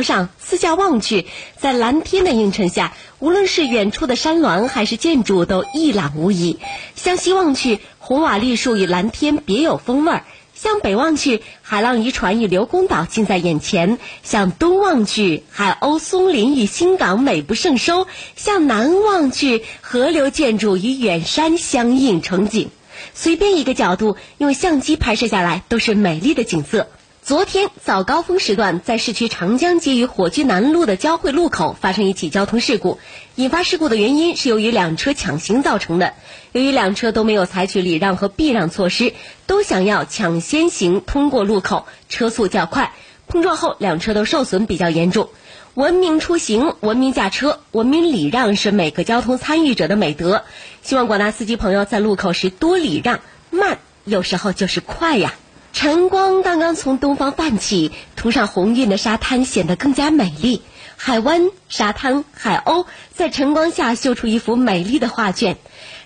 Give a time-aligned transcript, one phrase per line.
[0.00, 1.26] 上四下望去，
[1.58, 6.58] 在蓝天的映衬下，无论是远处的山峦还是建筑，都一览无遗。
[6.96, 10.24] 向西望去，红瓦绿树与蓝天别有风味儿；
[10.54, 22.70] 向北望去，海浪渔船与刘公岛近在眼前；向东望去，海鸥松林与新港美不胜收；向南望去，河流建筑与远山相映成景。
[23.12, 26.88] 随便一个角度，用相机拍摄下来，都是美丽的景色。
[27.24, 32.98] 昨天早高峰时段，在市区长江街与火炬南路的交汇路口发生一起交通事故。
[33.36, 36.14] 引发事故的原因是由于两车抢行造成的。
[36.50, 39.14] 由于两车都没有采取礼让和避让措施，
[39.46, 42.92] 都想要抢先行通过路口，车速较快，
[43.28, 45.28] 碰撞后两车都受损比较严重。
[45.74, 50.42] 文明出行、文明驾车、文明礼让是每个交通参与者的美德。
[50.82, 53.20] 希望广大司机朋友在路口时多礼让，
[53.50, 55.34] 慢有时候就是快呀。
[55.72, 60.62] 晨光刚刚从东方泛起，涂上红晕的沙滩显得更加美丽。
[60.96, 65.56] 海湾、沙滩、海鸥在晨光下绣出一幅美丽的画卷。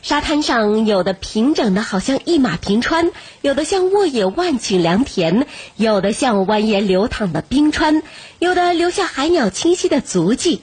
[0.03, 3.11] 沙滩上有的平整的好像一马平川，
[3.42, 8.03] 有的像沃野万顷良田，有的像蜿蜒流淌的冰川，
[8.39, 10.62] 有的留下海鸟清晰的足迹。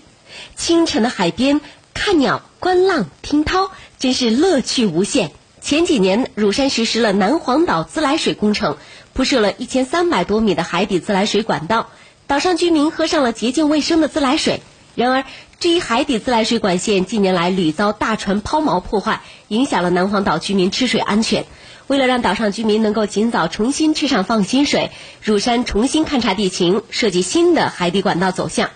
[0.55, 1.59] 清晨的海边，
[1.93, 5.31] 看鸟、观浪、听涛，真是乐趣无限。
[5.63, 8.75] 前几年，乳山实施了南黄岛自来水工程，
[9.13, 11.87] 铺设了一千三百多米的海底自来水管道，
[12.27, 14.59] 岛上居民喝上了洁净卫生的自来水。
[14.93, 15.23] 然而，
[15.61, 21.45] 这一海底自来水管线近年来屡遭大船抛锚破坏，影响了南黄岛居民吃水安全。
[21.87, 24.91] 为了让岛上居民能够尽早重新吃上放心水，
[25.21, 28.69] 乳山重新勘察地形，设计新的海底管道走向。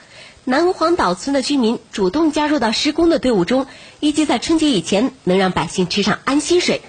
[0.50, 3.68] 南黄岛村的居民主动加入到施工的队伍中，
[4.00, 6.80] 预计在春节以前能让百姓吃上安心水。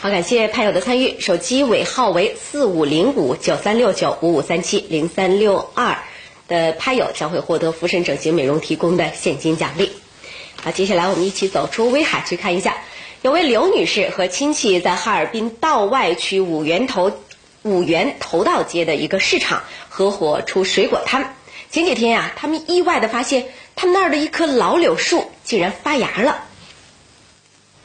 [0.00, 5.98] 好，感谢拍友的参与，手机尾号为四五零五九三六九五五三七零三六二
[6.48, 9.92] 的拍友将会获得福神整形美容提供的现金奖励。
[10.62, 12.78] 好，接下来我们一起走出威海去看一下，
[13.20, 17.12] 有位刘女士和亲戚在哈尔滨道外区五元头
[17.60, 21.34] 五元头道街的一个市场合伙出水果摊。
[21.70, 26.38] 前几天呀，他们意外的发现，他们那儿的一棵老柳树竟然发芽了。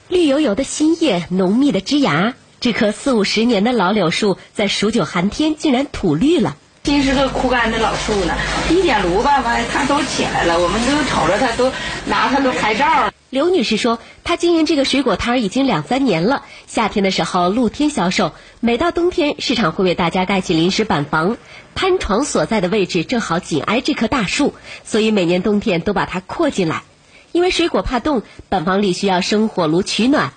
[0.07, 6.57] 绿油油的新叶，浓密的枝芽，这棵四五十年的老柳树，在数九寒天竟然吐绿了。
[6.83, 8.35] 真是个枯干的老树呢，
[8.69, 11.71] 一点炉吧吧，它都起来了，我们都瞅着它，都
[12.05, 13.11] 拿它都拍照。
[13.29, 16.43] 刘女士说，她经营这个水果摊儿已经两三年了。
[16.67, 21.37] 夏天的时候露天销售，每到冬天，市场会为大家盖起临时板房。
[21.75, 26.83] 摊床所在的位置正好紧挨这棵大树，所以每年冬天都把它扩进来。
[27.31, 30.33] 因为水果怕冻，板房里需要生火炉取暖。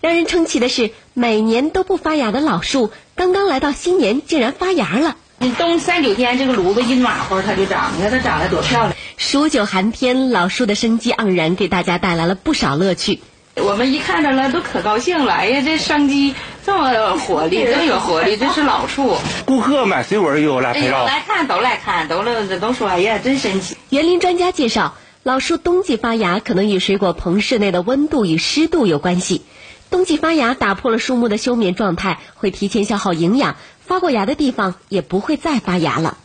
[0.00, 5.16] 让人称奇的是，每年都不发芽的老树，刚刚来到新年竟然发芽了。
[5.38, 7.92] 你冬三九天，这个炉子一暖和，它就长。
[7.96, 8.94] 你看它长得多漂亮！
[9.16, 13.20] 数九寒天，老树的生机盎然，给大家带来了不少乐趣。
[13.56, 15.34] 我们一看着了，都可高兴了。
[15.34, 19.16] 哎呀，这生机这么活力，这么有活力，这是老树。
[19.44, 23.76] 顾客买水果又来拍照，来看都来看，都了都说哎呀，真神奇。
[23.90, 29.42] 园林专家介绍，老树冬季发芽可能与水果棚室内的温度与湿度有关系。
[29.90, 36.16] 冬季发芽打破了树木的休眠状态，会提前消耗营养，发过芽的地方也不会再发芽了。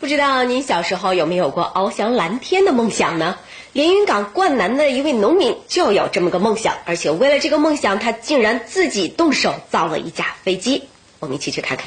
[0.00, 3.36] 不知道您小时候有没有过翱翔蓝天的梦想呢？
[3.76, 10.84] 连云港灌南的一位农民就有这么个梦想，而且为了这个梦想，他竟然自己动手造了一架飞机。
[11.20, 11.86] 我们一起去看看。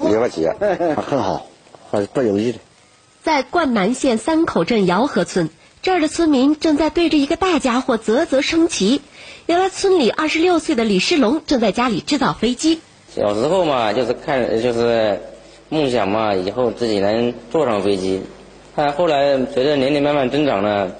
[0.00, 1.48] 没法解，很好，
[1.90, 2.58] 很不容易的。
[3.22, 5.50] 在灌南县三口镇姚河村。
[5.82, 9.02] 这儿的村民正在对着一个大家伙啧啧称奇。
[9.44, 12.80] 原来村里二十六岁的李世龙正在家里制造飞机。
[13.14, 15.20] 小时候嘛，就是看，就是
[15.68, 18.22] 梦想嘛，以后自己能坐上飞机。
[18.74, 20.90] 但后来随着年龄慢慢增长呢，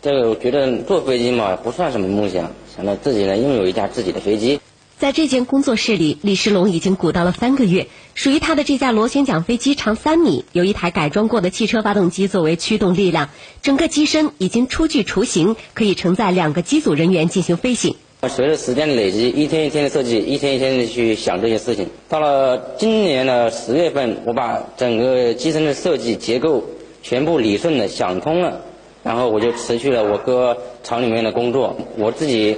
[0.00, 4.60] 这个我觉得坐飞机嘛不算什么梦想，想到自己能拥有一架自己的飞机。
[4.96, 7.86] 在这间工作室里，李世龙已经鼓捣了三个月。
[8.14, 13.30] 属于他的这架螺旋桨飞机长三米，有一台改装过的汽车发动机作为驱动力量，
[13.62, 17.96] 整个机身已经初具雏形，可以承载两个机组人员进行飞行。
[18.28, 21.88] 随着时间的累积，一天一天的设计，一天一天的去想这些事情。
[22.06, 26.62] 到了今年的十月份，我把整个机身的设计结构
[27.02, 28.60] 全部理顺了，想通了，
[29.02, 32.56] 然后我就辞去了我哥厂里面的工作，我自己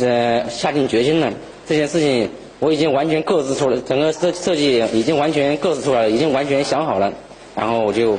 [0.00, 1.32] 呃下定决心了。
[1.66, 2.30] 这件事情
[2.60, 7.12] 我已经完全构思出来，整个设设计已经完全构思出来了，已经完全想好了，
[7.54, 8.18] 然后我就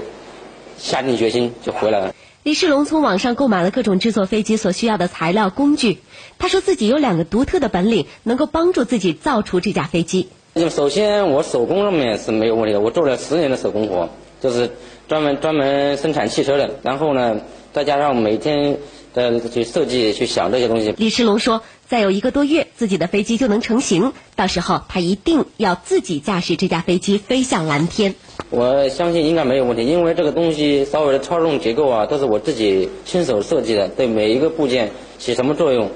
[0.77, 2.13] 下定决心就回来了。
[2.43, 5.97] 李世龙从网上购买了各种制作飞机所需要的材料工具，
[6.37, 10.29] 他说自己有两个独特的本领，能够帮助自己造出这架飞机。
[10.69, 14.09] 首先，我手工上面是没有问题的，我做了十年的手工活，
[14.41, 14.71] 就是
[15.09, 16.69] 专门专门生产汽车的。
[16.83, 17.41] 然后呢，
[17.73, 18.77] 再加上每天
[19.13, 20.93] 的去设计、去想这些东西。
[20.97, 28.15] 李世龙说：“再有一个多月，自己的飞机就能成型，到时候他一定要自己驾驶这架飞机飞向蓝天。”
[28.51, 35.89] 我相信应该没有问题，因为这个东西稍微的操纵结构啊，都是我自己亲手设计的，对每一个部件起什么作用，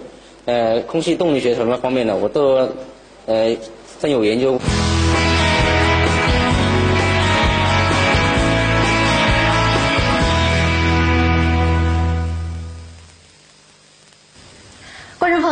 [0.46, 2.70] 呃，空气动力学什么方面的，我都
[3.26, 3.56] 呃
[4.02, 4.60] 深有研究。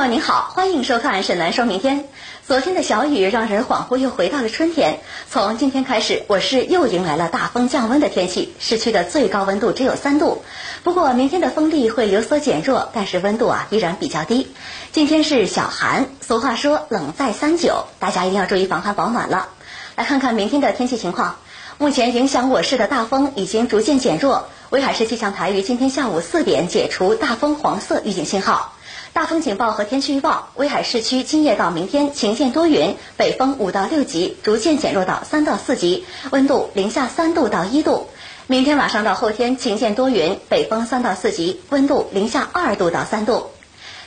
[0.08, 2.00] 您好，欢迎收看《沈南说明天》。
[2.48, 5.00] 昨天的小雨让人恍惚又回到了春天。
[5.30, 10.44] 从今天开始，我市又迎来了大风降温的天气，市区的最高温度只有三度。
[10.84, 14.52] 不过明天的风力会有所减弱，但是温度啊依然比较低。
[14.92, 19.50] 今天是小寒，俗话说冷在三九，大家一定要注意防寒保暖了。
[19.96, 21.36] 来看看明天的天气情况。
[21.78, 28.74] 目前影响我市的大风已经逐渐减弱，威海市气象台于今天下午四点解除大风黄色预警信号。
[29.14, 38.08] 大风警报和天气预报：威海市区今夜到明天晴见多云，北风五到六级，逐渐减弱到三到四级，温度零下三度到一度。
[38.48, 43.48] 明天晚上到后天晴见多云，北风三到四级，温度零下二度到三度。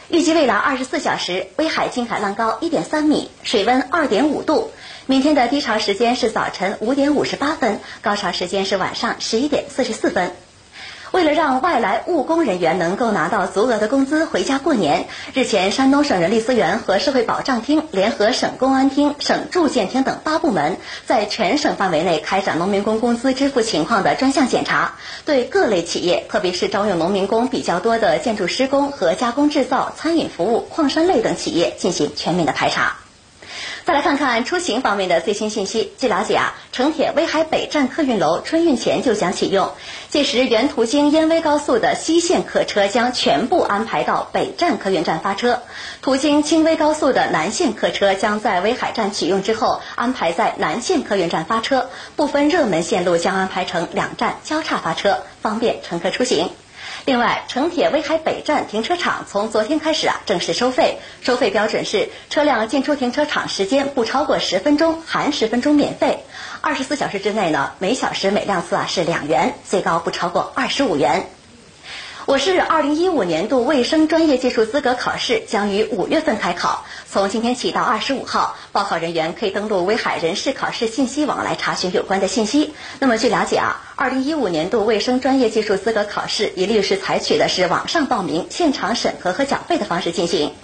[0.09, 4.71] 预计未来二十四小时，威海近海浪高一点三米，水温二点五度。
[5.05, 10.33] 明天的低潮时间是早晨五点五十八分，高潮时间是晚上十一点四十四分。
[11.15, 20.77] 为了让外来务工人员能够拿到足额的工资回家过年，日前，山东省人力资源和社会保障厅联合省公安厅、省住建厅等八部门，
[21.07, 32.97] 在全省范围内开展农民工工资支付情况的专项检查，对各类企业，特别是招用农民工比较多的建筑施工和加工制造、餐饮服务、矿山类等企业进行全面的排查。
[33.87, 35.93] 再来看看出行方面的最新信息。
[35.99, 39.73] 据了解啊，城铁威海北站客运楼春运前就将启用，
[40.09, 45.61] 届时原途经燕威高速的西线客车将全部安排到北站客运站发车，
[46.01, 56.49] 途经青威高速的南线客车将在威海站启用之后安排在南线客运站发车，部分热门线路将安排成两站交叉发车，方便乘客出行。
[57.06, 66.21] 另外，城铁威海北站停车场从昨天开始啊正式收费，收费标准是车辆进出停车场时间不超过十分钟，含十分钟免费。
[66.62, 71.27] 二十四小时之内呢，每小时每辆次啊是两元，最高不超过二十五元。
[72.26, 82.73] 我市二零一五年度卫生专业技术资格考试将于五月份开考，从今天起到二十五号，报考人员可以登录威海人事考试信息网来查询有关的信息。
[82.99, 90.55] 那么据了解啊，二零一五年度卫生专业技术资格考试一律是采取的是网上报名、现场审核和缴费的方式进行。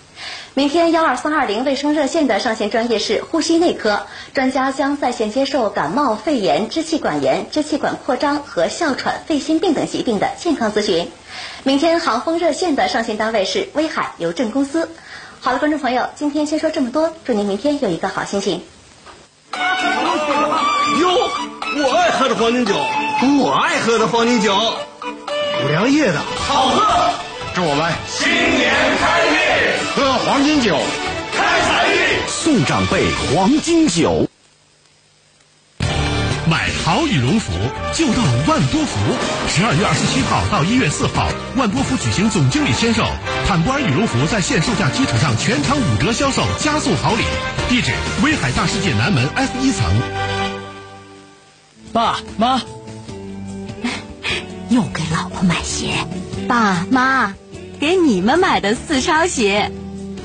[0.55, 11.09] 明天幺二三二零卫生热线的上线专业是呼吸内科，专家将在线接受感冒、肺炎、支气管炎、支气管扩张和哮喘、肺心病等疾病的健康咨询。
[11.63, 14.91] 明天航风热线的上线单位是威海邮政公司。
[15.39, 18.65] 好了，观众朋友，今天先说这么多，祝您明天有一个好心情。
[21.01, 21.09] 哟，
[21.77, 27.13] 我爱喝的黄金酒，我爱喝的黄金酒，五粮液的好喝，
[27.55, 29.40] 祝我们新年开运，
[29.97, 30.79] 喝黄金酒，
[31.35, 34.29] 开财运，送长辈黄金酒。
[36.49, 37.53] 买好羽绒服
[37.93, 38.99] 就到万多福，
[39.49, 43.05] 十二月二十七号到一月四号，万多福举行总经理签售，
[43.49, 47.25] 坦博尔羽绒服在现售价基础上全场五折销售，加送好礼。
[47.69, 47.93] 地址：
[48.23, 49.85] 威海大世界南门 F 一层。
[51.93, 52.63] 爸妈，
[54.71, 55.95] 又给老婆买鞋。
[56.49, 57.35] 爸妈，
[57.81, 59.73] 给你们买的四超鞋，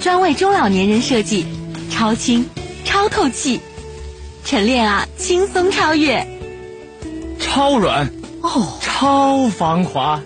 [0.01, 1.45] 专为中老年人设计，
[1.89, 2.45] 超轻、
[2.83, 3.62] 超透气。
[4.43, 6.27] 晨练啊，轻松超越，
[7.39, 10.21] 超软哦，超防滑，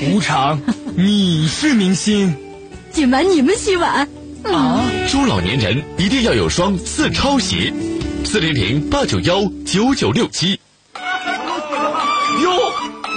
[0.00, 0.60] 无常
[0.96, 2.32] 你是明星，
[2.92, 4.08] 今晚你们洗碗
[4.44, 4.88] 啊！
[5.10, 7.72] 中老年人一定要有双四超鞋，
[8.24, 10.58] 四零零八九幺九九六七。
[12.42, 12.52] 哟，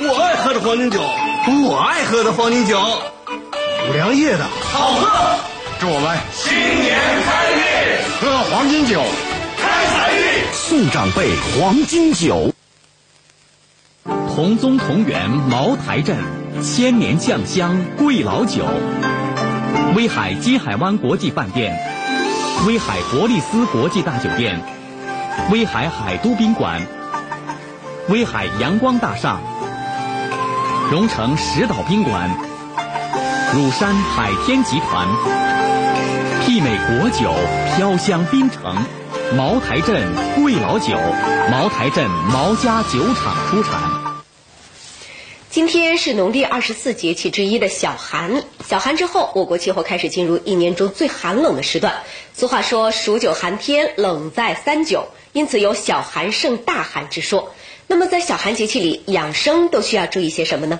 [0.02, 1.00] 我爱喝的黄金酒，
[1.70, 2.78] 我爱喝的黄金酒，
[3.90, 4.46] 五粮液的。
[4.46, 5.40] 好喝，
[5.80, 7.62] 祝我们新年开运，
[8.20, 9.02] 喝黄金酒。
[9.58, 10.20] 开财运，
[10.54, 12.54] 送长辈黄金酒。
[14.04, 16.18] 同宗同源茅台镇，
[16.64, 18.66] 千年酱香贵老酒。
[19.96, 21.78] 威海金海湾国际饭店，
[22.66, 24.62] 威海伯利斯国际大酒店，
[25.52, 26.82] 威海海都宾馆，
[28.08, 29.40] 威海阳光大厦，
[30.90, 32.30] 荣成石岛宾馆，
[33.54, 35.06] 乳山海天集团，
[36.46, 37.34] 媲美国酒，
[37.76, 38.78] 飘香槟城。
[39.36, 40.96] 茅台镇贵老酒，
[41.52, 43.74] 茅台镇毛家酒厂出产。
[45.50, 51.94] 今天是农历二十四节气之一的小寒，小寒之后，我国气候开始进入一年中最寒冷的时段。
[52.34, 57.54] 俗话说“数九寒天，冷在三九”，因此有“小寒胜大寒”之说。
[57.88, 60.80] 那么在小寒节气里，养生都需要注意些什么呢？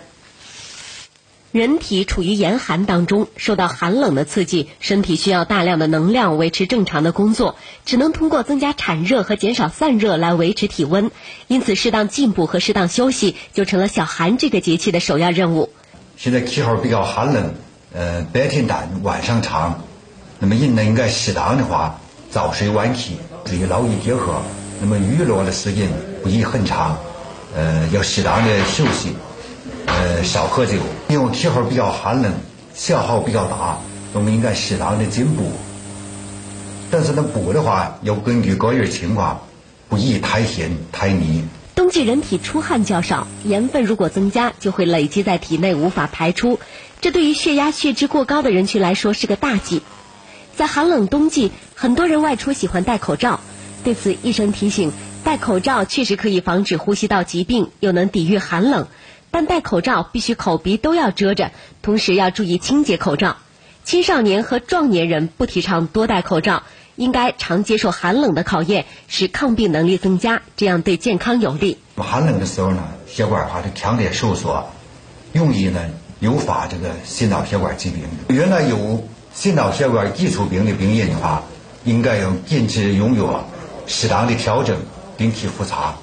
[1.52, 11.12] 人体处于严寒当中，受到寒冷的刺激，身体需要大量的能量维持正常的工作，只能通过增加产热和减少散热来维持体温。
[11.50, 15.70] 因此，适当进补和适当休息就成了小寒这个节气的首要任务。
[16.16, 17.54] 现在气候比较寒冷，
[17.94, 19.84] 呃，白天短，晚上长，
[20.40, 24.42] 那么人呢应该适当的话早睡晚起，注意劳逸结合。
[24.80, 25.90] 那么娱乐的时间
[26.24, 26.98] 不宜很长，
[27.54, 29.10] 呃，要适当的休息。
[30.02, 30.74] 呃，少喝酒，
[31.10, 32.34] 因为气候比较寒冷，
[32.74, 33.78] 消耗比较大，
[34.14, 35.52] 我们应该适当的进补。
[36.90, 39.42] 但是呢，补的话要根据个人情况，
[39.90, 41.44] 不宜太咸太腻。
[41.76, 46.60] 冬季人体出汗较少，盐分如果增加，就会累积在体内无法排出，
[47.00, 49.84] 这对于血压血脂过高的人群来说是个大忌。
[50.56, 53.40] 在寒冷冬季，很多人外出喜欢戴口罩，
[53.84, 54.92] 对此医生提醒，
[55.24, 58.88] 戴口罩确实可以防止呼吸道疾病，又能抵御寒冷。
[59.32, 63.38] 但戴口罩必须口鼻都要遮着，同时要注意清洁口罩。
[63.84, 66.64] 青少年和壮年人不提倡多戴口罩，
[66.98, 71.80] 应该常接受寒冷的考验，使抗病能力增加，这样对健康有利。
[71.96, 74.70] 寒冷的时候呢，血管它是强烈收缩，
[75.34, 75.80] 容易呢
[76.20, 78.04] 诱发这个心脑血管疾病。
[78.28, 81.44] 原来有心脑血管基础病的病人的话，
[81.86, 83.48] 应该要坚持用药，
[83.88, 84.78] 适当的调整，
[85.18, 85.96] 定期复查。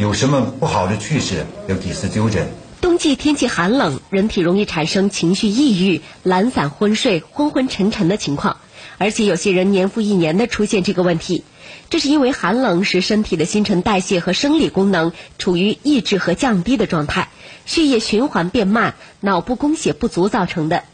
[0.00, 2.48] 有什么不好的趋势，要及时纠正。
[2.80, 8.56] 冬季天气寒冷，人体容易产生情绪抑郁、懒散昏睡、昏昏沉沉的情况，
[8.96, 11.44] 而且有些人年复一年的出现这个问题。
[11.90, 17.28] 这是因为寒冷使身体的新陈代谢和生理功能处于抑制和降低的状态，
[17.66, 20.84] 血液循环变慢，脑部供血不足造成的。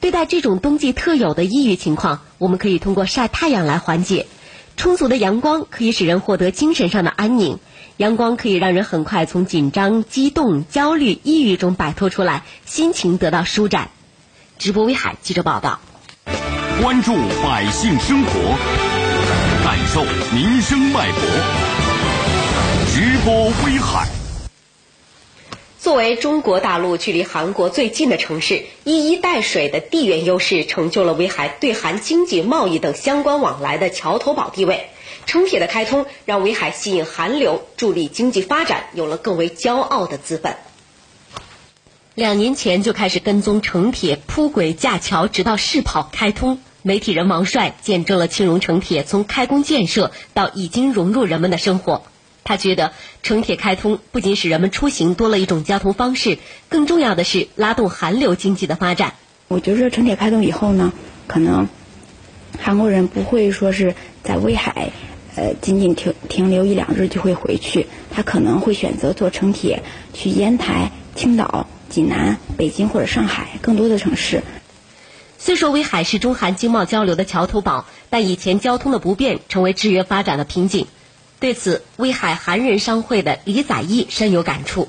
[0.00, 4.28] 对待这种冬季特有的抑郁情况，我们可以通过晒太阳来缓解。
[4.76, 7.58] 充足的阳光可以使人获得精神上的安宁。
[7.98, 13.90] 阳光可以让人很快从紧张、激动、焦虑、抑郁中摆脱出来，心情得到舒展。
[14.58, 15.78] 直播威海记者报道，
[16.82, 18.32] 关注百姓生活，
[19.62, 21.20] 感受民生脉搏。
[22.92, 24.08] 直播威海。
[25.78, 34.88] 作为中国大陆距离韩国最近的城市，一衣带水的地缘优势成就了威海对韩经济、贸易等相关往来的桥头堡地位。
[35.26, 40.56] 城铁的开通让威海吸引韩流，助力经济发展，有了更为骄傲的资本。
[42.14, 46.60] 两年前就开始跟踪城铁铺轨架桥，直到试跑开通。
[46.82, 52.02] 媒体人王帅见证了青荣城铁从开工建设到已经融入人们的生活。
[52.44, 56.38] 他觉得城铁开通不仅使人们出行多了一种交通方式，
[56.68, 59.14] 更重要的是拉动韩流经济的发展。
[59.48, 60.92] 我觉得城铁开通以后呢，
[61.26, 61.66] 可能
[62.60, 64.92] 韩国人不会说是在威海。
[65.36, 74.42] 呃，仅仅停停留一两日就会回去，他可能会选择坐城铁去烟台、青岛、济南、北京或者上海更多的城市。
[75.38, 80.86] 虽说威海是中韩经贸交流的桥头堡，但以前交通的不便成为制约发展的瓶颈。
[81.40, 84.88] 对此，威海韩人商会的李载义深有感触。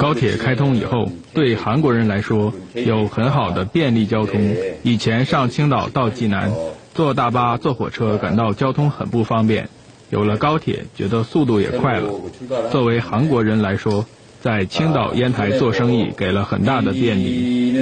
[0.00, 4.56] 高铁开通以后，对韩国人来说有很好的便利交通。
[4.82, 6.52] 以前上青岛到济南。
[6.94, 9.68] 坐大巴、坐火车感到交通很不方便，
[10.10, 12.08] 有了高铁，觉得速度也快了。
[12.70, 14.06] 作为韩国人来说，
[14.40, 17.74] 在青岛、烟台做生意给了很大的便利。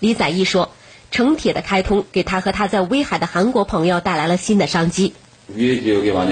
[0.00, 0.70] 李载义说
[1.10, 5.14] ：“城铁的开通给他和他在威海的韩国朋友带来了新的商机。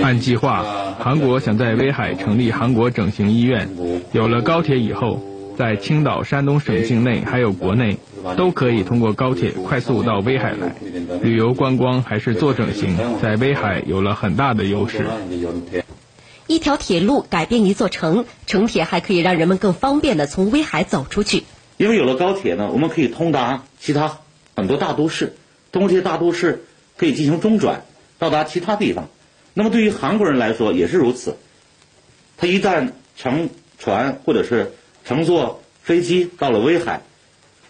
[0.02, 0.64] 按计划，
[0.99, 3.70] 韩国想在威海成立韩国整形医院。
[4.12, 5.20] 有了高铁以后，
[5.56, 7.99] 在青岛、山东省境内还有国内。”
[8.38, 10.75] 都可以通过高铁快速到威海来，
[11.20, 15.04] 旅游观光还是做整形，在威海有了很大的优势。
[16.46, 21.42] 一条铁路改变一座城，城铁还可以让人们更方便的从威海走出去。
[21.76, 24.20] 因为有了高铁呢，我们可以通达其他
[24.56, 25.34] 很多大都市，
[25.70, 26.64] 通过这些大都市
[26.96, 27.84] 可以进行中转，
[28.18, 29.11] 到达其他地方。
[29.52, 31.37] 那么对于韩国人来说也是如此，
[32.38, 34.73] 他一旦乘船或者是
[35.04, 37.02] 乘坐飞机到了威海。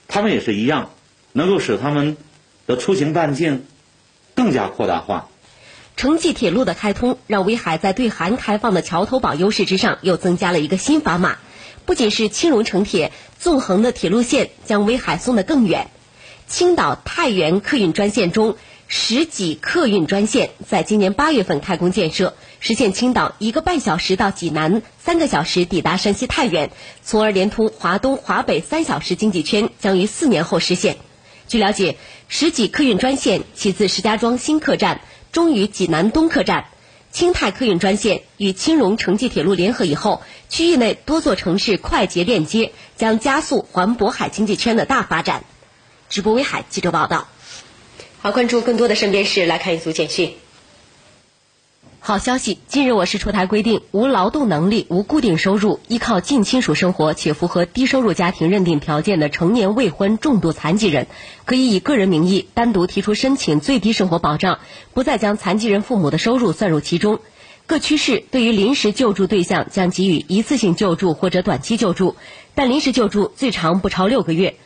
[0.06, 0.90] 他们也是一样，
[1.32, 2.16] 能够使他们
[2.66, 3.64] 的出行半径
[4.34, 5.28] 更加扩大化。
[5.96, 11.38] 城际铁路的开通，让威海在对韩开放的桥头堡优势之上，又增加了一个新砝码。
[11.86, 15.90] 不仅是青荣城铁纵横的铁路线将威海送得更远，
[16.46, 18.56] 青岛太原客运专线中，
[18.88, 22.34] 十几客运专线在今年八月份开工建设，
[22.66, 26.70] 实现青岛一个半小时到济南，三个小时抵达山西太原，
[27.02, 30.96] 从而连通华东、华北三小时经济圈，将于四年后实现。
[31.46, 36.64] 据了解，石济客运专线起自石家庄新客站，终于济南东客站。
[37.12, 45.44] 青泰客运专线与青蓉城际铁路联合以后，区域内多座城市快捷链接，将加速环渤海经济圈的大发展。
[46.08, 47.28] 直播威海记者报道。
[48.22, 50.34] 好，关注更多的身边事，来看一组简讯。
[52.06, 52.58] 好消息！
[52.68, 61.06] 近日，我市出台规定，无劳动能力、无固定收入、依靠近亲属生活且符合低收入家庭认定条件的成年未婚重度残疾人，
[61.46, 64.58] 可以以个人名义单独提出申请最低生活保障，
[64.92, 67.20] 不再将残疾人父母的收入算入其中。
[67.64, 72.16] 各区市对于临时救助对象将给予一次性救助或者短期救助，
[72.54, 74.56] 但临时救助最长不超六个月。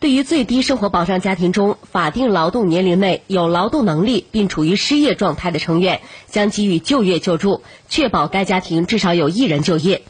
[0.00, 10.02] 对于最低生活保障家庭中法定劳动年龄内有劳动能力并处于失业状态的成员，将给予就业救助，确保该家庭至少有一人就业。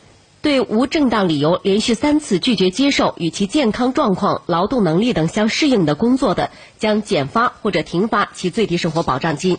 [0.42, 9.56] 对无正当理由连续三次拒绝接受与其健康状况、劳动能力等相适应的工作的，将减发或者停发其最低生活保障金。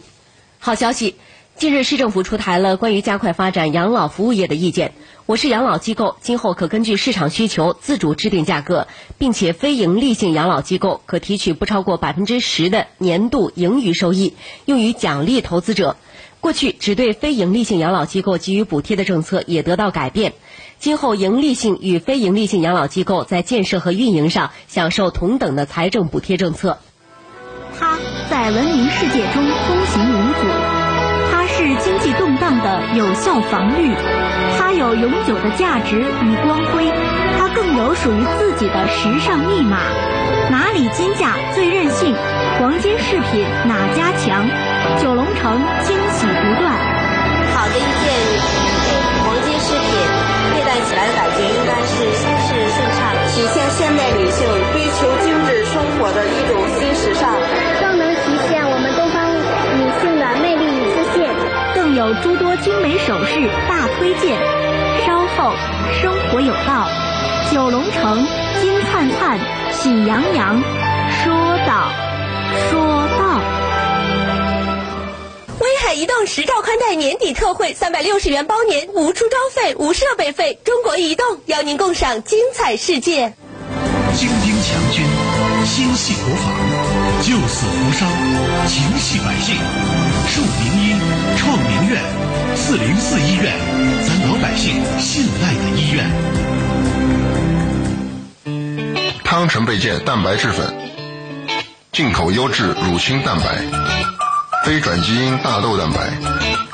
[0.60, 1.16] 好消息！
[1.58, 4.94] 近日，市政府出台了关于加快发展养老服务业的意见。
[5.30, 8.88] 我市养老机构今后可根据市场需求自主制定价格，
[9.20, 14.34] 并且非营利性养老机构可提取不超过百分之十的年度盈余收益，
[14.66, 15.98] 用于奖励投资者。
[16.40, 20.34] 过去只对非营利性养老机构给予补贴的政策也得到改变，
[20.80, 26.80] 今后盈利性与非盈利性养老机构在建设和运营上享受同等的财政补贴政策。
[27.78, 28.00] 它
[28.32, 30.48] 在文明世界中风行无阻。
[31.52, 33.94] 是经济动荡的有效防御，
[34.80, 36.90] 有永久的价值与光辉，
[37.38, 39.78] 它更有属于自己的时尚密码。
[40.50, 42.16] 哪里金价最任性？
[42.58, 44.48] 黄金饰品哪家强？
[45.04, 46.72] 九龙城惊喜不断。
[47.52, 48.08] 好的一件
[49.28, 49.92] 黄金饰品，
[50.56, 57.36] 佩戴起来的感觉应该是心事顺畅，体现现代女性追求精致生活的一种新时尚，
[62.00, 64.40] 有诸多精美首饰大推荐，
[65.06, 65.54] 稍后
[66.02, 66.88] 生活有道，
[67.52, 68.26] 九龙城
[68.62, 69.38] 金灿灿，
[69.74, 70.64] 喜洋洋，
[71.22, 71.34] 说
[71.68, 71.92] 道
[72.70, 72.80] 说
[73.20, 73.42] 道。
[75.60, 80.58] 威海移动十兆宽带年底特惠，三百六十元包年，无出招费，无设备费。
[80.64, 83.34] 中国移动邀您共赏精彩世界。
[84.16, 85.06] 精兵强军，
[85.66, 86.56] 心系国防，
[87.24, 88.10] 救死扶伤，
[88.70, 89.58] 情系百姓。
[92.70, 93.52] 四零四医院，
[94.06, 96.06] 咱老百姓信赖的医院。
[99.24, 100.72] 汤臣倍健蛋白质粉，
[101.92, 103.58] 进口优质乳清蛋白，
[104.64, 106.12] 非转基因大豆蛋白。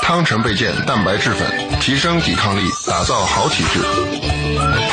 [0.07, 1.47] 汤臣倍健蛋白质粉，
[1.81, 3.79] 提升抵抗力，打造好体质。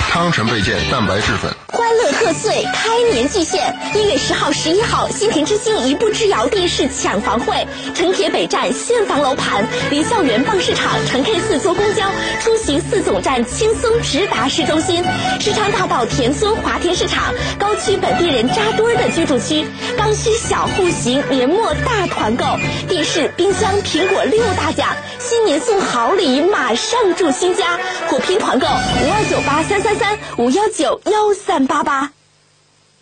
[0.08, 1.54] 汤臣倍健蛋白质粉。
[1.68, 3.74] 欢乐贺岁，开年巨献！
[3.94, 15.04] 一月十号、十一号，新田之星一步之遥地势抢房会，城铁北站现房楼盘，离校园棒市场，城 K 四坐公交，出行四总站轻松直达市中心。
[15.40, 22.44] 市昌大道田村华田市场，高区本地人扎堆的居住区，刚需小户型年末大团购，
[22.88, 24.88] 电视、冰箱、苹果六大奖，
[25.18, 27.78] 新年送好礼，马上住新家。
[28.08, 31.62] 火拼团购五二九八三三三五幺九幺三。
[31.66, 32.10] 八八，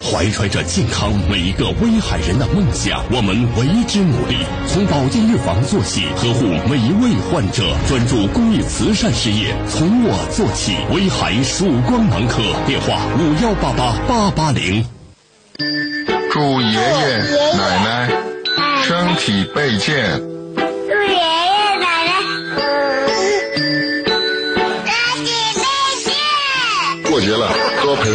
[0.01, 4.37] 怀揣着健康每一个威海人的梦想，我们为之努力。
[4.69, 10.77] 从保健预防做起，呵护每一位患者，专注公益慈善事业，从我做起。
[10.93, 14.85] 威海曙光男科，电话五幺八八八八零。
[16.33, 17.19] 祝爷爷
[17.57, 18.13] 奶奶
[18.85, 20.30] 身体倍健。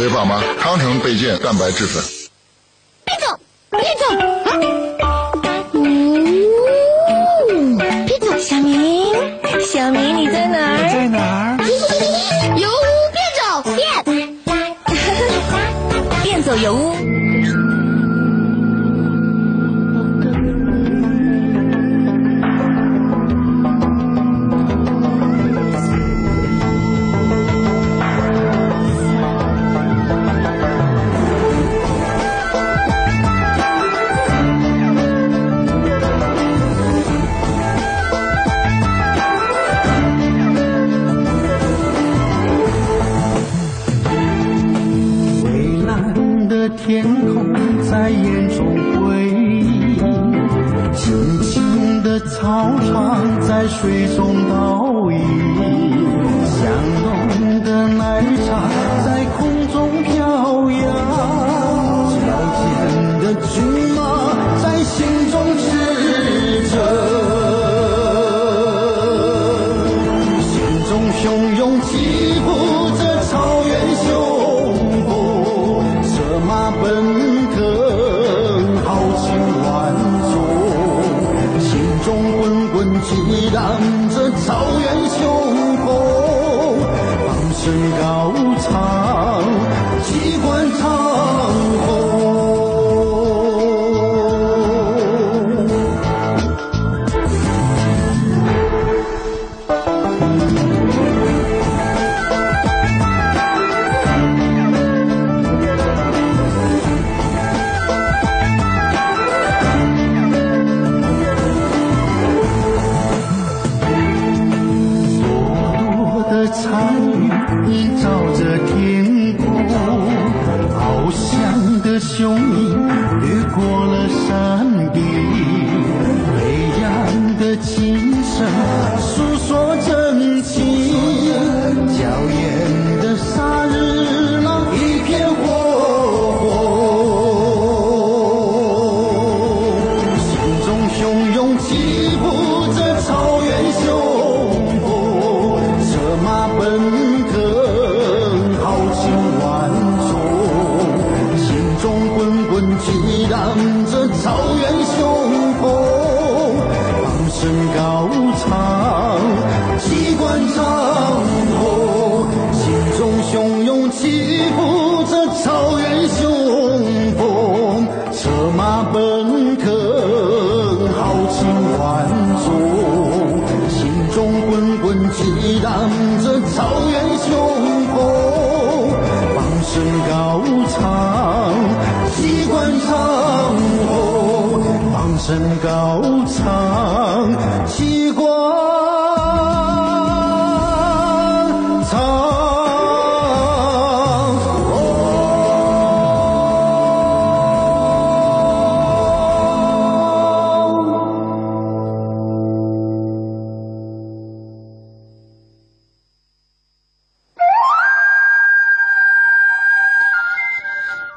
[0.06, 0.40] 多陪陪爸妈。
[0.60, 2.02] 汤臣倍健蛋白质粉。
[3.04, 3.38] 别走，
[3.70, 4.35] 别走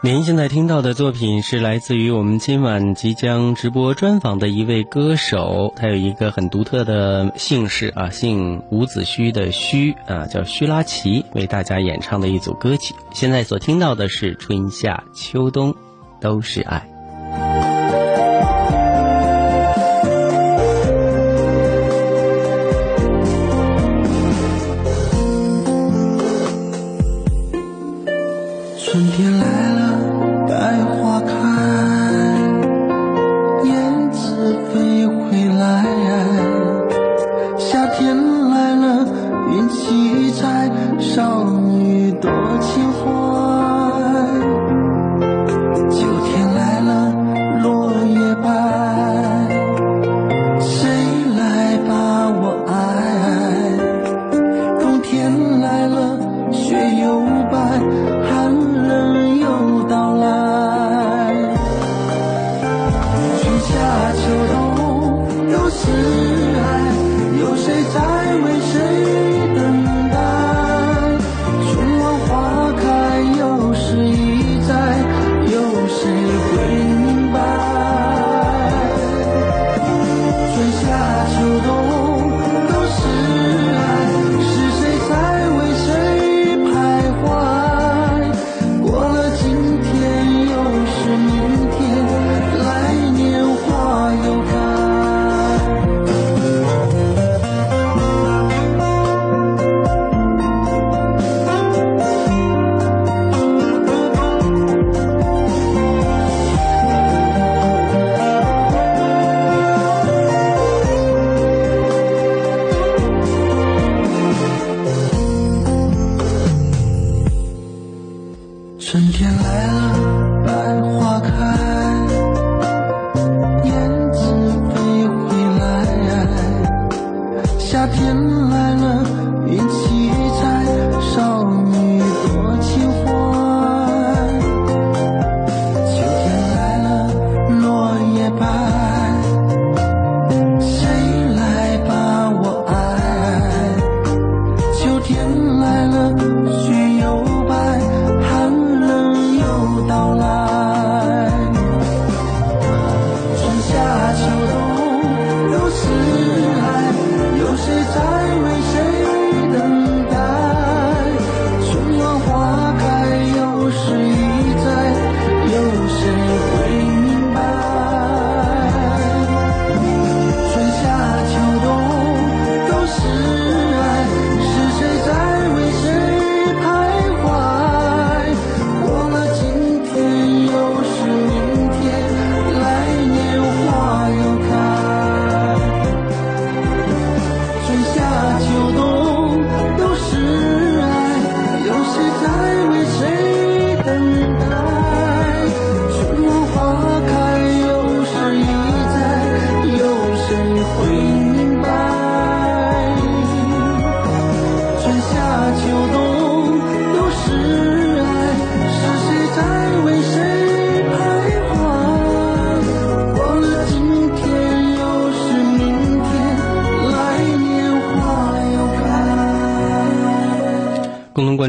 [0.01, 15.75] 您现在听到的作品是来自于我们今晚即将直播专访的一位歌手，他有一个很独特的姓氏啊，姓伍子胥的胥，啊，叫胥拉奇，为大家演唱的一组歌曲，现在所听到的是春夏秋冬
[16.21, 16.87] 都是爱。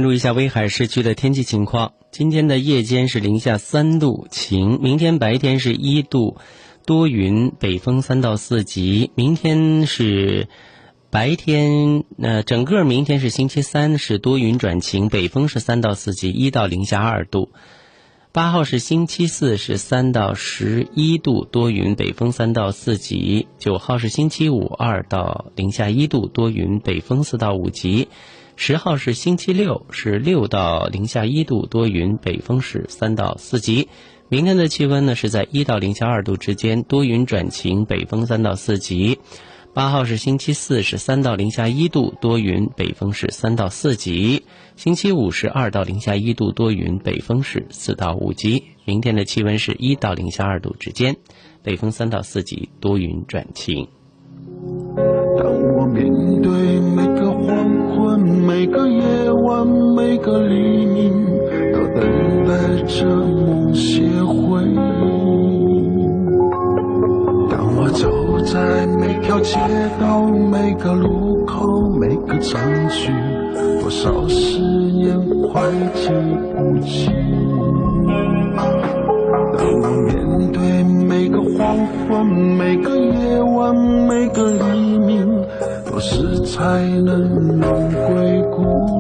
[0.01, 1.93] 关注一下威海市区的天气情况。
[2.11, 6.39] 今天的夜间是零下三度，晴；明天白天是一度，
[6.87, 9.11] 多云，北风三到四级。
[9.15, 10.49] 明天是
[11.11, 17.51] 白天，呃，整个明天是星期三，是多云转晴，北风是三到四级，一到零下二度。
[18.33, 23.49] 八号是星期四，是三到十一度，多云，北风三到四级。
[23.59, 28.09] 九号是星期五，二到零下一度，多云，北风四到五级。
[28.63, 33.89] 十号是星期六，是六到零下一度，多云，北风是三到四级。
[34.29, 39.19] 明天的气温呢是在一到零下二度之间，多云转晴，北风三到四级。
[39.73, 44.45] 八号是星期四，是三到零下一度，多云，北风是三到四级。
[44.77, 48.65] 星期五是二到零下一度，多云，北风是四到五级。
[48.85, 51.17] 明天的气温是一到零下二度之间，
[51.63, 53.89] 北风三到四级，多云转晴。
[55.39, 55.47] 当
[55.79, 56.51] 我面对、
[58.51, 61.25] 每个夜晚、每个黎明，
[61.73, 62.03] 都等
[62.49, 64.75] 待着梦些回忆。
[67.49, 68.11] 当我走
[68.41, 69.57] 在每条街
[70.01, 73.13] 道、每个路口、每个城区，
[73.81, 75.17] 多少誓言
[75.53, 75.63] 快
[75.95, 76.11] 记
[76.57, 77.15] 不清。
[79.57, 81.77] 当我面对每个黄
[82.09, 85.30] 昏、每个夜晚、每个黎明，
[86.01, 87.29] 时才能
[87.61, 89.00] 荣归故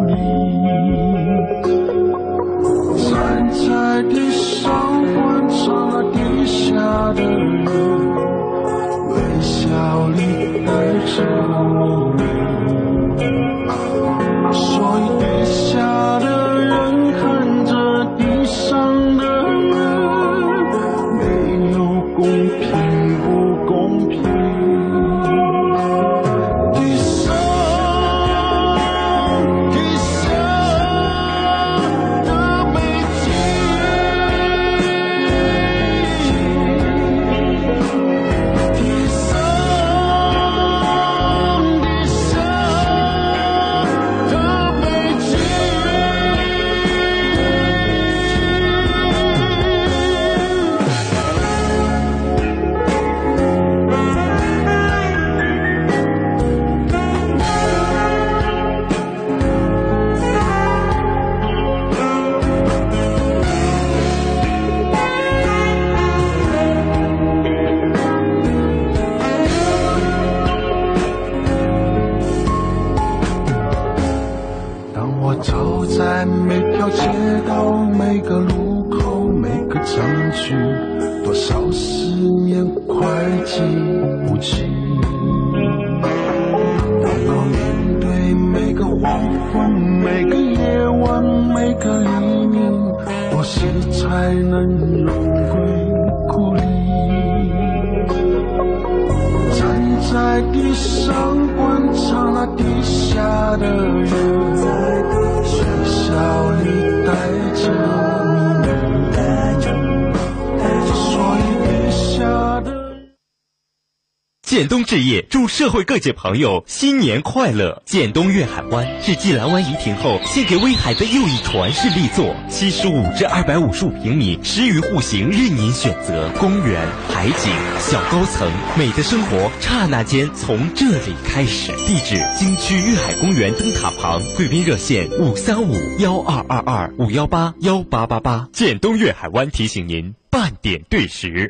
[114.61, 117.83] 建东置业祝社会各界朋友新年快乐！
[117.87, 126.29] 建东粤海湾是继蓝湾怡亭后献给威海的又一传世力作，七十五至二百五十五平米，十余户型任您选择。
[126.39, 131.73] 公园、海景、小高层，美的生活刹那间从这里开始。
[131.87, 138.47] 地址：京区粤海公园灯塔旁，贵宾热线五三五幺二二二五幺八幺八八八。
[138.53, 141.49] 建东粤海湾提醒您半点对时。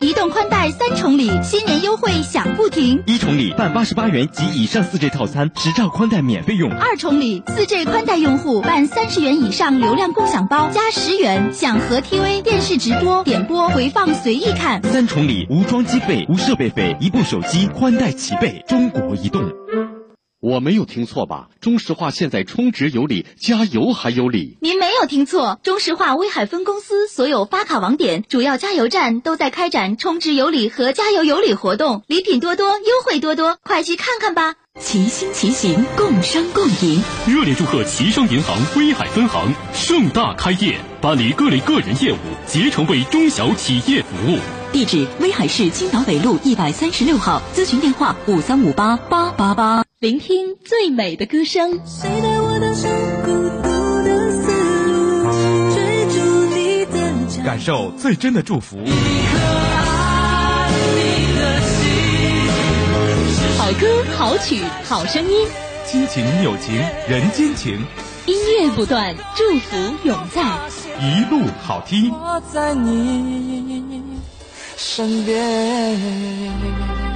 [0.00, 3.02] 移动宽带三重礼，新年优惠享不停。
[3.06, 6.70] 一重礼办八十八元及以上四 G 套餐，十兆宽带免费用。
[6.70, 14.82] 二重礼，四 G 宽带用户办三十元以上流量共享包，加十元享和 TV 电视直播、点播、回放随意看。
[14.82, 18.62] 三重礼，无装机费、无设备费，一部手机宽带齐备。
[18.68, 19.50] 中国移动。
[20.46, 21.48] 我没有听错吧？
[21.60, 24.56] 中石化现在充值有礼，加油还有礼。
[24.60, 34.54] 您没有听错，中石化威海分公司所有发卡网点、主要加油站都在开展充值有礼和加油有礼活动，礼品多多，优惠多多，快去看看吧！
[34.78, 37.02] 齐心齐行，共商共赢。
[37.26, 44.38] 热烈祝贺齐商银行威海分行盛大开业，办理各类个人业务，竭诚为中小企业服务。
[44.72, 49.84] 地址：威海市青岛北路一百三十六号，咨询电话：五三五八八八八。
[50.00, 51.80] 聆听最美的歌声。
[57.44, 58.76] 感受最真的祝福。
[63.56, 65.46] 好歌好曲好声音，
[65.86, 66.74] 亲情友情
[67.08, 67.78] 人间情，
[68.26, 70.42] 音乐不断，祝福永在，
[71.00, 72.12] 一路好听。
[72.12, 74.02] 我在你
[74.76, 77.15] 身边。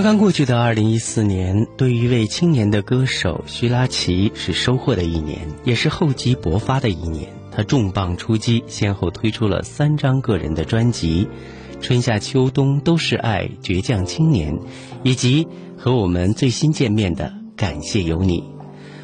[0.00, 7.30] 刚刚过去的二零一四年，对于一位青年的歌手徐拉奇是收获的一年，也是厚积薄发的一年。
[7.52, 11.28] 他重磅出击，先后推出了三张个人的专辑，
[11.82, 14.54] 《春夏秋冬都是爱》《倔强青年》，
[15.02, 18.40] 以及和我们最新见面的《感谢有你》。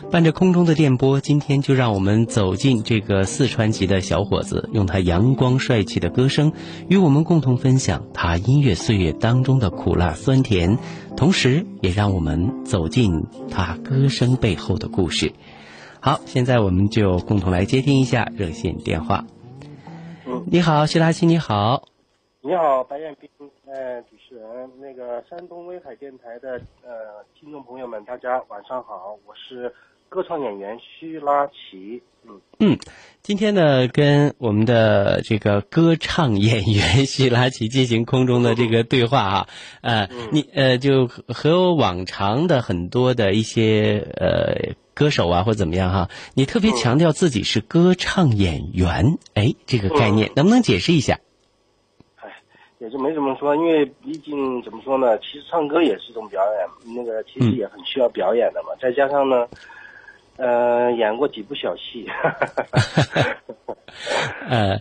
[0.09, 6.53] 伴着空中的电波，今天就让我们走进这个四川籍的小伙子，用他阳光帅气的歌声，
[6.89, 10.79] 与我们共同分享他音乐岁月当中的苦辣酸甜，
[11.17, 15.33] 同时也让我们走进他歌声背后的故事。
[16.01, 19.25] 好，现在我们就共同来接听一下热线电话。
[20.47, 21.83] 你好，徐拉西，你好。
[22.41, 23.29] 你好，白彦斌，
[23.67, 29.75] 呃，主持人，那个山东威海电台的呃听众朋友们，大家晚上好，我是。
[30.09, 32.79] 歌唱演员徐拉奇，嗯嗯，
[33.23, 39.49] 今天呢，跟我们的这个歌唱演员徐拉奇进行空中的这个对话哈，
[39.83, 51.19] 呃，你呃就和往常的很多的一些呃歌手啊或怎么样哈，你特别强调自己是歌唱演员，哎，这个概念能不能解释一下？
[52.17, 52.31] 哎，
[52.79, 59.47] 也就没怎么说，因为毕竟怎么说呢，其实唱歌也是一种表演，那个其实也很需要表演的嘛，再加上呢。
[60.39, 62.07] 呃，演过几部小戏，
[64.49, 64.79] 呃，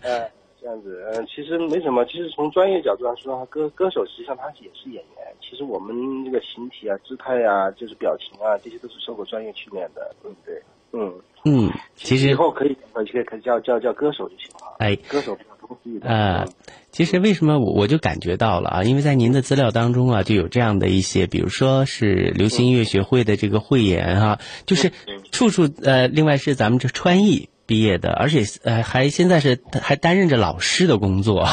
[0.61, 2.05] 这样子，呃，其实没什么。
[2.05, 5.25] 其实从专业角度上说，歌歌手实际上他也是演员。
[5.41, 10.61] 其实我们这个形体啊、姿态啊、就是表情啊，这些都是受过专业训练的，对不对？
[10.91, 11.13] 嗯
[11.45, 14.75] 嗯，其实以后可以可以可以叫叫叫歌手就行了。
[14.79, 15.37] 哎，歌手。
[16.01, 16.47] 呃，
[16.91, 18.83] 其实为什么我我就感觉到了啊？
[18.83, 24.91] 因为在您的资料当中啊，就有这样的一些，比如说是流行音乐学会的这个会员哈，就是
[25.31, 31.47] 处处呃，另外是咱们这川艺毕业的，而且呃还现在是还担任着老师的工作，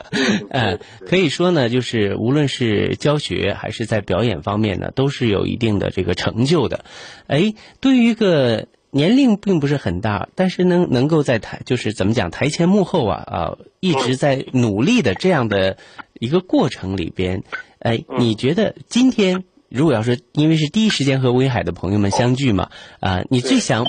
[0.50, 6.84] 呃，可以说呢，就是无论是教学还是在表演方面呢，都是有一定的这个成就的。
[7.26, 8.68] 哎，对于一个。
[8.98, 15.76] 年龄并不是很大，但是能能够在台就是怎么讲台前幕后啊啊一直在努力的这样的
[16.14, 17.44] 一个过程里边，
[17.78, 23.86] 哎，你觉得今天如果要是因为是第一时间和威海的朋友们相聚嘛啊，你最想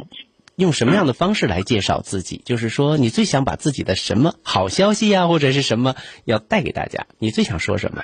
[0.55, 2.43] 用什么样的方式来介绍自己？
[2.45, 7.07] 就是说你最想把自己的什么好消息呀或者是什么要带给大家？
[7.17, 8.03] 你最想说什么？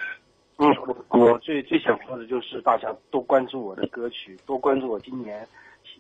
[0.58, 0.66] 嗯，
[1.10, 5.48] 我最最想说的就是大家多关注我的歌曲，多关注我今年。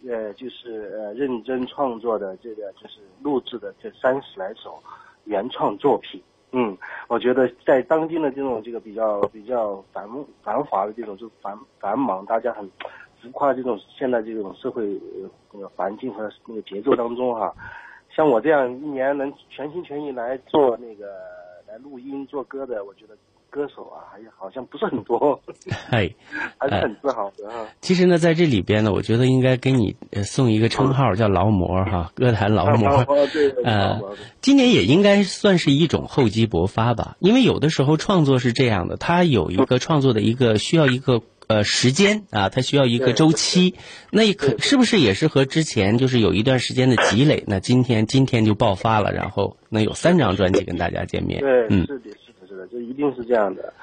[0.07, 4.79] 呃，就是呃，认真创作的这个，就是录制的这三十来首
[5.25, 6.21] 原创作品。
[6.51, 6.77] 嗯，
[7.09, 10.07] 我觉得在当今的这种这个比较比较繁
[10.41, 12.65] 繁华的这种就繁繁忙，大家很
[13.21, 14.97] 浮夸这种现在这种社会
[15.51, 17.53] 那个环境和那个节奏当中哈，
[18.09, 21.07] 像我这样一年能全心全意来做那个
[21.67, 23.17] 来录音做歌的，我觉得
[23.55, 25.41] 歌手啊，还好像不是很多，
[25.89, 26.13] 嗨，
[26.59, 27.65] 还是很自豪的啊。
[27.79, 32.89] 其实呢，在这里边呢，我觉得应该给你呃送一个称号，叫劳模哈， 歌坛劳模。
[32.89, 34.01] 哦，对对呃，
[34.41, 43.75] 今年也应该算是一种厚积薄发吧，因为有的时候创作是这样的，它有一个创作的一个需要一个呃时间啊，它需要一个周期，
[44.11, 47.45] 那也可是不是也是和之前就是有一段时间的积累？
[47.47, 51.39] 那今天今天就爆发了，然后能有三张专辑跟大家见面。
[51.39, 52.09] 对，嗯是的，
[52.55, 53.73] 是的，这一定是这样的。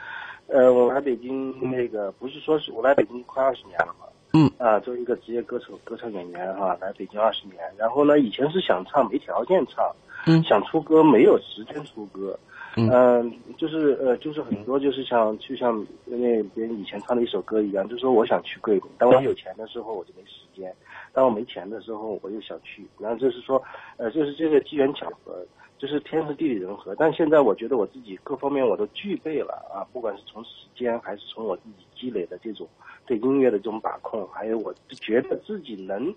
[0.48, 7.58] 呃，我来北京那个不是说是我来北京快二十年了嘛，嗯，啊，作为一个职业歌手、歌唱演员哈、来北京二十年。
[7.76, 9.94] 然后呢，以前是想唱没条件唱，
[10.26, 12.38] 嗯，想出歌没有时间出歌，
[12.76, 12.90] 嗯。
[12.90, 20.74] 嗯、就是呃，就是很多就是像就像那别人以前唱的一首歌一样，就是说我想去桂林，当我有钱的时候我就没时间，
[21.12, 23.62] 当我没钱的时候我又想去，然后就是说，
[23.96, 25.38] 呃，就是这个机缘巧合，
[25.83, 26.95] 就是天时地利人和。
[26.95, 32.68] 但现在我觉得我自己各方面我都具备了啊，不管是从时间还是从我自己积累的这种
[33.05, 36.14] 对音乐的这种把控，还有我觉得自己能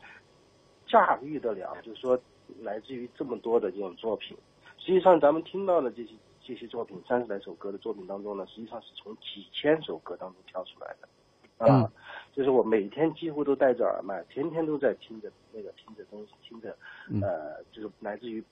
[0.86, 2.20] 驾驭得了，就是说
[2.62, 4.38] 来自于这么多的这种作品。
[4.78, 6.12] 实际上，咱们听到的这些
[6.46, 11.92] 这些作品，三十来首歌的作品当中呢，实际上是从几千首歌当中挑出来的，啊，嗯
[12.36, 16.78] 就是我每天几乎都戴着耳麦，天天都在听着那个听着东西，听着，
[17.10, 18.44] 嗯呃，就是来自于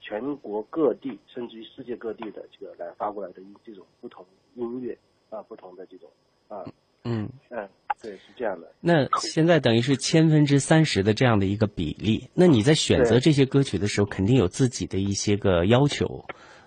[0.00, 4.24] 全国各地，甚至于世界各地的这个来发过来的音这种不同
[4.54, 4.96] 音乐
[5.30, 6.10] 啊，不同的这种
[6.48, 6.64] 啊，
[7.04, 7.28] 嗯。
[7.50, 7.68] 嗯，
[8.00, 8.72] 对，是这样的。
[8.80, 16.24] 那现在等于是千分之三十的这样的一个比例，那你在选择这些歌曲的时候，肯定有自己的一些个要求，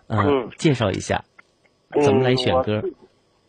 [0.07, 1.23] 呃嗯介绍一下
[2.03, 2.81] 怎么来选歌。
[2.83, 2.93] 嗯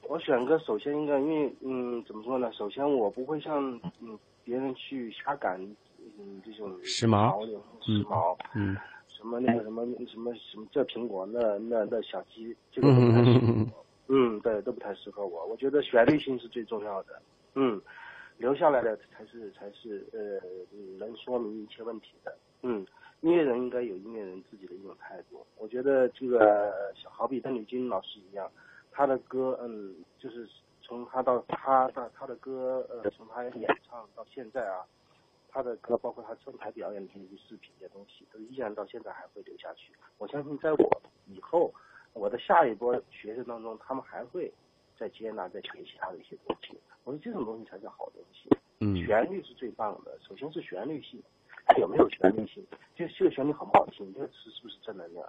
[0.06, 2.48] 我选歌首先应该，因为嗯，怎么说呢？
[2.52, 5.60] 首先我不会像嗯别人去瞎赶
[6.00, 7.44] 嗯这种时髦
[7.84, 8.76] 时髦，嗯
[9.24, 13.86] 什么那个什么什么什么这苹果那那那小鸡，这个都不太适合嗯我。
[14.08, 15.46] 嗯，对，都不太适合我。
[15.46, 17.18] 我觉得旋律性是最重要的。
[17.54, 17.80] 嗯，
[18.36, 20.46] 留下来的才是才是呃
[20.98, 22.36] 能说明一切问题的。
[22.60, 22.86] 嗯，
[23.22, 25.46] 音乐人应该有音乐人自己的一种态度。
[25.56, 28.46] 我觉得这个小好比邓丽君老师一样，
[28.92, 30.46] 她的歌，嗯，就是
[30.82, 34.84] 从她到她到她的歌，呃，从她演唱到现在啊，
[35.54, 39.92] 她的歌包括他上台表演的这些视频这些东西，都依然到现在还会留下去。
[40.18, 41.72] 我相信在我以后，
[42.12, 44.52] 我的下一波学生当中，他们还会
[44.98, 46.76] 再接纳、再学习他的一些东西。
[47.04, 48.50] 我说这种东西才是好东西。
[48.80, 51.22] 嗯旋律是最棒的，首先是旋律性，
[51.66, 52.66] 它有没有旋律性？
[52.96, 54.12] 就这个旋律好不好听？
[54.12, 55.24] 这个是是不是正能量？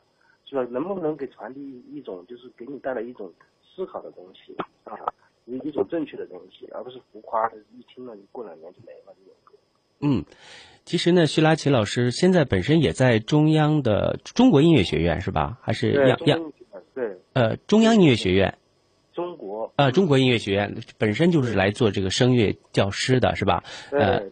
[0.46, 0.64] 是吧？
[0.72, 4.98] 能不能给传递一种就是给你带来一种思考的东西啊，
[5.46, 9.45] 一一种正确的东西，而不是浮夸的，一听了你过两年就没了这种歌。
[10.02, 10.26] 嗯，
[10.86, 15.58] 其实呢，徐拉奇老师现在本身也在中央的中国音乐学院是吧？
[15.62, 16.52] 还是对，央央
[16.94, 18.58] 对呃中央音乐学院？
[19.14, 23.64] 中国呃，中国音乐学院本身就是来做这个声乐教师的，是吧？
[23.92, 24.24] 呃，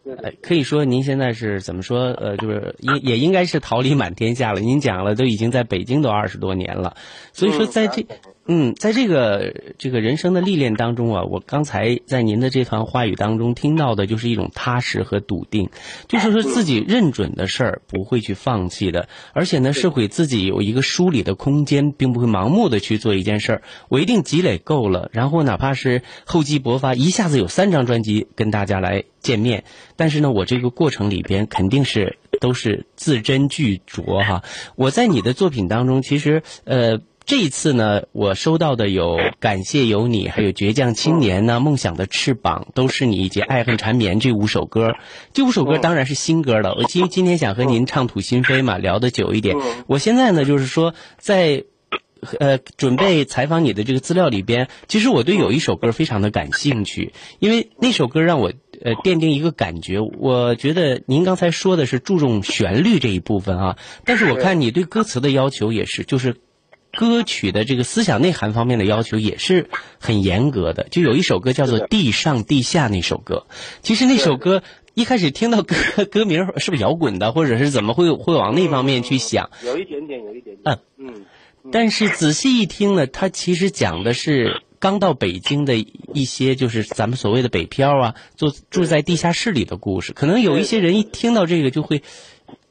[0.41, 2.07] 可以说您现在是怎么说？
[2.07, 4.59] 呃，就是也也应该是桃李满天下了。
[4.59, 6.97] 您讲了，都已经在北京都二十多年了，
[7.31, 8.05] 所以说在这。
[8.45, 15.69] 嗯，在这个这个人生的历练当中啊，我刚才在您的这团话语当中听到的就是一种踏实和笃定，
[16.09, 23.61] 就是说自己认准的事儿不会去放弃的，而且呢是给自己有一个梳理的空间，并不会盲目的去做一件事儿。
[23.87, 29.63] 我一定积累够了，然后哪怕是厚积薄发，一下子有三张专辑跟大家来见面，
[29.95, 34.43] 但是呢，我这个过程里边肯定是都是字斟句酌哈。
[34.75, 36.99] 我在你的作品当中，其实呃。
[37.25, 44.93] 这一次呢，我收到的有《感谢有你》，还有《倔强青年》呢，《梦想的翅膀》都是你以及《爱恨缠绵》这五首歌。
[45.33, 46.75] 这五首歌当然是新歌了。
[46.75, 49.55] 我今今天想和您畅吐心扉嘛，聊得久一点。
[49.87, 51.65] 我现在呢，就是说在。
[52.39, 59.99] 呃，准备采访你的这个资料里边，其实我对有一首歌非常的感兴趣，因为那首歌让我呃奠定一个感觉。
[59.99, 66.37] 我觉得您刚才说的是注重旋律这一部分啊，但是我看你对歌词的要求也是，就是
[66.97, 69.69] 歌曲的这个思想内涵方面的要求也是
[69.99, 70.87] 很严格的。
[70.89, 73.47] 就有一首歌叫做《地上地下》那首歌，
[73.81, 74.63] 其实那首歌。
[74.95, 75.75] 一开始听到歌
[76.05, 79.49] 歌名是不是摇滚的，或者是怎么会会往那方面去想？
[79.65, 80.79] 有一点点，有一点点。
[80.99, 81.15] 嗯
[81.63, 81.71] 嗯。
[81.71, 90.13] 但是仔细一听呢，它其实讲的是刚到北京的一些，就是咱们所谓的北漂啊，住住在地下室里的故事。
[90.13, 92.03] 可能有一些人一听到这个就会，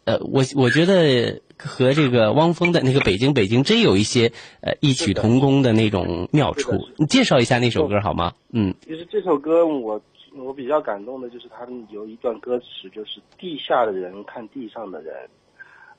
[0.04, 6.72] 呃，我我觉得和这个汪峰的那个《北京北京》真有一些呃异曲同工的那种妙处。
[6.96, 8.32] 你介绍一下那首歌好吗？
[8.50, 8.74] 嗯。
[8.84, 10.00] 其实这首歌我
[10.34, 15.14] 我比较感动的就是它有一段歌词，就是地下的人看地上的人。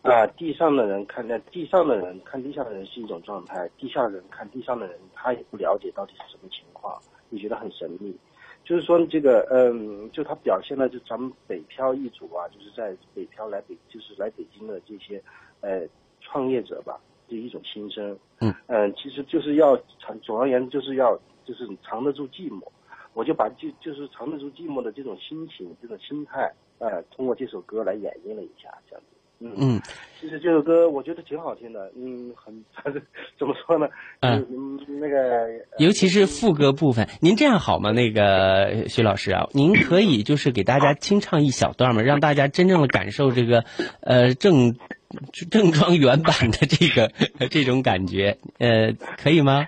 [0.01, 6.93] 啊，地上的人看那地上的人看地下的人是一种状态，地下的人看地上的人，他也不了解到底是什么情况，
[7.29, 8.13] 你觉得很神秘。
[8.63, 15.21] 就是说这个，嗯，就他表现了就咱们北漂一族啊，就是在北漂来北，就是来北京的这些，
[15.61, 15.85] 呃，
[16.21, 18.17] 创业者吧，的一种心声。
[18.39, 22.63] 嗯嗯，其实就是要藏，总而言之就是要就是藏得住寂寞。
[23.13, 29.12] 我就把就就是藏得住寂寞的这种心情、这种心态，呃，通过这首歌来演绎了一下，这样子。
[29.43, 29.81] 嗯嗯，
[30.21, 32.53] 其实这首歌我觉得挺好听的，嗯，很
[33.37, 33.87] 怎么说呢？
[34.21, 37.91] 嗯嗯，那个尤其是副歌部分，您这样好吗？
[37.91, 42.01] 那个徐老师啊，您可以就是给大家清唱一小段吗？
[42.01, 43.65] 让大家真正的感受这个
[44.01, 44.75] 呃正
[45.51, 47.11] 正装原版的这个
[47.51, 49.67] 这种感觉，呃，可以吗？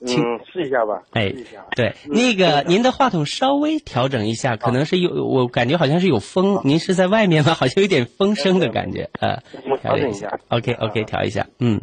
[0.00, 1.02] 嗯，试一下吧。
[1.12, 1.32] 哎。
[1.74, 7.54] 对，那个您的话筒稍微调整一下，可能是有我感觉好像是有风，您是在外面吗？
[7.58, 9.38] 好像有点风声的感觉，呃，
[9.80, 10.38] 调整一下下。
[10.48, 11.80] OK OK，调一下，嗯，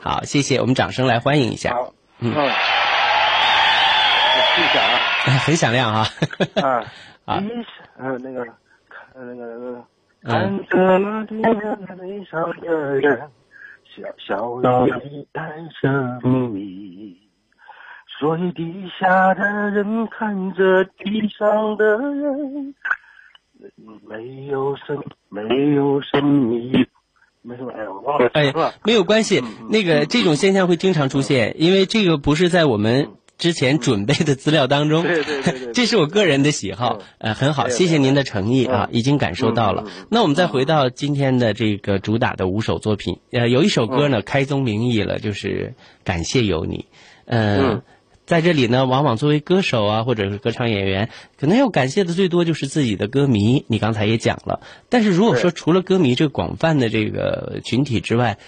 [0.00, 1.76] 好，谢谢，我们掌声来欢迎一下。
[2.18, 2.40] 嗯，我
[4.54, 4.98] 试一下啊。
[5.44, 6.06] 很响亮啊。
[6.60, 6.84] 啊
[7.24, 7.40] 啊
[7.96, 9.84] 那个看那个那个
[10.24, 13.20] 嗯看着那地上悲伤的人，
[13.94, 15.40] 小小的一带
[15.80, 17.16] 着秘
[18.22, 18.52] 密。
[18.52, 22.74] 水底下的人看着地上的人，
[24.08, 24.96] 没有神，
[25.28, 25.42] 没
[25.74, 26.86] 有神秘，
[27.42, 28.52] 没什么，哎，我忘了哎。，
[28.84, 39.84] 没有关系，那个这种现象会经常出现，因为这个不是在我们之前准备的资料当中，对对对对 这是我个人的喜好，呃，很好，谢谢您的诚意啊，已经感受到了。
[40.10, 46.86] 那我们再回到今天的这个主打的五首作品，呃，有一首歌呢开宗明义了，就是感谢有你，
[47.26, 47.82] 嗯嗯。
[48.32, 53.66] 在这里呢，往往作为歌手啊，或者是歌唱演员，可能要感谢的最多就是自己的歌迷。
[53.68, 58.38] 你刚才也讲了，但是如果说除了歌迷这个广泛的这个群体之外，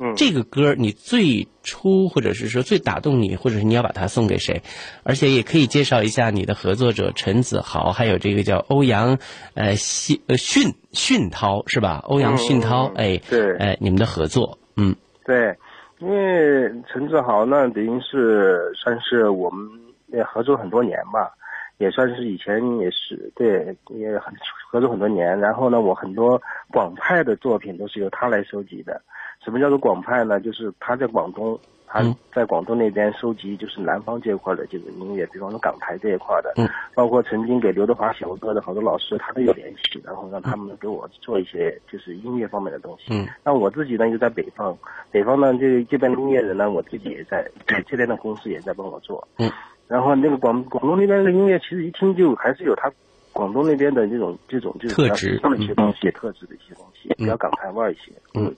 [0.00, 4.62] 嗯这个歌你最初或者是说最打动你，或者是你要把它送给谁？
[5.02, 9.18] 而且也可以介绍一下你的合作者陈子豪，还有这个叫欧阳
[9.52, 12.00] 呃信呃迅迅涛是吧？
[12.04, 15.54] 欧阳迅涛，嗯哎，对哎，你们的合作，嗯对，
[15.98, 19.68] 因为陈志豪呢，等于是算是我们
[20.06, 21.32] 也合作很多年吧，
[21.78, 24.32] 也算是以前也是对，也很
[24.70, 25.38] 合作很多年。
[25.40, 26.40] 然后呢，我很多
[26.70, 29.02] 广派的作品都是由他来收集的。
[29.44, 30.40] 什么叫做广派呢？
[30.40, 32.02] 就是他在广东，他
[32.34, 43.14] 在广东那边收集就是南方这一块的这个音乐，比方说港台这一块的，嗯，包括曾经给刘德华写过歌的好多老师，他都有联系，然后让他们给我做一些就是音乐方面的东西。
[43.14, 44.76] 嗯那我自己呢又在北方，
[45.10, 49.26] 北方呢这这边的音乐人呢，我自己也在，对这边的公司也在帮我做。
[49.38, 49.50] 嗯，
[49.86, 52.92] 然后那个广广东那边的音乐，其实一听就还是有他
[53.32, 58.12] 广东那边的这种这种就是特质的一些东西，特质的一些东西，比较港台味儿一些。
[58.34, 58.54] 嗯，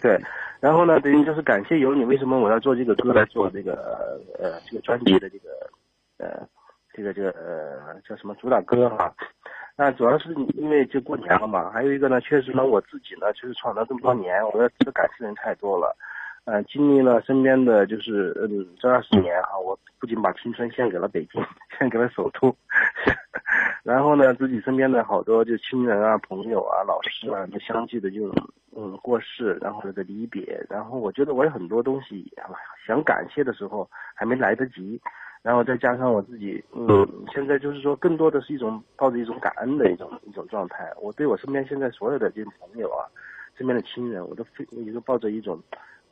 [0.00, 0.20] 对。
[0.58, 5.50] 然后呢，等于就是感谢有你，为什么我要做这个歌来做这个呃这个专辑的这个
[6.18, 6.48] 呃
[6.92, 9.14] 这个这个呃叫什么主打歌哈？
[9.76, 15.94] 那主要是因为就过年了嘛，还有一个呢，确实呢我自己呢就是闯了这么多年，我要这感谢人太多了，
[16.46, 21.42] 呃，经历了身边的就是嗯这二十年啊，我不仅把青春献给了北京，
[21.76, 22.54] 献给了首都，
[23.82, 28.32] 然后呢自己身边的好多就亲人啊、朋友啊、老师啊，就相继的就
[28.76, 32.32] 嗯过世，然后这个离别，然后我觉得我有很多东西
[32.86, 35.00] 想感谢的时候还没来得及。
[35.42, 40.92] 然后再加上我自己，嗯，现在就是说，更多的是一种抱着一种感恩的一种一种状态。
[41.00, 43.06] 我对我身边现在所有的这些朋友啊，
[43.56, 45.62] 身边的亲人，我都非也就抱着一种，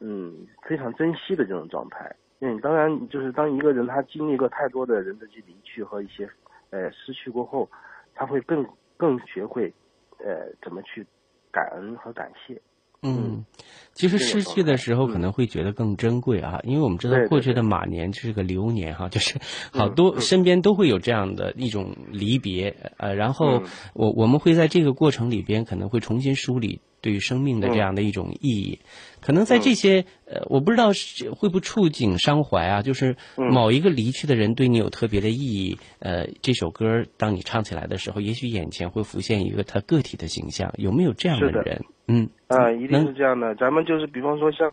[0.01, 2.15] 嗯，非常珍惜的这种状态。
[2.41, 6.29] 嗯，当然，就是当一个人他经历过太多的人的去离去和一些，
[6.71, 7.69] 呃，失去过后，
[8.15, 8.67] 他会更
[8.97, 9.73] 更学会，
[10.19, 11.07] 呃，怎么去
[11.51, 12.61] 感恩和感谢。
[13.07, 13.45] 嗯，
[13.93, 19.39] 其实失去的时候可能会觉得更珍贵啊，因为我们知道过去的马年是个流年哈， 就是
[19.73, 28.81] 好多身边都会有这样的一种离别，呃，然后我我们会在这个过程里边可能会重新梳理对于生命的这样的一种意义，
[29.21, 41.51] 可能在这些呃，我不知道是会不会触景伤怀啊，就是某一个离去的人对你有特别的意义，呃，这首歌当你唱起来的时候，也许眼前会浮现一个他个体的形象，有没有这样的。
[41.51, 41.85] 人？
[42.09, 42.31] 嗯。
[42.49, 43.55] 啊、一定是这样的。
[43.57, 44.73] 咱们就是比方说像，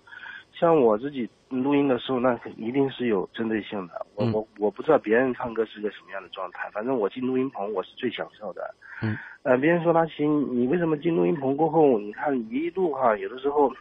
[0.62, 4.06] 像我自己录音的时候，那肯一定是有针对性的。
[4.14, 8.62] 我、嗯我我不知道别人唱歌是个什么样的状态，反正我进录音棚我是最享受的。
[9.02, 9.18] 嗯。
[9.42, 13.74] 呃，别人说他行，你为什么进录音棚过后，你看一路哈，有的时候，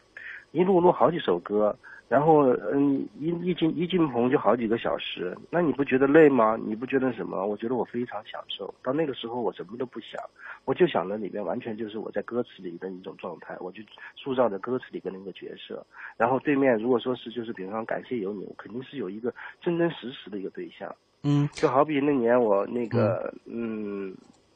[0.52, 1.74] 一录录好几首歌，
[2.08, 6.58] 然后嗯一一进一进棚就好几个小时，那你不觉得累吗？
[6.64, 7.46] 你不觉得什么？
[7.46, 8.72] 我觉得我非常享受。
[8.82, 10.20] 到那个时候我什么都不想，
[10.64, 13.82] 我就想着里面完全就是我在歌词里的一种状态，我就
[14.16, 15.86] 塑造着歌词里的那个角色。
[16.16, 20.94] 然后对面如果说是就是比方说感谢有你，我肯定是有一个真真实实的一个对象。
[21.22, 24.12] 嗯，就好比那年我那个嗯，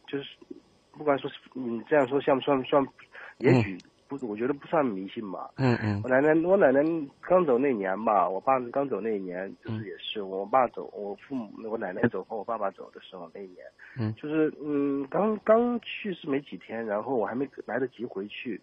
[0.09, 0.37] 就是
[0.91, 2.85] 不管说是你这样说像不算不算，
[3.39, 3.79] 也许
[4.19, 5.51] 不，我觉得不算迷信吧。
[5.57, 6.01] 嗯嗯。
[6.03, 6.81] 我奶奶，我奶奶
[7.21, 13.65] 刚走那年吧，我爸刚走那一年，就是也是我爸走，我父母我奶奶走和我爸爸走的时候那一年，
[13.99, 14.15] 嗯。
[14.15, 18.61] 就是嗯刚刚去世没几天，然后我还没来得及回去，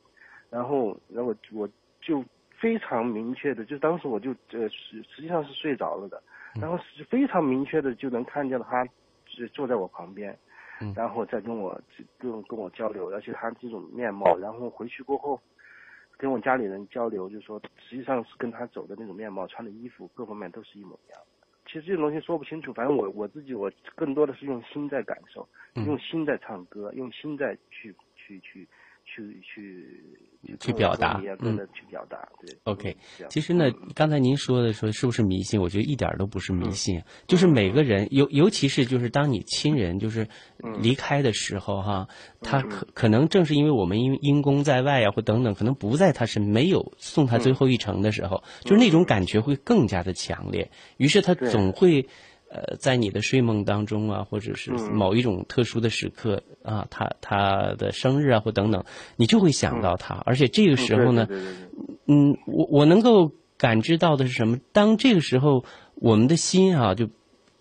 [0.49, 1.69] 然后然后我我
[2.01, 2.23] 就
[2.59, 6.21] 非常明确的，就当时我就呃实实际上是睡着了的，
[6.59, 8.85] 然后是非常明确的就能看见他
[9.25, 10.37] 是坐在我旁边，嗯
[10.95, 11.79] 然后再跟我
[12.17, 15.39] 跟跟我交流，而且他这种面貌，然后回去过后。
[16.17, 21.19] 跟我家里人交流，就说实际上是跟他走的那种面貌、穿的衣服各方面都是一模一样。
[21.65, 28.67] 其实这种东西说不清楚，反正我我自己我更多的是用心在感受，嗯用心在唱歌，用心在去去去
[29.13, 31.57] 去去去表达嗯。
[31.73, 32.57] 去表达，对。
[32.63, 32.95] OK，
[33.29, 35.61] 其实呢，刚才您说的说是不是迷信？
[35.61, 40.27] 我觉得一点儿都不是迷信，就是每个人，尤尤其是就是当你亲人就是
[40.81, 42.07] 离开的时候哈，
[42.41, 52.07] 他可可能正是因为我们因因公在外呀或等等，可能不在他身，没有送他最后一程的时候，就是那种感觉会更加的强烈，于是他总会。
[52.53, 58.83] 呃，在你的睡梦当中啊，或者是某一种特殊的时刻啊，他他的生日啊，或等等，
[59.15, 61.29] 你就会想到他，而且这个时候呢，
[62.07, 64.57] 嗯，我我能够感知到的是什么？
[64.73, 65.63] 当这个时候，
[65.95, 67.07] 我们的心啊，就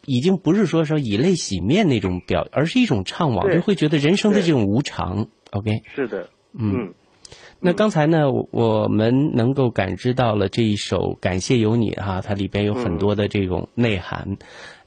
[0.07, 5.29] 已经不是说说以泪洗面那种表，而是一种怅惘，就会觉得人生的这种无常。
[5.53, 6.95] OK，是的，嗯。
[7.63, 14.39] 那刚才呢，我我们能够感知到了这一首《感谢有你》哈，它里边有很多的这种内涵。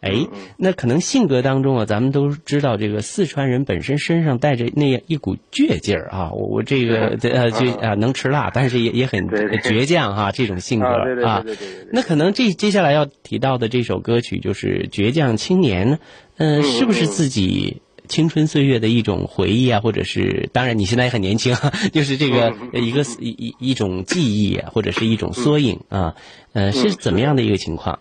[0.04, 0.28] 哎，
[0.58, 10.88] 那可能性格当中啊，咱们都知道这个四川人本身身上带着那样一股倔劲儿啊，我我这个 呃就啊能吃辣，但是也也很倔强哈，这种性格
[11.26, 11.46] 啊。
[11.92, 15.94] 那可能这接下来要提到的这首歌曲就是《倔强青年》，
[16.38, 17.82] 嗯，嗯是不是自己？
[18.06, 21.56] 青春岁月的一种回忆啊，或者是当然你现在也很年轻，
[21.94, 26.14] 就是这个嗯一个一一一种记忆啊，或者是一种缩影啊，
[26.52, 28.00] 呃，嗯是怎么样的一个情况？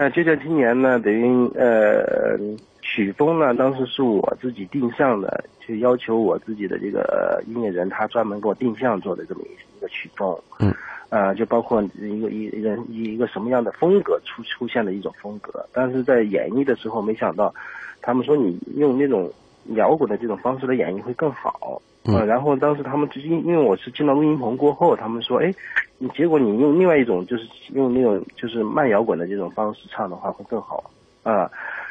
[0.00, 2.38] 呃，就像今年呢，等于呃
[2.80, 10.34] 曲风呢，当时是我自己定向的，就要求我自己的这个呃音乐人，他专门给我定向做的这么一一个曲风。
[10.58, 10.72] 嗯。
[11.10, 17.54] 呃，就包括一个一一个一个什么样的风格出出现的一种风格，但是在演绎的时候，没想到
[18.00, 19.30] 他们说你用那种
[19.74, 21.80] 摇滚的这种方式的演绎会更好。
[22.04, 25.52] 嗯呃，然后当时他们就因因为我是进到录音棚过后，他们说，哎，
[25.98, 30.90] 你结果你用另外一种就是用那种就是慢摇滚的这种方式唱的话会更好
[31.22, 31.50] 啊。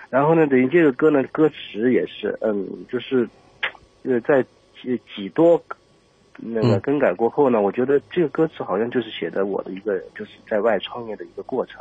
[0.10, 3.30] 然后呢，等于这个歌呢，歌词也是，嗯，就是
[4.04, 4.44] 呃在
[4.82, 5.62] 几几多
[6.38, 11.80] 那个更改过后呢，我觉得这个歌词好像就是写的我的一个就是在外创业的一个过程。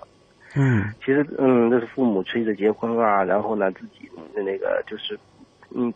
[0.55, 5.18] 嗯其实，嗯，这是父母催着结婚啊，然后呢，自己的那个就是，
[5.74, 5.92] 嗯，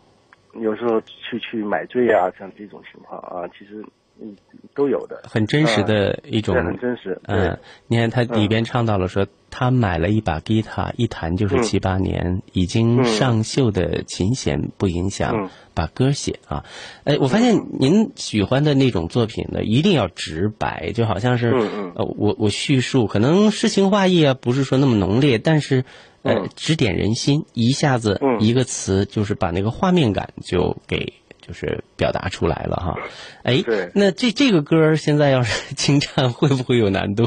[0.60, 3.84] 有时候去去买醉啊，像这种情况啊，其实
[4.20, 4.36] 嗯
[4.74, 7.20] 都有的，很真实的一种，对很真实。
[7.24, 7.58] 嗯对，
[7.88, 16.64] 你看他里边唱到了说，他买了一把吉他，一弹就是嗯七八年，已经上锈的琴弦不影响嗯把歌写啊。
[17.04, 21.50] 哎，我发现您喜欢的那种作品呢，一定要直白，就好像是
[21.94, 25.84] 呃，我我叙述可能诗情画意啊，不是说那么浓烈，但是
[26.22, 31.12] 呃嗯，指点人心，一下子嗯一个词就是把那个画面感就给。
[31.44, 32.94] 就是表达出来了哈，
[33.42, 37.24] 哎对，那这这个歌现在要是 清唱会不会有难度？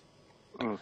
[0.60, 0.76] 嗯，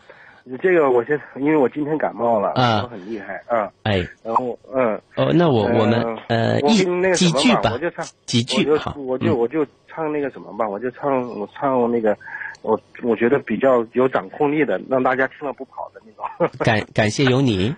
[0.61, 6.75] 这个我先，因为我今天感冒了，啊我很厉害啊，哎，然后嗯，哦，那我我们呃一
[7.15, 12.19] 几句吧我就唱几句我好就我就嗯我就唱那个什么吧，我就唱我唱那个，
[12.65, 16.25] 我我觉得比较有掌控力的，让大家听了不跑的那种。
[16.65, 17.75] 感感谢有你，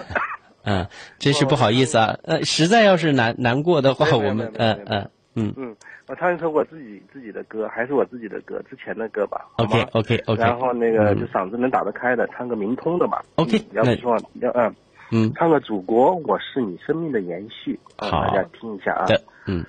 [0.64, 0.86] 嗯，
[1.18, 5.74] 真是不好意思啊，呃，实在要是难难过的话，我们没有呃呃嗯嗯，
[6.08, 9.46] 我唱一首我自己自己的歌，还是我自己的歌，之前的歌吧。
[9.56, 13.22] OK OK OK 然后那个嗯就嗓子能打得开的，唱个明通的吧。
[13.36, 14.74] OK，要不说要嗯
[15.10, 19.06] 嗯，唱个祖国，我是你生命的延续，啊大家听一下啊。
[19.06, 19.64] 的，嗯，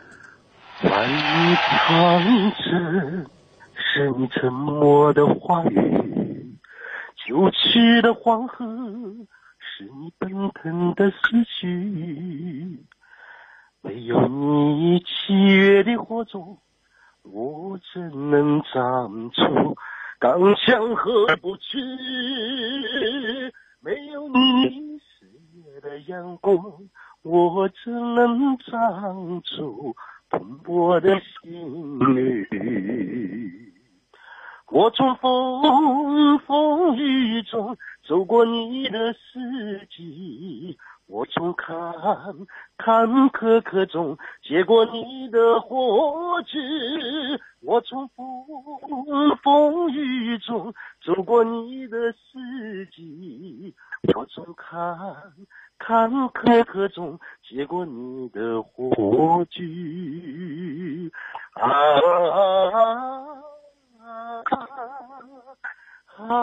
[0.84, 3.26] 万里长征
[3.80, 6.58] 是你沉默的话语，
[7.26, 8.66] 九尺的黄河
[9.58, 11.18] 是你奔腾的思
[11.48, 12.86] 绪。
[13.82, 16.58] 没有你七月的火种，
[17.24, 19.78] 我怎能长出
[20.20, 21.78] 刚强和不屈？
[23.80, 25.26] 没有你四
[25.56, 26.62] 月的阳光，
[27.22, 29.96] 我怎能长出
[30.30, 33.69] 蓬勃的心绿？
[34.72, 37.76] 我从风风雨中
[38.08, 39.20] 走过你的四
[39.90, 41.76] 季，我从坎
[42.78, 46.60] 坎坷坷中接过你的火炬，
[47.62, 48.26] 我从风
[49.44, 50.72] 风雨中
[51.04, 53.74] 走过你的四季，
[54.14, 54.96] 我从坎
[55.80, 61.12] 坎坷坷中接过你的火炬，
[61.54, 61.70] 啊。
[66.18, 66.42] 啊，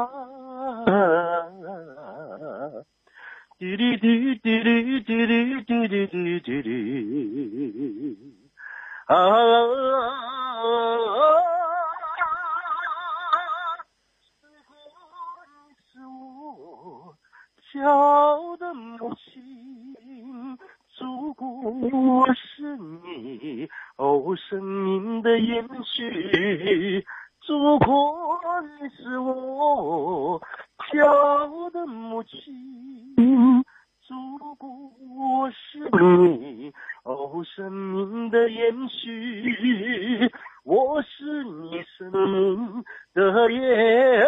[3.59, 5.27] 滴滴滴滴滴滴滴
[5.65, 6.69] 滴滴滴滴滴，
[9.07, 9.15] 啊，
[15.93, 17.17] 是我
[17.73, 20.59] 教的母亲，
[20.89, 27.05] 祖国是你，哦，生命的延续。
[27.47, 28.41] 祖国，
[28.81, 30.43] 你是我
[30.91, 33.65] 骄傲的母亲，
[34.03, 34.15] 祖
[34.57, 36.73] 国是你
[37.05, 40.29] 哦生命的延续，
[40.65, 42.85] 我是你生命
[43.15, 43.61] 的延
[44.23, 44.27] 续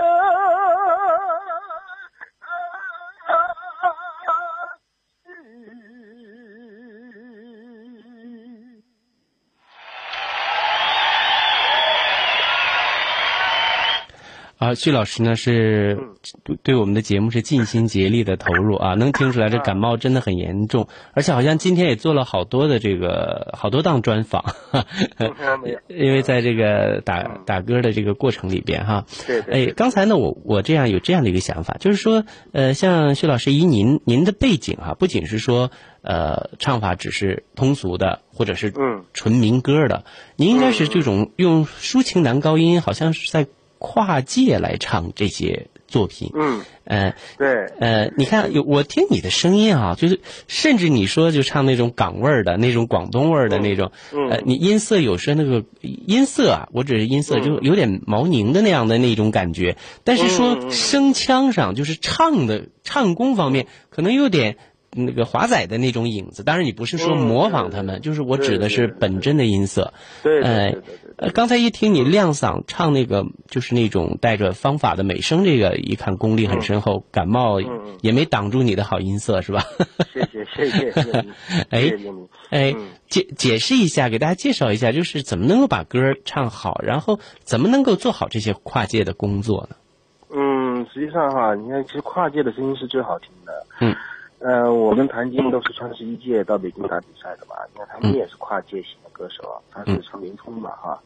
[14.59, 16.01] 啊，徐老师呢是
[16.43, 24.45] 对对我们的节目是尽心竭力的投入啊，能听出来这感冒真的很严重，而且好像今天也做了好多的这个好多档专访，
[25.87, 29.07] 因为在这个打打歌的这个过程里边哈。
[29.29, 29.69] 对对。
[29.69, 35.71] 哎，刚才呢，我我这样有这样的一个想法，就是说，呃，像徐老师以您您的背景哈，不仅是说
[36.03, 38.75] 呃唱法只是通俗的，或者是
[39.15, 40.05] 纯民歌的，
[40.35, 43.47] 您应该是这种用抒情男高音，好像是在。
[43.79, 47.49] 跨界来唱这些作品，嗯，呃，对，
[47.81, 53.91] 呃，你看有我听你的声音啊，就是甚至你说就唱那种港味儿的那种广东味儿的那种，
[54.31, 64.57] 呃，你音色有时那个音色啊，我只是音色就有点毛宁的那样的那种感觉，但是说声腔上就是唱的唱功方面可能有点。
[64.91, 69.93] 那个华仔的那种影子，当然你不是说模仿他们，就是我指的是本真的音色。
[70.22, 77.61] 对，呃，刚才一听你亮嗓唱那个，就是那种带着方法的美声，这个一看功力很深厚，感冒
[78.01, 79.64] 也没挡住你的好音色，是吧？
[80.12, 81.26] 谢谢谢谢谢谢。
[81.68, 81.93] 哎
[82.51, 82.74] 哎，
[83.09, 89.76] 解解释一下，给大家介绍一下，就是怎么能够把歌唱好，然后怎么能够做好这些跨界的工作呢？
[90.30, 93.53] 嗯，实际上哈，你看，其实跨界的声音是最好听的。
[93.80, 93.95] 嗯。
[94.41, 101.03] 呃，我跟谭晶都是川十一届到北京打比赛的嘛，你看谭晶也是跨界型的歌手，他是唱民通嘛哈，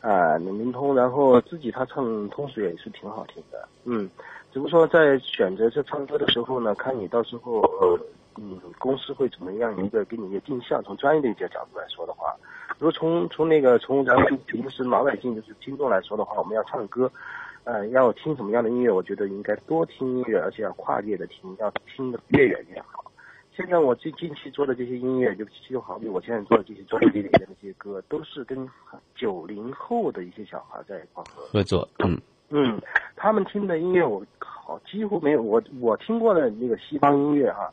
[0.00, 4.10] 啊，民通，然后自己他唱通俗也是挺好听的，嗯，
[4.52, 8.00] 只不过说在选择这唱歌的时候呢，看你到时候呃，
[8.36, 12.34] 嗯，公司会怎么样一个给你一个定向，从专业的一个角度来说的话，
[12.80, 17.08] 如果从从那个从咱们平时老百姓就是听众来说的话，我们要唱歌。
[17.66, 18.88] 呃，要听什么样的音乐？
[18.88, 23.04] 我觉得应该多听音乐，而且要跨界的听，要听的越远越好。
[23.56, 28.68] 现在我最近期做的这些音乐，就就好比我现在做的这些专辑里面的那些歌，都是跟
[29.16, 31.88] 九零后的一些小孩在一块合作。
[32.04, 32.16] 嗯
[32.50, 32.80] 嗯，
[33.16, 37.68] 他们听的音乐我靠几乎没有，我我听过的那个西方音乐哈。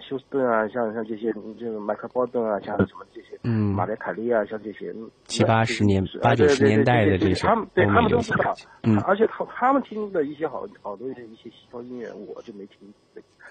[0.00, 12.92] 休斯顿啊，像像这些，这个麦克尔·波顿啊，像什么这些，嗯，马雷·凯利啊，像这些，七八十年、八九十年代的这些，他们对他们都知道，嗯，而且他他们听的一些好好多一些一些西方音乐，我就没听，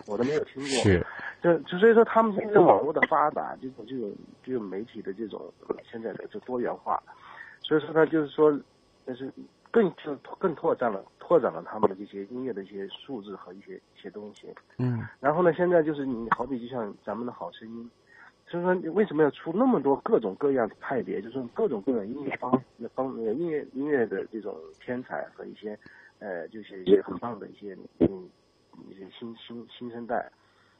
[0.06, 1.06] 我都没有听过，是，
[1.42, 4.12] 就就所以说他们现在网络的发达，这种这种
[4.44, 5.42] 这种媒体的这种
[5.90, 7.02] 现在的就多元化，
[7.62, 8.52] 所以说呢，就是说，
[9.08, 9.32] 就是
[9.72, 11.04] 更就更拓展了。
[11.28, 14.48] 拓展了他们的这些音乐的一些素质和一些一些东西，
[14.78, 17.92] 嗯，然后呢，现在就是你好比就像咱们的好声音，
[18.48, 22.50] 所以说为什么要出那么多各种各样的派别，就是各种各样音乐方
[22.96, 25.78] 方音乐音乐的这种天才和一些
[26.20, 28.30] 呃，就是一些很棒的一些嗯
[28.90, 30.32] 一些新新新生代，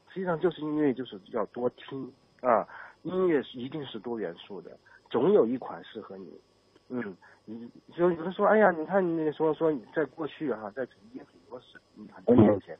[0.08, 2.66] 实际上就是音乐就是要多听啊，
[3.02, 4.78] 音乐一定是多元素的，
[5.10, 6.40] 总有一款适合你，
[6.88, 7.14] 嗯。
[7.50, 11.78] 你就有人说，哎呀，你看你那个说说你在过去哈，在曾经很多时
[12.12, 12.76] 很多年前，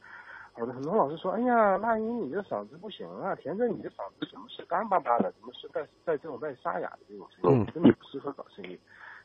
[0.53, 8.79] 好的很多老师说，哎呀，那英你这嗓子不行啊，田震你这嗓子怎么是干巴巴的，怎么是带带这种带沙哑的这种声音，根本不适合搞声音。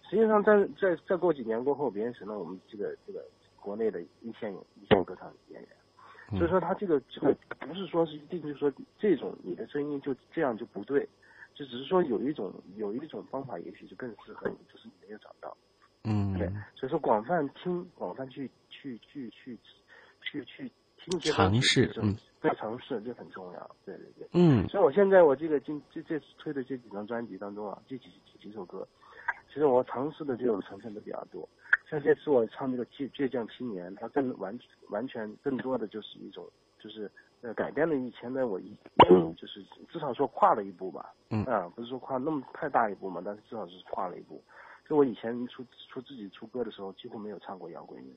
[0.10, 3.22] 实际上在在再过几年过后，别人成了我们这个这个
[3.60, 5.70] 国内的一线一线歌唱演员。
[6.38, 11.08] 所以说他这个这个不是说是一定就是说这种你的声音就这样就不对，
[11.54, 15.56] 就只是说有一种有一种方法也许就更适合你，就是你没有找到。
[16.04, 19.58] 嗯，对，所以说广泛听，广泛去去去去
[20.22, 24.68] 去去听一些尝试，嗯，对，尝试这很重要，对对对，嗯。
[24.68, 28.10] 所以我现在我这个今这这次推的这几张专辑当中啊，这几
[28.42, 28.86] 几首歌，
[29.48, 31.48] 其实我尝试的这种成分都比较多。
[31.90, 34.58] 像这次我唱这个倔倔强青年，它更完
[34.90, 36.46] 完全更多的就是一种
[36.80, 37.10] 就是
[37.44, 38.76] 呃改变了以前的我一
[39.38, 44.42] 就是至少说跨了一步吧，嗯啊不是说跨那么太大一步嘛，但是至少是跨了一步。
[44.88, 48.14] 就我以前出出自己出歌的时候，几乎没有唱过摇滚乐，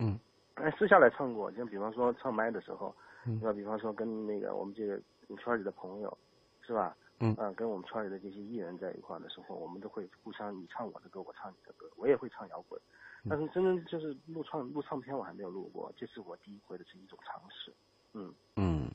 [0.00, 0.18] 嗯，
[0.54, 2.94] 哎私下来唱过，像比方说唱麦的时候，
[3.24, 3.52] 嗯对吧？
[3.52, 5.00] 比方说跟那个我们这个
[5.38, 6.18] 圈里的朋友，
[6.62, 6.96] 是吧？
[7.18, 12.80] 嗯啊，跟我们圈里的这些艺人在一块的时候，我们都会互相你唱我的歌，我唱你的歌，我也会唱摇滚。
[13.28, 17.72] 但是真正就是录唱录唱片，我还没有录过，这是我第一回的是一种尝试。
[18.16, 18.34] 嗯。
[18.56, 18.90] 嗯，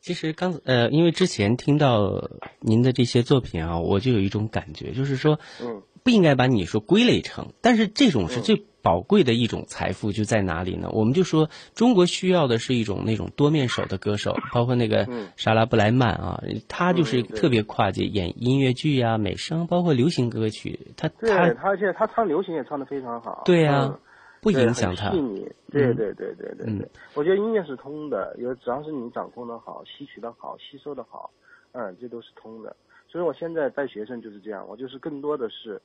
[0.00, 2.30] 其实刚呃，因为之前听到
[2.60, 10.88] 您的这些作品啊，我就有一种感觉，就是说，嗯，不应该把你说归类成，但是这种是最宝贵的一种财富，就在哪里呢？
[10.92, 15.28] 我们就说中国需要的是一种那种多面手的歌手，包括那个嗯。
[15.36, 23.42] 莎拉布莱曼啊，他就是特别跨界，演音乐剧呀、美声，包括流行歌曲，他对他他，而且他唱流行也唱的非常好。
[23.44, 24.00] 对呀嗯
[24.46, 25.40] 不影响他细腻。
[25.72, 31.28] 对嗯对对对对对，嗯我觉得音乐是通的，有只要是你掌控的好，吸取的好，吸收的好，
[31.72, 32.74] 嗯，这都是通的。
[33.08, 35.80] 所以我现在带学生就是这样，我就是更多的是，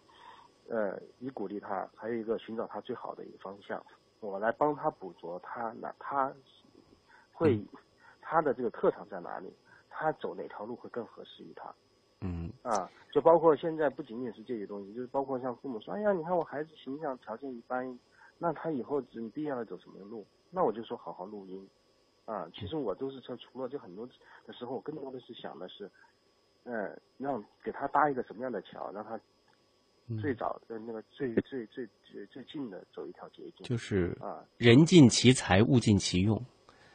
[0.70, 3.84] 呃，以鼓励他，还有一个寻找他最好的一个方向，
[4.20, 6.32] 我来帮他捕捉他那他
[7.34, 7.68] 会、嗯
[8.24, 9.52] 他的这个特长在哪里，
[9.90, 11.70] 他走哪条路会更合适于他。
[12.22, 17.86] 嗯啊，就包括现在不仅仅是这些东西，就是包括像父母说，哎呀，你看我孩子形象条件一般，
[18.44, 20.26] 那他以后你毕业了走什么路？
[20.50, 21.70] 那我就说好好录音，
[22.26, 24.04] 啊，其实我都是说，除了就很多
[24.48, 25.88] 的时候，我更多的是想的是，
[26.64, 29.20] 呃，让给他搭一个什么样的桥，让他
[30.20, 36.44] 最早的那个最最最最最近的走一条捷径，就是啊，人尽其才，物尽其用。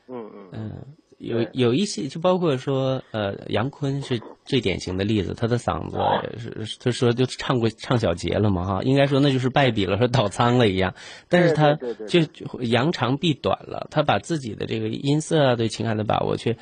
[0.08, 0.50] 嗯嗯。
[0.52, 5.98] 嗯，有有一些，就包括说，呃，杨坤是最典型的例子，他的嗓子
[6.38, 10.94] 是，他说就唱过唱小节了嘛，哈，应该说那就是败笔了，说倒仓了一样。
[11.30, 11.74] 但是他
[12.06, 16.56] 就就扬长避短了，他把自己的这个音色啊，对情感的把握，却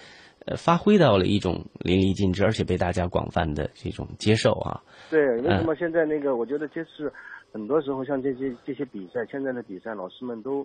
[0.46, 4.80] 呃发挥到了一种淋漓尽致，而且被大家广泛的这种接受啊。
[5.10, 6.36] 对，为什嗯么现在那个？
[6.36, 7.12] 我觉得就是
[7.52, 10.64] 很多时候像这些这些比赛，现在的比赛老师们都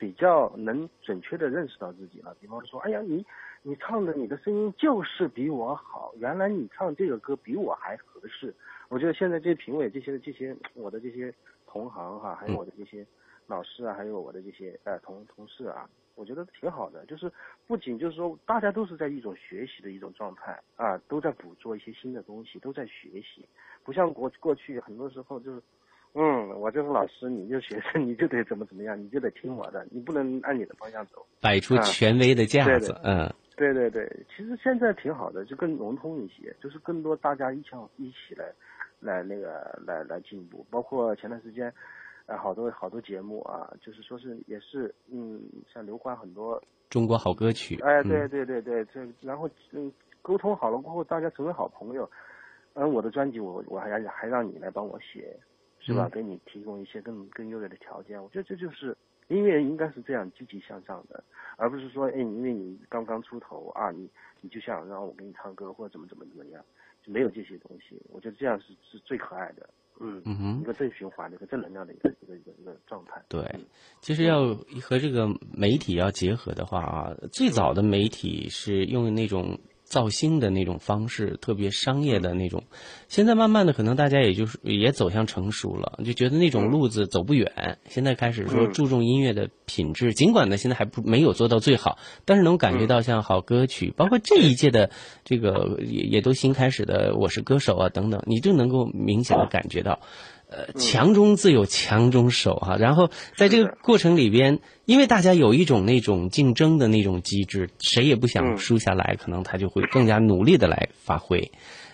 [0.00, 2.34] 比较能准确的认识到自己了。
[2.40, 3.22] 比方说，哎呀，你
[3.60, 8.54] 你唱的你的声音就是比我好，原来你唱这个歌比我还合适。
[8.88, 11.32] 我觉得现在这些评委、这些这些我的这些
[11.66, 13.06] 同行哈、还有我的这些
[13.46, 17.04] 老师啊，还有我的这些呃同同事啊，我觉得挺好的。
[17.04, 17.30] 就是
[17.66, 23.46] 不仅就是说大家都是在一种学习的一种状态啊，都在捕捉一些新的东西，都在学习。
[23.84, 25.62] 不像过过去很多时候就是，
[26.14, 31.24] 嗯，我就是老师，你就学生，你就得怎么怎么样，你就得听我的，你不能按你的方向走。
[31.40, 38.46] 摆出啊权威的架子，对嗯对对对，其实现在挺好的，就更融通一些，就是更多大家一起一起来，
[38.98, 40.66] 来那个来来进步。
[40.70, 41.72] 包括前段时间，
[42.26, 45.40] 呃，好多好多节目啊，就是说是也是，嗯，
[45.72, 49.92] 像刘欢很多，中国好歌曲，哎，嗯对对对对，这然后嗯，
[50.22, 52.10] 沟通好了过后，大家成为好朋友。
[52.74, 55.36] 嗯，我的专辑我我还让还让你来帮我写，
[55.90, 56.06] 是吧？
[56.06, 58.96] 嗯给你提供一些更更优越的条件，我觉得这就是
[59.28, 61.22] 音乐应该是这样积极向上的，
[61.56, 64.08] 而不是说，哎，因为你刚刚出头啊，你
[64.40, 66.64] 你就想让我给你唱歌或者怎么怎么怎么样，
[67.04, 68.00] 就没有这些东西。
[68.08, 69.68] 我觉得这样是是最可爱的，
[70.00, 73.22] 嗯，嗯哼一个正循环的、一个正能量的一个一个一个一个状态。
[73.28, 73.44] 对，
[74.00, 79.58] 其实要和这个媒体要结合的话啊，最早的媒体是用那种
[79.90, 82.62] 造星的那种方式，特别商业的那种。
[83.08, 87.78] 现在慢慢的，可能大家也就是也走向成熟了，就觉得那种路子走不远。
[87.88, 94.90] 现在开始说嗯注重音乐的品质，尽管呢现在还不没有做到最好，但是能感觉到像好歌曲，包括这一届的
[95.24, 100.00] 这个也也都新开始的《我是歌手》啊等等，你就能够明显的感觉到。
[100.50, 111.52] 呃，强中自有强中手哈、然后在这个过程里边，因为大家有一种那种竞争的那种机制，谁也不想输下来，可能他就会更加努力的来发挥。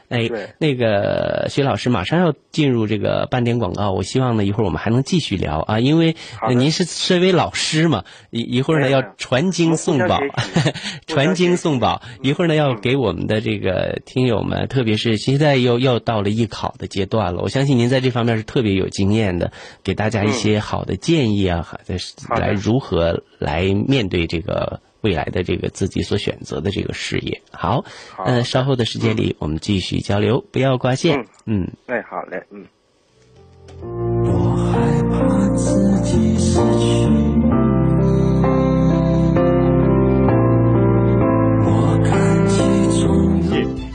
[0.08, 0.28] 哎，
[0.58, 6.16] 那个徐老师马上要进入这个半点广告，我希望呢一会儿我们还能继续聊啊，因为
[6.48, 10.20] 您是身为老师嘛，一一会儿呢要传经 送宝，
[11.06, 19.50] 传经送宝，一会儿呢要给我们的这个听友们，特别是现在又又到了艺考的阶段了，我相信您在这方面是特别有经验的，
[19.82, 21.66] 给大家一些好的建议啊，
[22.38, 24.80] 来如何来面对这个。
[25.06, 27.84] 未来的这个自己所选择的这个事业，好，
[28.26, 32.66] 嗯，稍后的时间里我们继续交流，不要挂线，嗯，哎，好嘞，嗯。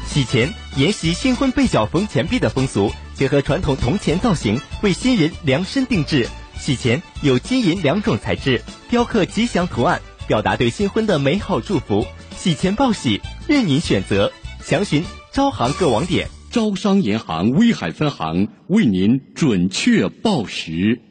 [0.05, 0.47] 洗钱
[0.77, 6.25] 沿袭新婚被脚缝钱币的风俗，结合传统铜钱造型，为新人量身定制。
[6.55, 9.99] 洗钱有金银两种材质，雕刻吉祥图案。
[10.31, 12.07] 表达对新婚的美好祝福，
[12.37, 13.19] 喜钱报喜，
[13.49, 14.31] 任您选择。
[14.63, 15.03] 详询
[15.33, 16.29] 招行各网点。
[16.49, 21.01] 招商银行威海分行为您准确报时。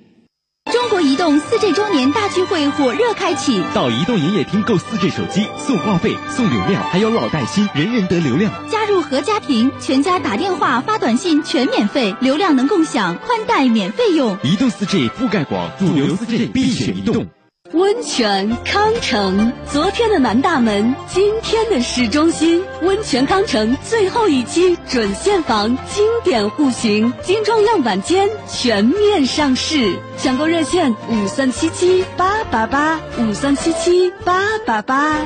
[0.72, 8.50] 中国移动四 G 周年大聚会火热开启，到移动营业厅购四 G 手机送话费、送流量，还有老带新，人人得流量。
[8.70, 14.38] 加入合家庭，全家打电话、发短信全免费，流量能共享，宽带免费用。
[14.42, 17.26] 移动四 G 覆盖广，主流四 G 必选移动。
[17.72, 22.64] 温泉康城，昨天的南大门，今天的市中心。
[22.82, 35.20] 温泉康城最后一期准现房经典户型精装样板间全面上市，抢购热线五三七七八八八五三七七八八八。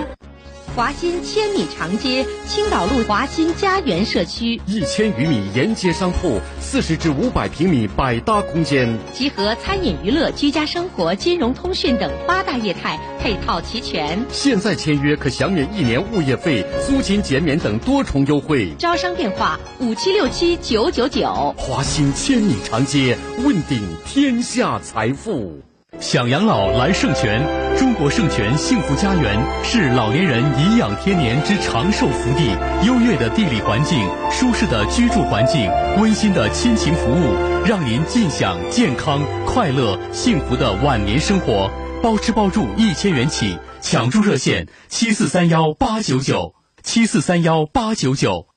[0.74, 14.18] 华新千米长街青岛路华新家园社区，一千余米沿街商铺，四十至五百平米百搭空间，集合餐饮、娱乐、居家生活、金融、通讯等八大业态，配套齐全。
[14.32, 18.74] 现在签约可享免一年物业费、租金减免等多重优惠。
[18.76, 21.54] 招商电话：五七六七九九九。
[21.56, 25.62] 华新千米长街，问鼎天下财富。
[26.00, 27.40] 想养老来圣泉，
[27.78, 32.54] 中国圣泉幸福家园是老年人颐养天年之长寿福地。
[32.86, 37.34] 优越的地理环境，舒适的居住环境，温馨的亲情服务，
[37.64, 41.70] 让您尽享健康、快乐、幸福的晚年生活。
[42.02, 48.53] 包吃包住一千元起，抢注热线七四三幺八九九七四三幺八九九。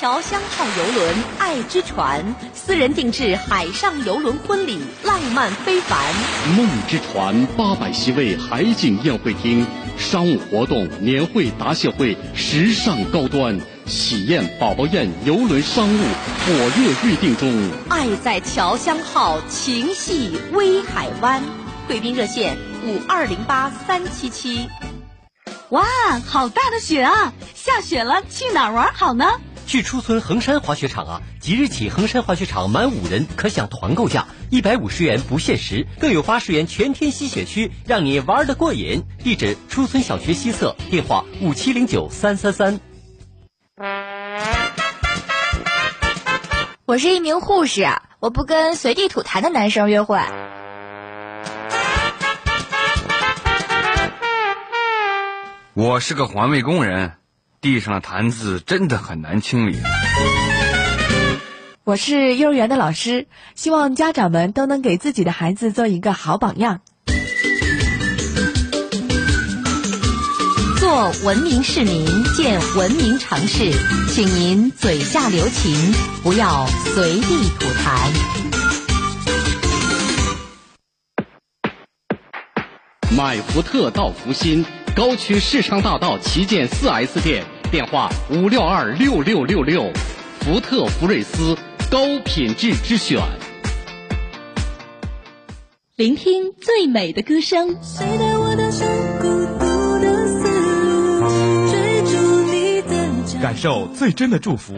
[0.00, 5.96] 侨香号游轮爱之船，私人定制海上游轮婚礼，浪漫非凡。
[6.56, 9.64] 梦之船八百席位海景宴会厅，
[9.96, 17.70] 商务活动、年会、答谢会，时尚高端，喜宴、宝宝宴、游轮商务火热预定中。
[17.88, 21.40] 爱在侨香号，情系威海湾。
[21.86, 24.68] 贵宾热线五二零八三七七。
[25.68, 25.84] 哇，
[26.26, 27.32] 好大的雪啊！
[27.54, 29.24] 下雪了，去哪儿玩好呢？
[29.66, 31.22] 去初村衡山滑雪场啊！
[31.40, 39.02] 即日起，衡山滑雪场满五人可享团购价一百五十元不限时，更有八十元全天吸雪区，让你玩得过瘾。
[39.22, 42.80] 地址：初村小学西侧，电话：五七零九三三三。
[46.86, 47.86] 我是一名护士，
[48.20, 50.20] 我不跟随地吐痰的男生约会。
[55.72, 57.14] 我是个环卫工人。
[57.64, 59.78] 地上的坛子真的很难清理。
[61.82, 66.82] 我是幼儿园的老师，希望家长们都能给自己的孩子做一个好榜样。
[70.78, 72.04] 做文明市民，
[72.36, 73.72] 建文明城市，
[74.10, 75.74] 请您嘴下留情，
[76.22, 78.10] 不要随地吐痰。
[83.16, 87.46] 买福特到福新高区市场大道旗舰 4S 店。
[87.70, 89.90] 电话五六二六六六六，
[90.40, 91.56] 福特福睿斯
[91.90, 93.18] 高品质之选。
[95.96, 97.76] 聆听最美的歌声，
[103.42, 104.74] 感受最真的祝福。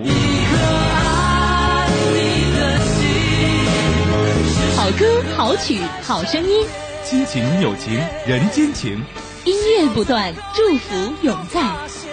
[4.74, 6.66] 好歌好曲好声音，
[7.04, 7.94] 亲情友情
[8.26, 9.02] 人间情，
[9.44, 11.60] 音乐不断，祝福永在。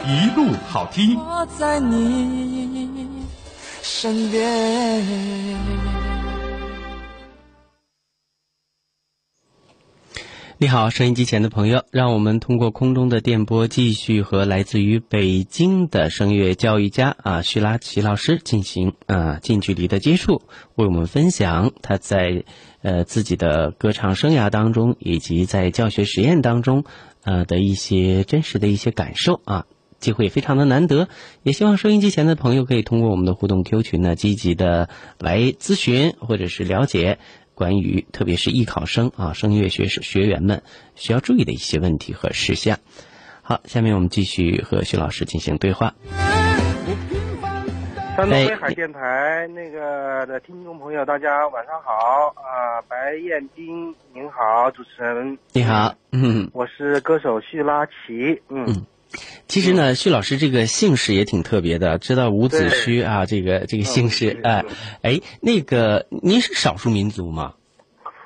[0.05, 1.17] 一路好听。
[1.17, 3.07] 我在你
[3.81, 5.01] 身边。
[10.57, 20.41] 你好，收音机前的朋友，让我们通过空中的电波，继续和来自于北京的声乐教育家啊徐拉奇老师进行啊近距离的接触，
[20.75, 22.43] 为我们分享他在
[22.81, 26.83] 呃自己的歌唱生涯当中，以及在教学实验当中
[27.23, 29.65] 呃的一些真实的一些感受啊。
[30.03, 31.07] 机会非常的难得，
[31.43, 37.19] 也希望收音机前的朋友可以通过我们的互动 Q 群呢，积极的来咨询或者是了解
[37.55, 40.61] 关于特别是艺考生啊声乐学学员们
[40.95, 42.79] 需要注意的一些问题和事项。
[43.41, 45.95] 好，下面我们继续和徐老师进行对话。
[48.15, 52.77] 山东威海电台那个的听众朋友，大家晚上好啊！
[52.87, 55.37] 白彦斌，您好，主持人。
[55.53, 58.85] 你好，嗯，我是歌手徐拉奇，嗯。
[59.47, 64.65] 其实呢，徐老师这个姓氏也挺特别的，知道伍子胥啊，这个这个姓氏，哎，
[65.01, 67.53] 哎，那个您是少数民族吗？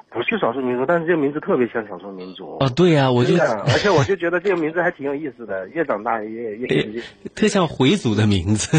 [0.10, 2.58] 不是少数民族，但是这个名字特别像少数民族。
[2.60, 7.02] 哦，对呀，我就，而且我就觉得这个名字还挺有意思的， 越长大越越越
[7.36, 8.78] 特像回族的名字。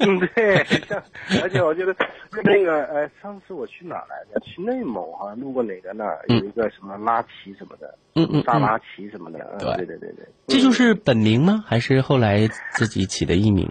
[0.00, 1.02] 嗯，对， 像，
[1.42, 1.94] 而且我觉得
[2.42, 4.40] 那个呃，上次我去哪来着？
[4.40, 9.38] 去内蒙好像路过哪个那儿有一个什么拉齐什么的，嗯嗯，扎拉齐什么的。
[9.60, 10.26] 对对对对对。
[10.48, 11.64] 这就是本名吗？
[11.66, 13.70] 还是后来自己起的艺名？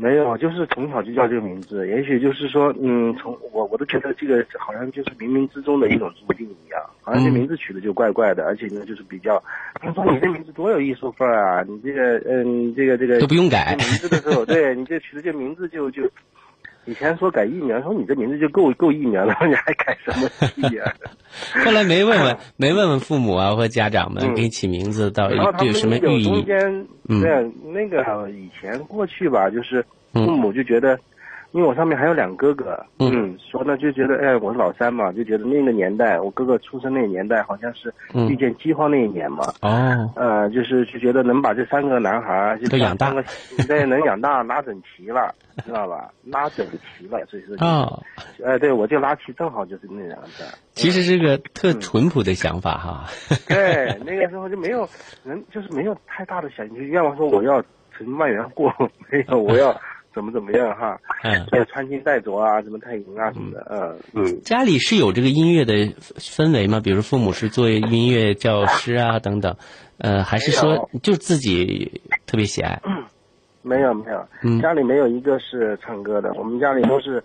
[0.00, 1.86] 没有，就是从小就叫这个名字。
[1.86, 9.42] 也许就是说，嗯，从我我都觉得这个好像就是冥冥之中的一种注定一样，好像这名字取的就怪怪的，而且呢，就是比较，
[9.82, 16.02] 听说你这名字多有艺术范儿啊，你这个，嗯，这个这个都不用改名字的时候，对你这取的这名字就就，
[16.90, 20.82] 以前说改艺名，说你这名字就够够艺名了， 你还改什么艺名？
[21.64, 25.36] 后来没问问没问问父母啊或家长们给你起名字到底
[25.66, 26.24] 有什么寓意？
[26.24, 30.98] 中间对那个以前过去吧，就是父母就觉得，
[31.52, 37.92] 因为我上面还有两个哥哥，嗯，说呢就觉得哎我是老三嘛，就觉得那个年代我哥哥出生那个年代好像是
[38.28, 43.12] 遇见饥荒那一年嘛，哦，呃就是就觉得能把这三个男孩就养大，
[43.66, 45.34] 对能养大拉整齐了，
[45.66, 46.10] 知道吧？
[46.24, 46.64] 拉整
[46.98, 48.00] 齐了，所以说哦，
[48.44, 50.44] 哎对我就拉齐正好就是那样子。
[50.74, 53.04] 其实是个特淳朴的想法哈。
[53.48, 54.88] 对，那个时候就没有
[55.24, 57.60] 人，就是没有太大的想就愿望说我要
[57.96, 58.70] 成万元户，
[59.10, 59.78] 没有我要
[60.14, 63.98] 怎么怎么样哈，嗯，要穿金戴镯啊，什么太银啊什么的，嗯。
[64.14, 64.40] 嗯。
[64.42, 65.74] 家里是有这个音乐的
[66.18, 66.80] 氛围吗？
[66.80, 69.56] 比如父母是做音乐教师啊等等，
[69.98, 72.80] 呃，还是说就自己特别喜爱？
[73.62, 77.22] 没有没有，家里没有一个是唱歌的，我们家里都是。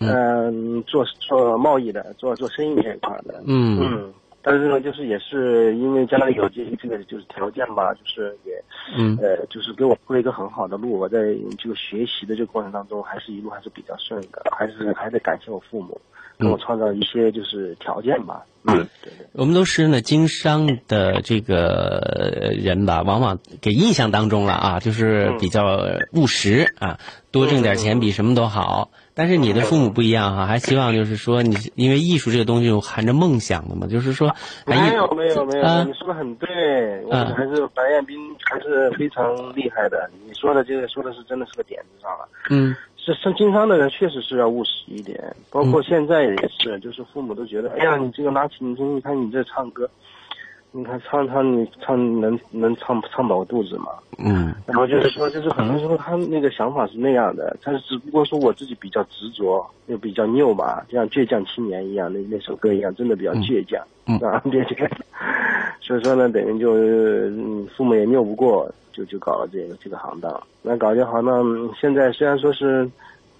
[0.00, 3.80] 嗯，做做贸易的，做做生意这一块的，嗯。
[3.80, 4.14] 嗯，
[4.48, 8.52] 但是呢，就是也是因为家里有这这个就是条件吧，就是也，
[8.96, 11.18] 嗯呃，就是给我铺了一个很好的路，我在
[11.58, 16.00] 这个学习的这个过程当中，还是一路还是比较顺的，还是还得感谢我父母，
[16.38, 19.26] 给我创造一些就是条件吧，嗯，对对。
[19.34, 25.84] 我们都是呢经商的这个人吧，往往给印象当中了啊，就是比较
[26.14, 26.98] 务实啊，
[27.30, 28.90] 多挣点钱比什么都好。
[29.18, 34.32] 但是你的父母不一样哈，还希望就是说你，因为艺术这个东西含着梦想的嘛，就是说，
[34.64, 38.16] 没有没有没有，你说的很对，我还是白彦斌
[38.48, 49.90] 还是非常厉害的，你说的这个说的是真的是个点子上了，嗯，是是经商的人确实是要务实一点，包括现在也是，就是父母都觉得，哎呀，你这个拿琴，你你看你这唱歌。
[50.70, 53.86] 你看唱唱你唱能能唱唱饱肚子吗？
[54.18, 63.80] 嗯，然后就是说，就是很多时候他那个想法是那样的，但是只不过说我自己比较执着，又比较拗吧，就像倔强青年一样，那那首歌一样，真的比较倔强，
[64.28, 64.88] 啊，倔强。
[65.80, 70.38] 所以说呢，等于就嗯，父母也拗不过，就就搞了这个这个行当。
[70.60, 72.88] 那搞这行当，现在虽然说是，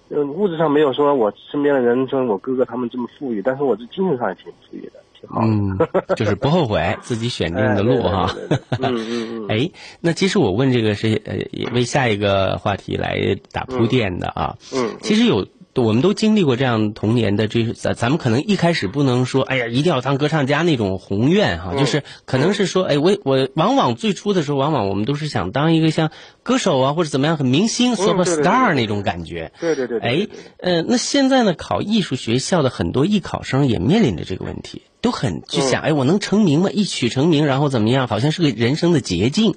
[0.09, 4.93] 嗯，物质上没有说我身边的人说我哥哥他们这么富裕，但是我这精神上也挺富裕的。
[5.35, 5.77] 嗯，
[6.15, 8.35] 就是不后悔自己选定的路哈。
[8.79, 9.47] 嗯嗯嗯。
[9.51, 11.37] 哎，那其实我问这个是呃，
[11.73, 14.57] 为下一个话题来打铺垫的啊。
[14.73, 14.97] 嗯。
[15.01, 26.11] 其实有，我们都经历过这样童年的这，咱咱们可能一开始不能说，哎呀，一定要当歌唱家那种宏愿哈，就是可能是说，哎，我我往往最初的时候，往往我们都是想当一个像
[26.43, 29.53] 歌手啊或者怎么样很明星 super star 那种感觉。
[29.61, 29.99] 对对对。
[29.99, 34.81] 哎，呃，那现在呢，考艺术学校的很多艺考生也面临着这个问题。
[35.01, 36.69] 都很去想，哎，我能成名吗？
[36.71, 38.07] 一曲成名，然后怎么样？
[38.07, 39.55] 好像是个人生的捷径，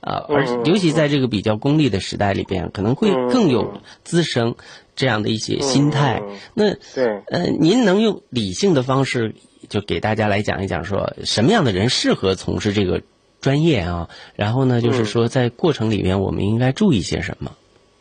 [0.00, 4.54] 啊，而尤其在这个比较功利的时代里边，可能会更有滋生
[4.94, 6.22] 这样的一些心态。
[6.54, 9.34] 那对，呃，您能用理性的方式，
[9.68, 13.02] 就给大家来讲一讲，说什么样的人适合从事这个
[13.40, 14.08] 专业啊？
[14.36, 17.50] 然后呢，就是说在过程里边，我们应该注意些什么？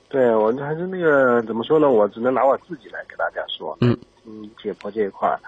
[0.09, 1.89] 对我还是那个怎么说呢？
[1.89, 3.97] 我只能拿我自己来给大家说，嗯
[4.27, 5.39] 嗯，解剖这一块儿。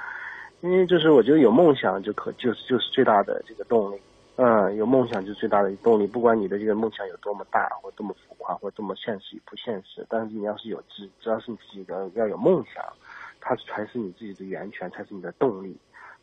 [0.66, 4.00] 因为就是我觉得有梦想就可就是就是最大的这个动力，
[4.38, 6.08] 嗯，有梦想就是最大的动力。
[6.08, 12.84] 不管你的这个梦想有多么大，或多么浮夸，或多么现实与不现实，但是你要是有只只要是你自己的要有梦想，
[13.40, 15.78] 它才是你自己的源泉，才是你的动力，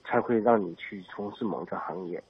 [0.04, 2.20] 才会让你去从事某个行业。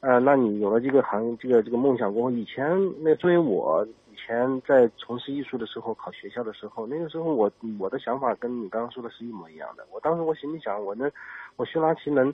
[0.00, 2.66] 呃，那你有了这个行这个这个梦想过后，以前
[3.04, 3.86] 那作为我
[4.24, 9.84] 前在从事艺术的时候，考学校的时候，那个时候我我的想法跟你刚刚说的是一模一样的。
[9.90, 11.10] 我当时我心里想，我能
[11.56, 12.32] 我薛拉奇能，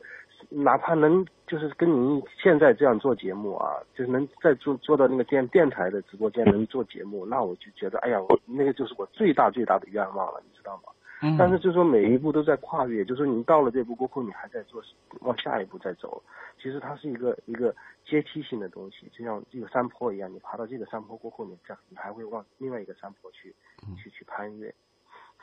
[0.51, 10.93] 哪怕能就是跟您现在这样做节目啊，就是能再做做到那个电电台的直播间能做节目，那我就觉得，哎呀，我那个就是我最大最大的愿望了，你知道吗？
[11.20, 14.82] 嗯但是就是说每一步都在跨越，就是说你到了这步过后，你还在做
[15.20, 16.23] 往下一步再走。
[16.61, 17.74] 其实它是一个一个
[18.05, 23.55] 阶梯性的东西，就像这个山坡一样，你爬到这个山坡过后，你这样你还会往另外一个山坡去
[23.97, 24.73] 去去攀越，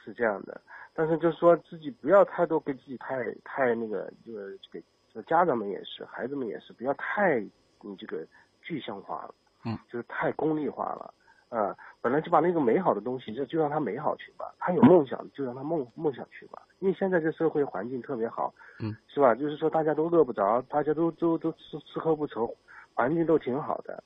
[0.04, 0.62] 是这样的。
[0.94, 7.40] 但是就是说自己不要太多给自己太太那个，就是这个这个家长们也是，孩子们也是，不要太
[7.82, 8.26] 你这个
[8.62, 9.36] 具象化了，
[9.66, 11.14] 嗯，就是太功利化了。
[11.56, 14.54] 啊、本来就把那个美好的东西，就就让他美好去吧。
[14.60, 16.62] 他有梦想，就让他梦梦想去吧。
[16.80, 19.34] 因为现在这社会环境特别好，嗯，是吧？
[19.34, 22.54] 就是说大家都饿不着，大家都都都吃吃喝不愁，
[22.94, 24.04] 环境都挺好的。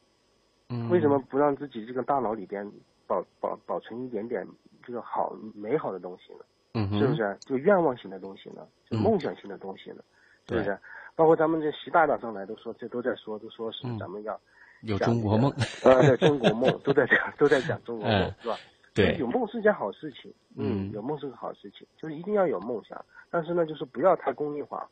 [0.71, 2.71] 嗯为什么不让自己这个大脑里边
[3.07, 4.47] 保保保存一点点
[4.83, 6.39] 这个好美好的东西呢？
[6.75, 7.35] 嗯是不是？
[7.41, 8.67] 就愿望型的东西呢？
[8.87, 10.03] 就嗯梦想型的东西呢？
[10.47, 10.77] 是不是？
[11.15, 14.39] 包括咱们这习大大上来都说，这都在说，都说是嗯咱们要
[14.81, 18.57] 有中国梦这个呃，对中国梦都在讲，都在讲中国梦嗯，是吧？
[18.93, 24.89] 对有梦是件好事情，嗯有梦是个好事情，就是一定要有梦想，但是呢，就是不要太功利化，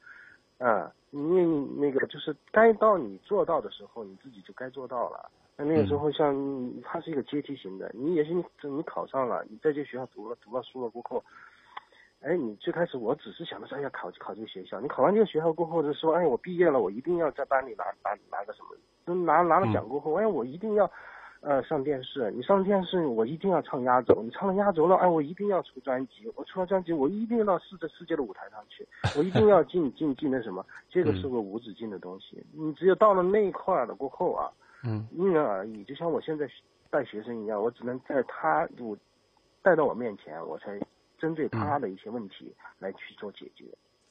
[0.59, 5.29] 啊、你你那个就是该到你做到的时候，你自己就该做到了。
[5.57, 6.35] 那那个时候像
[6.83, 11.23] 它是一个阶梯型的，你也许你你考上了，你在这学校读了读了书了过后，
[12.21, 14.81] 哎，你最开始我只是想的是，哎呀，考考这个学校。
[14.81, 18.75] 你考完这个学校过后，就说，哎，我毕业了，我一定要在班里拿拿拿个什么，
[19.05, 20.89] 就拿拿了奖过后，哎，我一定要，
[21.41, 22.31] 呃，上电视。
[22.31, 24.21] 你上电视，我一定要唱压轴。
[24.23, 26.29] 你唱了压轴了，哎，我一定要出专辑。
[26.35, 28.85] 我出了专辑，我一定要到世界世界的舞台上去，
[29.15, 30.65] 我一定要进 进进那什么。
[30.89, 32.43] 这个是个无止境的东西。
[32.51, 34.49] 你只有到了那一块儿了过后啊，
[34.83, 35.83] 嗯因人而异。
[35.83, 36.49] 就像我现在
[36.89, 38.97] 带学生一样，我只能在他我
[39.61, 40.79] 带到我面前，我才
[41.17, 43.65] 针对他的一些问题来去做解决。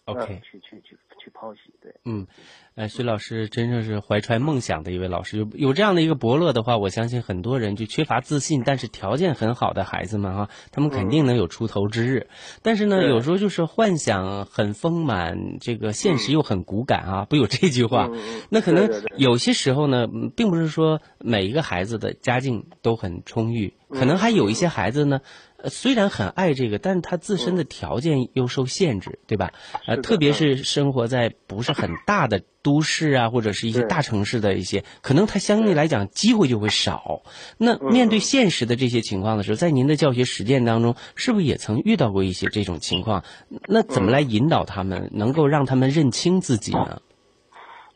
[0.07, 1.93] OK 呃去去去去剖析，对。
[2.05, 2.29] 嗯，
[2.77, 5.37] 呃，徐老师真正是怀揣梦想的一位老师。
[5.37, 12.29] 有有这样的一个伯乐的话，我相信很多人就缺乏自信，但是条件很好的孩子们哈，他们肯定能有出头之日。
[12.63, 18.09] 但是呢，有时候就是幻想很丰满，这个现实又很骨感啊，不有这句话？
[18.49, 25.21] 那可能有些时候呢，嗯并不是说每一个孩子的家境都很充裕，可能还有一些孩子呢，
[25.67, 29.53] 呃虽然很爱这个，但是他自身的条件又受限制，对吧？
[29.85, 37.23] 呃，特别是生活在不是很大的都市啊，或者是一些大城市的一些，可能他相对来讲机会就会少。
[37.59, 43.25] 那嗯面对现实的这些情况的时候，在您的教学实践当中，是不是也曾遇到过一些这种情况？
[43.67, 47.03] 那怎么来引导他们，能够让他们认清自己呢？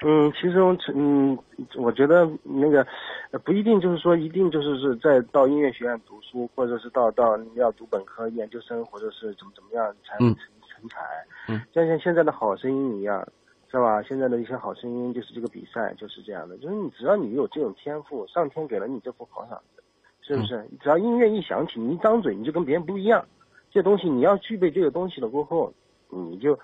[0.03, 1.39] 嗯，其实我嗯，
[1.77, 2.87] 我觉得那个
[3.33, 10.99] 呃不一定就是说一定就是是在到音乐学院读书，或者是到到要读本科、研究生，或者是怎么怎么样才能嗯成成才。
[11.49, 13.27] 嗯，就像现在的好声音一样，
[13.71, 14.03] 是吧？
[14.03, 19.83] 现在的一些好声音就是这个比赛就是这样的，就是你只要你有这种天赋，上天给了你这副好嗓子，
[20.23, 20.67] 是不是？
[20.81, 23.23] 只要音乐一响起，你一张嘴你就跟别人不一样。
[23.71, 25.73] 这东西你要具备这个东西了过后，
[26.09, 26.59] 你就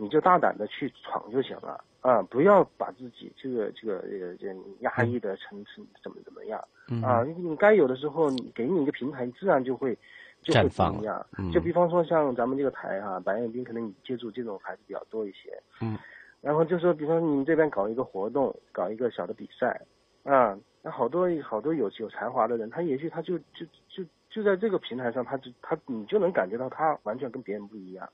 [0.00, 2.22] 你就大胆的去闯就行了啊！
[2.22, 7.24] 不要把自己这个这个这个这个压抑的成成怎么怎么样嗯啊！
[7.24, 9.98] 你你该有的时候，你给你一个平台，自然就会
[10.40, 11.26] 就会绽放不一样。
[11.36, 15.60] 嗯就比方说像咱们这个台哈、白彦斌可能你接触这种孩子比较多一些。
[15.80, 15.98] 嗯。
[16.40, 19.82] 然后就说，比方说你们这边搞一个活动，搞一个小的比赛，
[20.22, 28.08] 啊，那好多好多有有才华的人，他也许他就就就就在这个平台上，他就他你就能感觉到他完全跟别人不一样。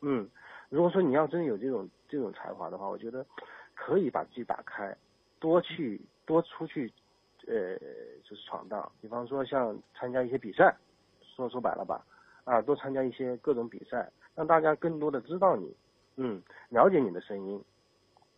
[0.00, 0.26] 嗯，
[0.68, 3.24] 如果说你要真有这种这种才华的话，我觉得
[3.74, 4.94] 可以把自己打开，
[5.38, 6.92] 多去多出去，
[7.46, 7.76] 呃，
[8.24, 8.90] 就是闯荡。
[9.00, 10.76] 比方说像参加一些比赛，
[11.20, 12.04] 说说白了吧，
[12.44, 15.74] 啊，多参加一些各种比赛，让大家更多的知道你，
[16.16, 17.62] 嗯，了解你的声音。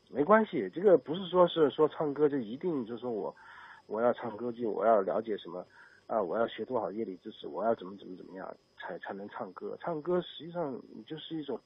[0.09, 3.35] 没关系，这个不是说是说唱歌就一定就是说我
[3.87, 5.65] 我要唱歌就我要了解什么
[6.07, 9.77] 啊，我要学多少乐理知识，我要怎么怎么怎么样才才能唱歌。
[9.81, 10.77] 唱歌实际上
[11.07, 11.61] 就是一种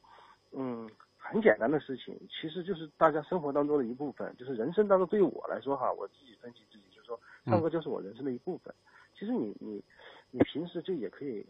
[0.56, 8.74] 嗯很简单的事情，其实就是大家生活当中的一部分，就是人生当中对于我来说哈，我自己分析自己就是说唱歌就是我人生的一部分。
[9.18, 9.82] 其实你你
[10.31, 11.44] 你平时就也可以。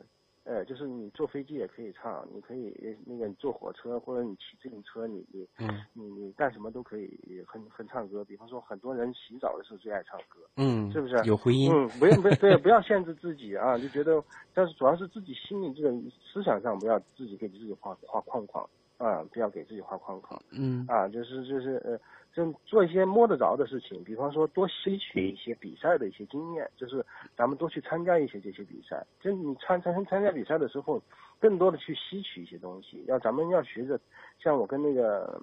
[0.47, 8.23] 呃，就是你坐飞机也可以唱，你可以呃那个你坐火车或者你骑自行车，你你嗯你你干什么都可以很很唱歌。
[8.23, 11.17] 比方说，很多人洗澡的时候最爱唱歌，嗯，是不是？
[11.25, 11.73] 有回音？
[11.73, 14.23] 嗯，不用不要对，不要限制自己啊，就觉得，
[14.53, 15.91] 但是主要是自己心里这个
[16.31, 18.69] 思想上不要自己给自己画画框框
[18.99, 20.41] 啊，不要给自己画框框。
[20.51, 21.99] 嗯啊，就是就是呃，
[22.33, 27.05] 就做一些摸得着的事情，比方说多吸取一些比赛的一些经验，就是
[27.37, 29.05] 咱们多去参加一些这些比赛。
[29.21, 31.03] 就你参参参加比赛的时候，
[31.41, 33.05] 更多的去吸取一些东西。
[33.07, 33.99] 要咱们要学着，
[34.39, 35.41] 像我跟那个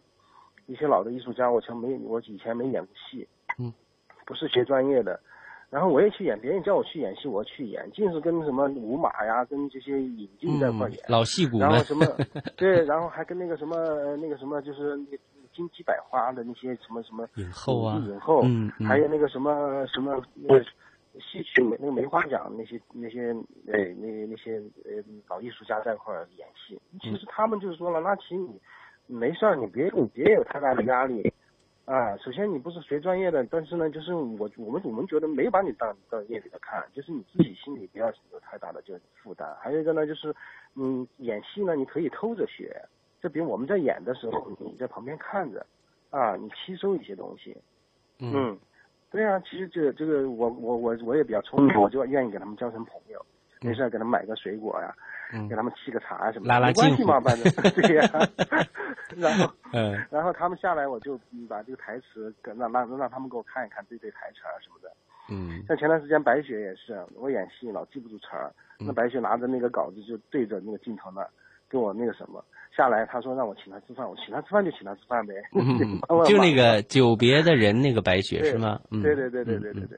[0.65, 3.27] 一些老的艺术家，我曾没我以前没演过戏，
[3.59, 3.71] 嗯，
[4.25, 5.19] 不是学专业的。
[5.71, 10.99] 然后我也去演，别人叫我去演戏，我去演，尽是跟什么舞马呀，跟这些引进在一块演。
[11.07, 12.05] 老戏骨们然后什么，
[12.57, 15.17] 对，然后还跟那个什么呃那个什么，就是那
[15.55, 20.63] 金鸡百花的那些什么什么影后啊，影后，嗯嗯还有那个什么什么那个
[21.19, 23.33] 戏曲梅那个梅花奖那些那些
[23.67, 26.77] 呃那那些呃老艺术家在一块儿演戏。
[26.99, 28.59] 其实他们就是说了，那其实你
[29.07, 31.30] 没事儿，你别你别有太大的压力。
[31.85, 39.53] 啊，首先你不是学专业的，但是呢，就是我我们我们觉得没把你当当业里的看，就是你自己心里不要有太大的这个负担。
[39.59, 40.33] 还有一个呢，就是
[40.73, 42.79] 你，演戏呢你可以偷着学，
[43.19, 45.65] 就比如我们在演的时候，你在旁边看着，
[46.11, 47.57] 啊，你吸收一些东西。
[48.19, 48.57] 嗯，
[49.09, 53.25] 对啊，其实这个这个我我我我也比较聪明，我就愿意给他们交成朋友，
[53.61, 54.93] 没事给他们买个水果呀，
[55.33, 58.09] 嗯给他们沏个茶什么的，拉拉没关系嘛，反正 对呀、
[59.17, 64.91] 然后嗯然后他们下来，我就嗯把这个台词跟让让让他们给我看一看对对台词儿什么的。
[65.29, 71.29] 嗯像前段时间白雪也是，我演戏老记不住词儿，那白雪拿着那个稿子就对着那个镜头那儿
[71.69, 72.43] 跟我那个什么，
[72.75, 75.33] 下来他说让我请他吃饭，我请他吃饭就请他吃饭呗，
[76.27, 78.79] 就那个久别的人那个白雪是吗？
[78.91, 79.97] 嗯，对对对对对对对，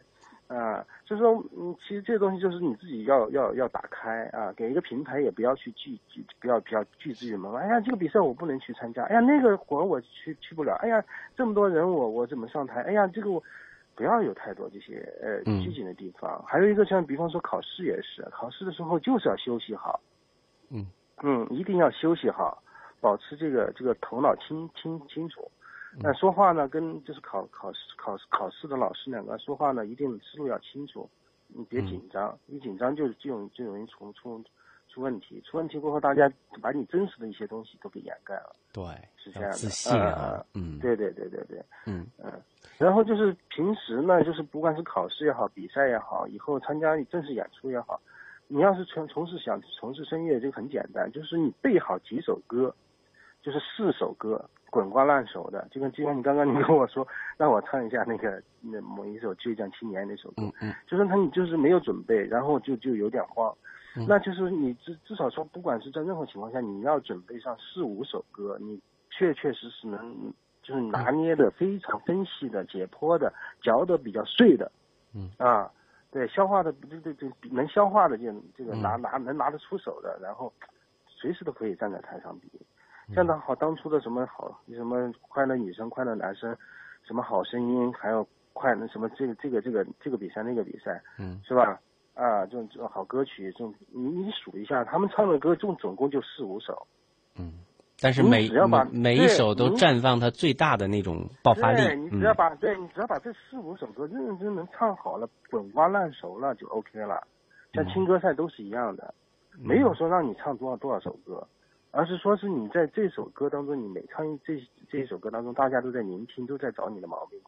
[0.56, 7.62] 啊，就是说，嗯，其实这个东西就是你自己要要要打开啊，给一个平台也不要去拒拒，不要不要拒之于门外。
[7.62, 11.04] 哎呀，这个比赛我不能去参加，哎呀，那个活我去去不了，哎呀，
[11.36, 12.82] 这么多人我我怎么上台？
[12.82, 13.44] 哎呀，这个我
[13.96, 16.44] 不要有太多这些呃嗯拘谨的地方。
[16.48, 20.00] 还有一个像比方说考试也是，考试的时候就是要休息好，
[20.72, 20.88] 嗯
[21.22, 22.64] 嗯，一定要休息好，
[23.00, 25.52] 保持这个这个头脑清清清楚。
[26.00, 31.10] 那说话呢，跟就是考考试考考试的老师两个说话呢，一定思路要清楚，
[31.48, 34.44] 你别紧张，一紧张就就容就容易出出
[34.90, 38.84] 出问题，出问题过后，大家把你真实的一些东西都给掩盖了，对，
[39.18, 39.56] 是这样的。
[39.58, 39.70] 自。
[39.70, 42.06] 信啊呃，嗯，对对对对对，嗯。
[42.18, 42.32] 嗯，
[42.78, 48.00] 然后就是平时呢，就是不管是考试也好，比赛也好，以后参加正式演出也好，
[48.48, 52.74] 你要是从从事想从事声乐，这个很简单，就是你背好几首歌，
[53.42, 54.44] 就是四首歌，
[54.74, 60.74] 滚瓜烂熟的，就跟就像你刚刚你跟我说， 让我唱一下那个那某一首《倔强青年》那首歌，嗯嗯。
[60.88, 63.56] 就是他你就是没有准备，然后就就有点慌，
[63.96, 64.04] 嗯。
[64.10, 68.82] 那就是你至至少说，不管是在任何情况下，你要准备上四五首歌，你
[69.12, 70.34] 确确实实能
[70.64, 73.32] 就是拿捏的非常分析的、解剖的、
[73.62, 74.72] 嚼的比较碎的，
[75.14, 75.30] 嗯。
[75.38, 75.72] 啊，
[76.10, 78.24] 对，消化的这这这能消化的这
[78.58, 78.82] 这个嗯。
[78.82, 80.52] 拿拿能拿得出手的，然后
[81.08, 82.50] 随时都可以站在台上比。
[83.08, 83.16] 嗯。
[83.16, 86.56] 像当好当初的什么好什么快乐女生、快乐男生，
[87.04, 91.40] 什么好声音，还有快那什么这个这个这个这个比赛那个比赛，嗯。
[91.46, 91.80] 是吧？
[92.14, 96.88] 啊，这种这种好歌曲，这种你你数一下，他们唱的歌，总总共就四五首。
[97.40, 97.54] 嗯。
[98.02, 101.78] 但是每只要把每每一首都绽放它最大的那种爆发力。
[101.78, 102.22] 对，你，只嗯。
[102.22, 107.26] 要把、对你只要把这四五首歌认认真真能唱好了，滚瓜烂熟了就 OK 了。
[107.72, 109.14] 像青歌赛都是一样的，
[109.58, 111.48] 没有说让你唱多少多少首歌，
[111.96, 114.60] 而是说是你在这首歌当中，你每唱一这
[114.90, 117.40] 这一首歌当中，大家都在聆听，都在找你的毛病，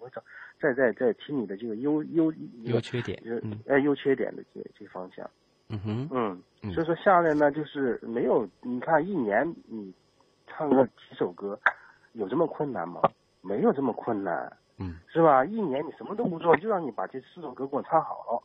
[0.62, 2.32] 在在在听你的这个优优
[2.66, 3.20] 优缺点
[3.84, 5.28] 优缺点的这这方向。
[5.70, 9.92] 嗯哼，嗯，嗯所以说下来呢，就是没有你看一年你
[10.46, 11.60] 唱个几首歌，
[12.14, 13.02] 有这么困难吗？
[13.42, 15.44] 没有这么困难，嗯，是吧？
[15.44, 18.44] 一年你什么都不做，就让你把这四首歌给我唱好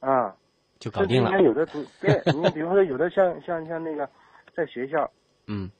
[0.00, 0.34] 了，啊，
[0.78, 4.08] 就搞定了甚至应该有的同对，你比如说有的像像像那个
[4.54, 5.10] 在学校，
[5.46, 5.70] 嗯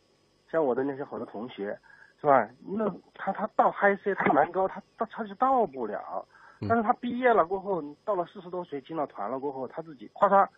[0.51, 1.79] 像我的那些好多同学，
[2.21, 2.49] 是吧？
[2.65, 6.27] 那他他到 high C 他蛮高，他他他就到不了。
[6.61, 10.49] 嗯但是他毕业了过后，到了四十多岁进了团了过后，他自己咔嚓，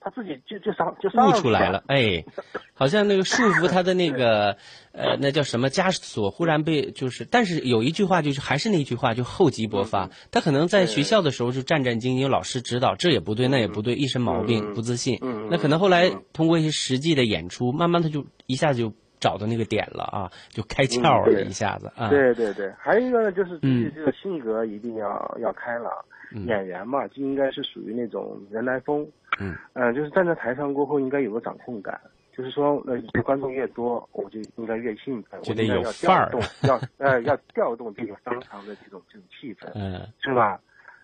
[0.00, 2.24] 他自己就就上就上出来了，哎，
[2.72, 4.56] 好像那个束缚他的那个
[4.92, 10.10] 呃，那叫什么枷锁，忽然被就是，但是有一句话就是还是那句话，就厚积薄嗯发。
[10.30, 15.18] 他可能在学校的时候就战战兢兢，有老师指导，这也不对，那也不对，一身毛病，不自信。
[15.20, 22.08] 嗯那可能后来通过一些实际的演出，慢慢他就一下子就找到那个点了啊，就开窍了，一下子啊。
[22.08, 25.92] 对对对，还有一个呢，就是自己嗯这个性格一定要、要开朗。
[26.30, 29.00] 嗯演员嘛，就应该是属于那种人来疯。
[29.40, 31.98] 嗯，呃，就是站在台上过后，应该有个掌控感。
[32.36, 40.60] 就是说，呃，观众越多，我就应该越兴奋，就得有我应该要范儿调动，要 呃要调动这个商场的这种这种气氛， 嗯是吧？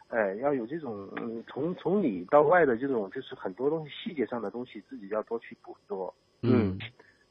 [0.08, 6.14] 哎，要有这种嗯，从从里到外的这种，就是很多东西细节上的东西，自己要多去捕捉。
[6.42, 6.78] 嗯，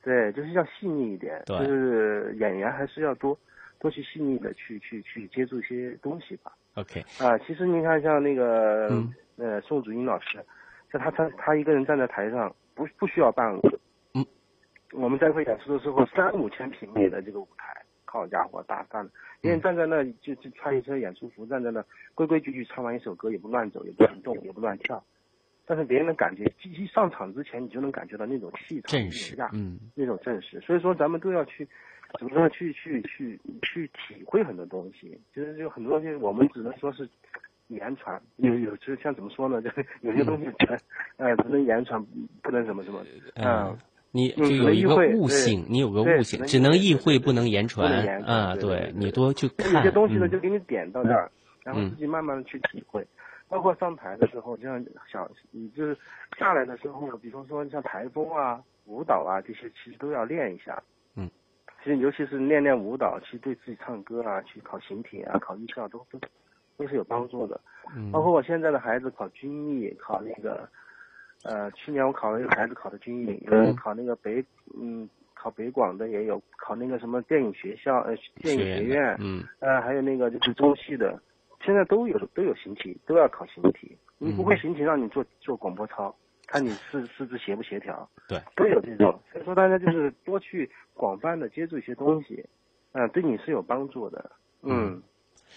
[0.04, 3.38] 对，就是要细腻一点，就是演员还是要多
[3.80, 6.52] 多去细腻的去去去接触一些东西吧。
[6.76, 10.38] OK，啊，其实你看像那个、嗯呃宋祖英老师，
[10.92, 13.62] 像他他他一个人站在台上，不不需要伴舞。
[14.14, 14.26] 嗯，
[14.92, 19.10] 我们在会演出的时候，三五千平米的这个舞台，好家伙，大大的，
[19.42, 25.04] 一人站在那就就穿一身演出服站在那，规规矩矩唱完一首歌，也不乱走，也不乱动，也不乱跳。
[25.66, 30.60] 但是别人的感觉，一一上场之前，你就能感觉到那种气场、正式那种，嗯，那种正式。
[30.60, 31.66] 所以说，咱们都要去，
[32.20, 32.50] 怎么说呢？
[32.50, 35.18] 去去去去体会很多东西。
[35.34, 37.08] 其实就很多东西，我们只能说是
[37.70, 39.62] 言传，有有就像怎么说呢？
[39.62, 40.78] 就是有些东西传，
[41.16, 42.04] 呃，只能言传，
[42.42, 43.02] 不能什么什么。
[43.36, 43.78] 嗯，
[44.12, 47.90] 你嗯只就有一个悟性，你有个悟性，只能意意会不能言传
[48.26, 48.56] 啊。
[48.58, 51.32] 对你多去有看些东西呢，嗯就给你点到这儿，
[51.64, 53.08] 然后嗯自己慢慢的去体会。
[53.50, 55.96] 包括上台的时候，就像小，你就是
[56.38, 60.82] 下来的时候，比方说像台风啊、舞蹈啊这些，其实都要练一下。
[61.16, 61.30] 嗯，
[61.84, 66.20] 其实尤其是练练舞蹈，其实对自己唱歌啊、去考形体啊、考艺校都都
[66.78, 67.60] 都是有帮助的。
[67.96, 68.12] 嗯。
[68.12, 70.68] 包括我现在的孩子考军艺，考那个，
[71.44, 74.44] 呃，去年我考了一个孩子考的军艺，有人考那个北，
[74.76, 79.44] 嗯，考北广的也有，考那个什么电影学校，呃，电影学学院嗯。
[79.60, 81.22] 呃，还有那个就是中戏的，
[81.64, 83.98] 现在都有都有形体，都要考形体。
[84.18, 86.16] 你不会形体，让你做做广播操，
[86.48, 89.20] 看你四四肢协不协调，对，都有这种。
[89.32, 92.46] 所以说大家就是多去广泛的接触一些东西，
[92.94, 94.32] 嗯、对你是有帮助的。
[94.62, 95.02] 嗯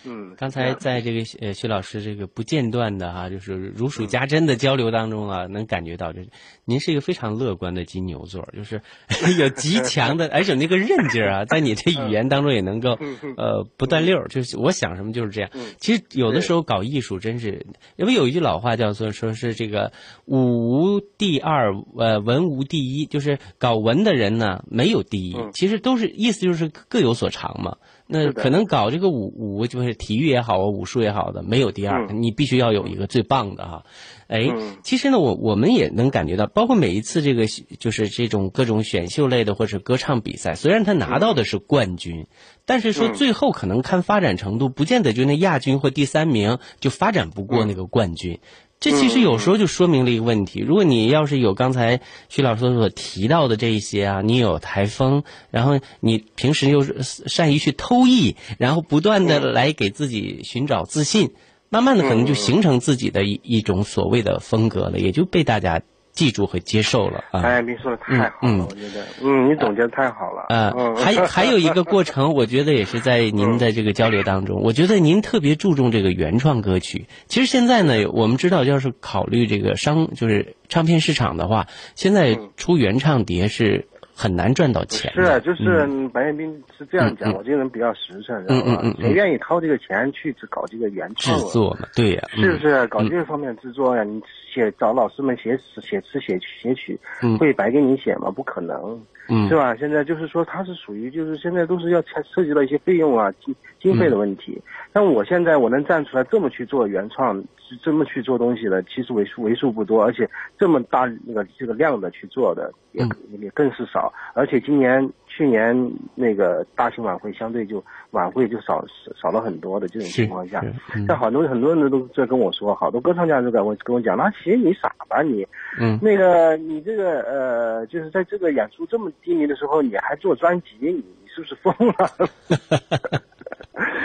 [0.05, 6.29] 嗯，刚才在这个呃薛老师这个不间断的哈、就是如数家珍的交流当中啊，能感觉到就是
[6.65, 8.83] 您是一个非常乐观的金牛座，就是
[9.39, 12.99] 有极强的，而且那个韧劲儿啊，在你这语言当中也能够
[13.37, 15.51] 呃不断溜儿，就是我想什么就是这样。
[15.79, 17.67] 其实有的时候搞艺术真是，
[17.97, 19.93] 因为有一句老话叫做说是这个
[20.27, 27.77] 武无第二，呃文无第一，就是搞文的人呢没有第一，其实都是意思就是各有所长嘛。
[28.09, 33.85] 那可能搞这个武武就是体育也好啊，武术也好的，没有第二，你必须要有一个最棒的哈。
[34.29, 34.49] 哎，
[34.83, 42.27] 其实呢，我我们也能感觉到，包括每一次这个就是这种各种选秀类的或者歌唱比赛，虽然他拿到的是冠军，
[42.65, 48.41] 但是说最后可能看发展程度，不见得就那亚军或第三名就发展不过那个冠军。
[48.79, 61.33] 这其实有时候就说明了一个问题：如果你要是有刚才徐老师所提到的这一些啊，你有台风，然后你平时又是善于去偷艺，然后不断的来给自己寻找自信，
[61.71, 65.81] 慢慢的可能就形成自己的一一种所谓的风格了，也就被大家
[66.17, 67.43] 记住和接受了啊。
[67.43, 70.47] 哎，您说的太好了，我觉得，嗯，你总结的太好了。
[70.49, 77.07] 呃，嗯还还有一个过程，我觉得也是在您的这个交流当中， 我觉得您特别注重这个原创歌曲。
[77.29, 83.87] 其实现在呢，我们知道，要是考虑这个商，就是唱片市场的话，现在出原唱碟是
[84.17, 85.13] 很难赚到钱。
[85.13, 91.45] 是，啊就是白彦斌是这样讲，我这个人比较实诚，知道吧谁愿意掏这个钱去只搞这个原创制？
[91.49, 94.03] 作嘛，对呀、是不是嗯搞这个方面制作呀？
[94.03, 94.21] 你
[94.53, 98.31] 写找老师们写词、写词、写写曲嗯，会白给你写吗？
[98.31, 98.99] 不可能，
[99.29, 99.77] 嗯是吧？
[99.77, 104.59] 现在就是说，它是属于就是现在都是要涉涉及到一些费用啊、经经费的问题。
[104.93, 107.37] 但我现在我能站出来这么去做原创，
[107.83, 110.29] 这么去做东西的，其实为数为数不多，而且
[110.59, 113.11] 这么大那个这个量的去做的也、嗯。
[113.41, 114.13] 也更是少。
[114.35, 115.77] 而且今年去年
[116.15, 118.85] 那个大型晚会相对就晚会就少
[119.21, 120.63] 少了很多的这种情况下，
[120.95, 121.05] 嗯。
[121.07, 125.47] 但好多很多人都在跟我说，好多歌唱家都在我跟我讲，那行你傻吧你，
[125.81, 125.99] 嗯。
[126.01, 133.21] 那个你这个呃，就是在这个演出这么低迷的时候，你还做专辑，你你是不是疯了？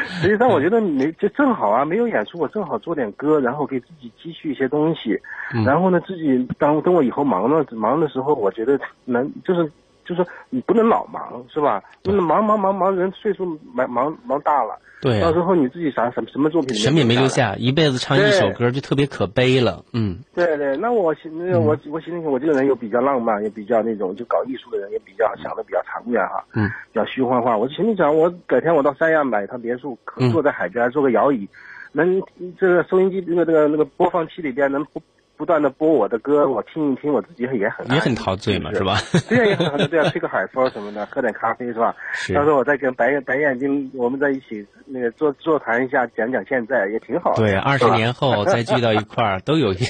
[0.06, 5.19] 实际上，我觉得没就正好啊，没有演出，我正好做点歌，然后给自己积蓄一些东西，
[5.53, 5.64] 嗯。
[5.64, 9.72] 然后呢，自己当等我以后忙了忙的时候，我觉得能就是
[10.15, 11.81] 就是说你不能老忙是吧？
[12.03, 19.85] 不能忙忙忙忙，人岁数忙忙忙大了，对啊到时候你自己啥什么什么作品什么也没留下，一辈子唱一首歌就特别可悲了。
[19.93, 27.55] 嗯对对，那我心那个我我心里想，我这个人又比较浪漫，也比较那种就搞艺术的人，也比较想的比较长远哈，嗯，比较虚幻化。
[27.57, 29.97] 我就心里想，我改天我到三亚买一套别墅，
[30.31, 31.47] 坐在海边做个摇椅，
[31.93, 32.21] 能
[32.59, 35.01] 这个收音机那个那个那个播放器里边能不
[35.41, 38.99] 不断的播我的歌，我听一听，我自己也很也很陶醉嘛，是吧？
[39.27, 41.95] 对呀，也很很 对啊，吹个海风什么的，喝点咖啡是吧？
[42.13, 47.34] 是到时候我再跟白白眼睛我们在一起那个座座谈一下，讲讲现在也挺好。
[47.34, 49.84] 对，二十年后 再聚到一块儿，都有一，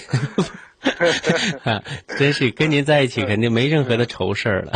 [1.65, 1.83] 啊，
[2.17, 4.71] 真是跟您在一起肯定没任何的愁事儿了。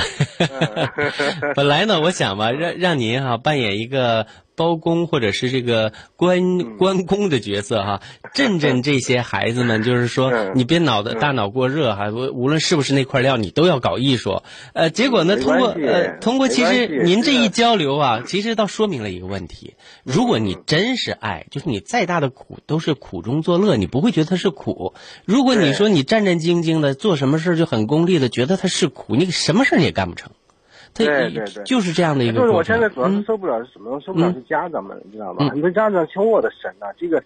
[1.55, 8.01] 本来呢，我想吧，让让您哈、扮演一个包公或者是这个关关公的角色哈，
[8.33, 14.41] 震震这些孩子们，就是说 你别脑袋大脑过热哈，无无论是不是那块料，你都要搞艺术。
[14.73, 24.93] 呃，结果呢，通过呃通过其实您这一交流啊，其实倒说明了一个问题：如果你真是爱，就是你再大的苦都是苦中作乐，你不会觉得它是苦。
[25.25, 30.31] 如果你说你战战兢兢的做什么事就很功利的，觉得它是苦，你什么事你也干不成。
[30.95, 32.39] 对对对，就是这样的一个。
[32.39, 33.99] 就是我现在主要是受不了是什么？
[33.99, 35.49] 受不了是家长们，你知道吗？
[35.49, 37.21] 很多家长求我的神呐，这个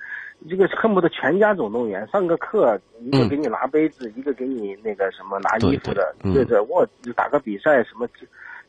[0.50, 8.08] 这个恨不得全家总动员，上个课一个给你拿杯子，一个给你那个什么拿衣服的，对对，我打个比赛什么，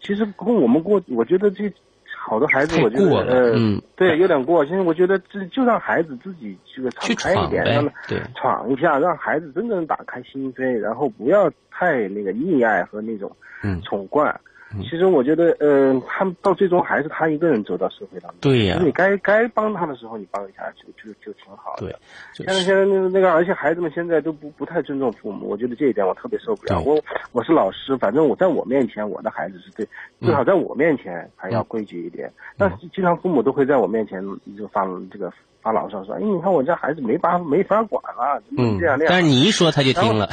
[0.02, 1.72] 其实跟我们过，我觉得这
[2.22, 4.64] 好多孩子，我觉得嗯，对，有点过。
[4.66, 7.92] 现在我觉得这就让孩子自己这个敞开一点，让他
[8.34, 13.34] 闯一下，让孩子真正打开心扉，然后不要太那个溺爱和那种
[13.82, 14.38] 宠惯。
[14.82, 18.38] 其实我觉得，呃，他到最终还是他一个人走到社会当中。
[18.40, 18.78] 对呀。
[18.80, 21.86] 你该该帮他的时候，你帮一下就就就挺好的。
[21.86, 21.96] 对。
[22.32, 26.80] 现在现在那个那个，而且孩子们现在都不不太尊重父母，我觉得这一点我特别受不了。
[26.80, 27.00] 我
[27.32, 29.88] 我是老师，反正我在我面前，我的孩子是对，
[30.20, 32.32] 最好在我面前还要规矩一点。
[32.56, 34.22] 但是经常父母都会在我面前
[34.56, 40.28] 就发这个发牢骚说：“哎，你看我家孩子没法没法管了，怎么这样那样。”但是你一说他就听了。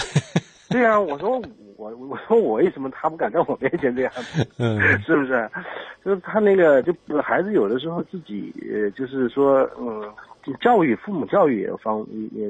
[0.71, 1.41] 对呀，我说。
[1.77, 4.43] 我我说我为什么他不敢在我面前这样子？
[4.57, 5.47] 嗯， 是不是？
[6.03, 6.91] 就是他那个，就
[7.21, 8.51] 孩子有的时候自己，
[8.95, 10.01] 就是说，嗯，
[10.59, 11.99] 教育父母教育有方，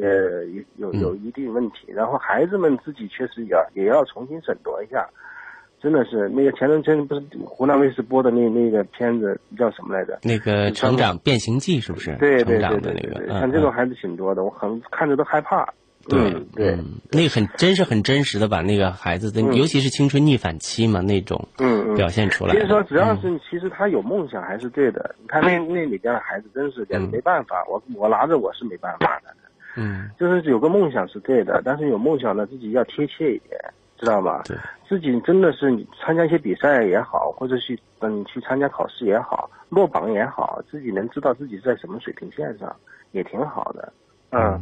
[0.01, 0.45] 呃，
[0.77, 1.87] 有有一定问题。
[1.89, 5.05] 然后孩子们自己确实也也要重新审夺一下。
[5.81, 10.17] 真的是那个前段时间不是湖南卫视播的那那个片子叫什么来着？
[10.23, 12.15] 那个《成长变形记》是不是？
[12.15, 15.67] 对对对对对，像这种孩子挺多的，我很看着都害怕。
[16.09, 16.77] 对对，
[17.11, 22.53] 那个很真是很真实的把那个孩子的，尤其是青春逆反期嘛那种，嗯表现出来。
[22.53, 25.13] 所以说，只要是其实他有梦想还是对的。
[25.21, 29.33] 你看那那里边的孩子真是的，没办法，我我拿着我是没办法的。
[29.75, 33.59] 嗯，就是有个梦想是对的，但是有梦想呢，自己要贴切一点，
[33.97, 34.41] 知道吧？
[34.45, 34.57] 对，
[34.87, 42.75] 自己真的是你参加一些比赛也好，或者去嗯去参加考试也好，落榜也好，自己能知道自己在什么水平线上，
[43.11, 43.93] 也挺好的。
[44.31, 44.59] 嗯。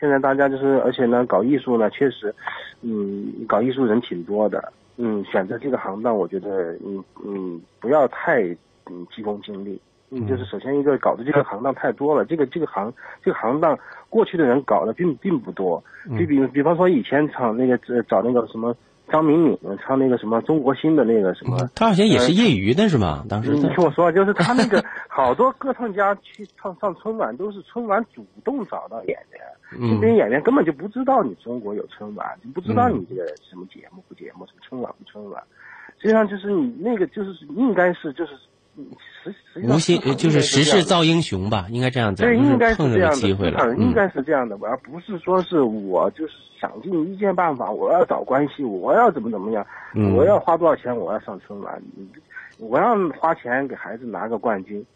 [0.00, 2.34] 现在大家就是，而且呢，搞艺术呢，确实，
[2.82, 8.42] 嗯，搞艺术人挺多的，嗯，选择这个行当，我觉得，嗯嗯，不要太
[8.90, 9.80] 嗯急功近利，
[10.10, 12.92] 嗯，就是首先一个搞的这个行当太多了，这个这个行
[13.22, 18.74] 这个行当过去的人搞的并并不多，就比比方说以前唱那个找那个什么。
[19.10, 23.24] 张明敏唱那个什么中国新的那个什么，他好像也是业余的是吗？
[23.26, 35.42] 当时你听我说，就是他那个好多歌唱家去唱上春晚，都是春晚主动找到演员，这边演员根本就不知道你中国有春晚，就不知道你这个什么节目不节目，什么春晚不春晚，
[35.98, 38.32] 实际上就是你那个就是应该是就是。
[39.24, 42.22] 实实际上，无心就是时势造英雄吧，应该这样子。
[42.22, 49.66] 对，应该是这样的，应该是这样的，而不是说是我就是想尽一切办法，我要找关系，我要怎么怎么样，
[50.16, 51.82] 我要花多少钱，我要上春晚，
[52.60, 54.86] 我要花钱给孩子拿个冠军，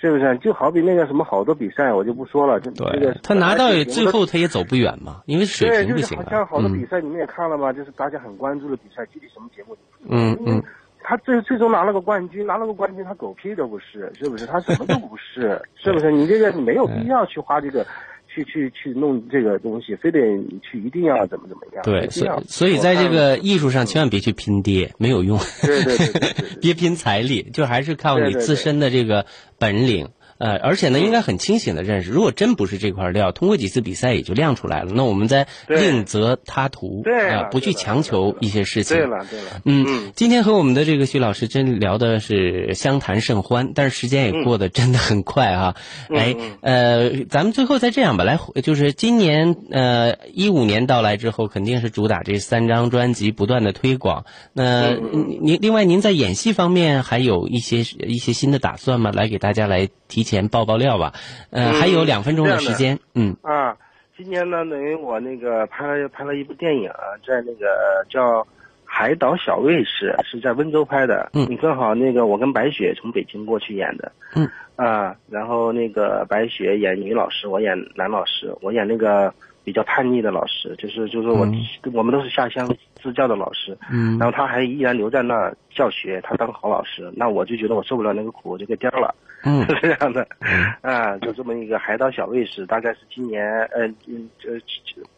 [0.00, 0.38] 是不是？
[0.38, 6.16] 就好比那个什么好多比赛，我就不说了，这对，他拿到最后他也走不远嘛，因为水平不行。
[6.16, 7.72] 好像好多比赛你们也看了吧？
[7.72, 9.76] 就是大家很关注的比赛，具体什么节目？
[10.08, 10.62] 嗯嗯。
[11.02, 14.44] 他最最终拿了个冠军，拿了个冠军，他狗屁都不是，是不是？
[14.44, 16.12] 他什么都不是，是不是？
[16.12, 17.86] 你这个你没有必要去花这个，
[18.32, 20.18] 去去去弄这个东西，非得
[20.62, 21.82] 去一定要怎么怎么样？
[21.82, 25.38] 对，所以所以在这个艺术上千万别去拼爹，没有用。
[25.62, 29.26] 对对对， 别拼财力，就还是靠你自身的这个
[29.58, 30.08] 本领。
[30.40, 34.90] 呃，而且呢，应该很清醒的认识，如果真不是这块料，通过几次比赛也就亮出来了。
[34.94, 38.96] 那我们再另择他途，啊，不去强求一些事情。
[38.96, 45.76] 对了，对了，嗯，今天和我们的这个徐老师真聊的是相谈甚欢，但是时间也过得真的很快哈。
[46.08, 54.24] 哎，呃，咱们最后再这样吧，来，就是今年呃一五年到来之后，肯定是主打这三张专辑不断的推广。
[54.54, 54.94] 那
[55.42, 59.12] 您另外您在演戏方面还有一些一些新的打算吗？
[59.12, 60.29] 来给大家来提。
[60.30, 61.12] 前爆爆料吧，
[61.50, 63.36] 嗯，还有两分钟的时间，嗯。
[63.42, 63.76] 啊，
[64.16, 66.88] 今年呢，等于我那个拍了拍了一部电影，
[67.26, 67.66] 在那个
[68.08, 68.40] 叫
[68.84, 74.48] 《海岛小卫士》，是在温州拍的，嗯，你正好那个我跟白雪从北京过去演的，嗯。
[74.76, 81.46] 啊，然后那个白雪演女老师，我演男老师，我演那个比较叛逆的老师，就是就是我
[81.92, 82.68] 我们都是下乡
[83.02, 89.14] 支教的老师，嗯，然后他还依然留在那儿教学，他当好老师，那我就觉得我受不了那个苦，我就给颠了。
[89.42, 90.26] 嗯， 是这样的，
[90.82, 93.42] 啊，就这么一个海岛小卫士，大概是今年，
[93.72, 94.58] 呃，嗯，呃，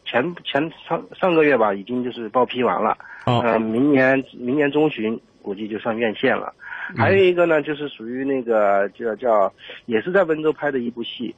[0.05, 6.53] 前前上上个月吧，已经就是报批完了，哦，呃，明年明年中旬估计就上院线了，
[6.95, 9.51] 还有一个呢，就是属于那个叫叫，
[9.87, 11.35] 也是在温州拍的一部戏，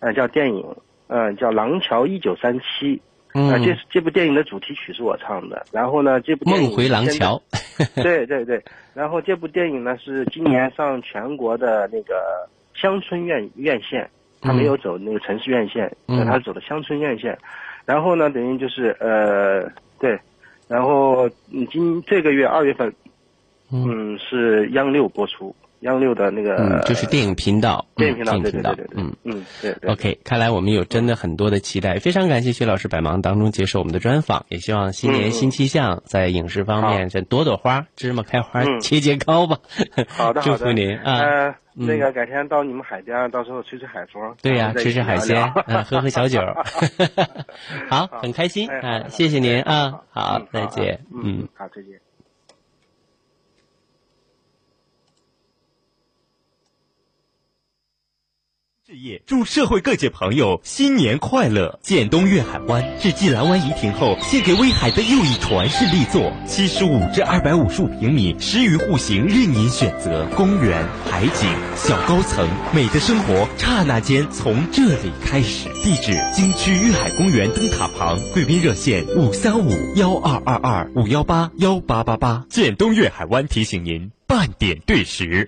[0.00, 0.64] 呃，叫电影，
[1.12, 2.96] 嗯、叫《廊桥一九三七》。
[3.32, 5.64] 嗯啊，这这部电影的主题曲是我唱的。
[5.70, 7.40] 然后呢，这部电影梦回廊桥。
[7.94, 8.60] 对对对，
[8.92, 14.10] 然后这部电影呢是今年上全国的那个乡村院院线，
[14.40, 17.38] 他没有走那个城市院线，嗯他走的乡村院线。
[17.86, 19.62] 然后呢，等于就是呃
[20.00, 20.18] 对，
[20.66, 22.92] 然后嗯今这个月二月份，
[23.72, 29.16] 嗯是央六播出，央六的那个、嗯，就是电影频道，电影频道，嗯电影频道对对对，对对，嗯。
[29.24, 29.90] 嗯对对。
[29.90, 39.58] OK，看来我们有真的很多的期待，非常感谢薛老师百忙当中接受我们的专访，也希望新年嗯新气象，在影视方面这朵朵花、芝麻开花、嗯节节高吧。
[40.08, 41.56] 好的， 祝福您啊！
[41.72, 44.34] 那个改天到你们海边，到时候吹吹海风。
[44.42, 46.40] 对呀、吃吃海鲜嗯，喝喝小酒，
[47.88, 49.08] 好，很开心哎啊！
[49.08, 52.09] 谢谢您啊，好嗯，再见，嗯嗯。，好，再见。
[58.90, 61.78] 事业，祝社会各界朋友新年快乐！
[61.80, 70.26] 建东粤海湾是继蓝湾怡亭后献给威海的又一传世力作，七十五至二百五十五平米，十余户型任您选择。
[70.34, 75.68] 公园、海景、小高层，美的生活刹那间从这里开始。
[75.84, 82.44] 地址：京区粤海公园灯塔旁，贵宾热线五三五幺二二二五幺八幺八八八。
[82.50, 85.46] 建东粤海湾提醒您半点对时。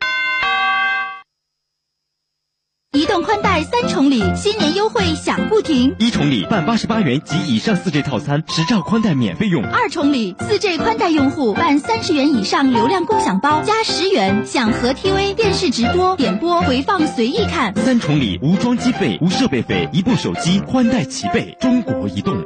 [2.92, 5.96] 移动宽带三重礼，新年优惠享不停。
[5.98, 9.64] 一重礼办八十八元及以上四 G 套餐，十兆宽带免费用。
[9.64, 17.74] 二重礼，四 G 宽带用户办三十元以上流量共享包，加十元享和 TV 电视直播、点播、回放随意看。
[17.76, 21.56] 三重礼无装机费、无设备费，一部手机宽带齐备。
[21.62, 22.44] 中国移动。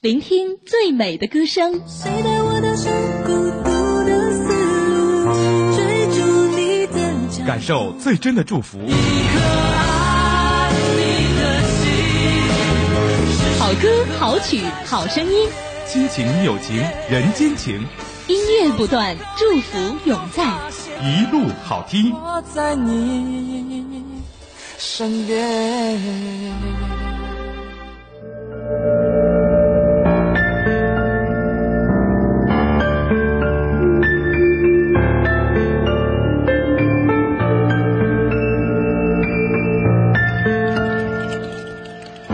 [0.00, 2.90] 聆听最美的歌声，谁带我踏上
[3.26, 4.48] 孤独的丝
[4.94, 8.78] 路，追逐你的脚感受最真的祝福。
[13.68, 13.88] 好歌、
[14.18, 15.46] 好曲、好声音，
[15.86, 16.76] 亲情、友情、
[17.10, 17.86] 人间情，
[18.26, 20.42] 音乐不断，祝福永在。
[21.02, 22.10] 一路好听。
[22.14, 24.02] 我在你
[24.78, 26.00] 身边。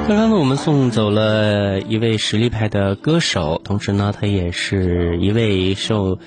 [0.06, 6.18] 刚刚呢，我们送走了一位实力派的歌手，同时呢，他也是一位受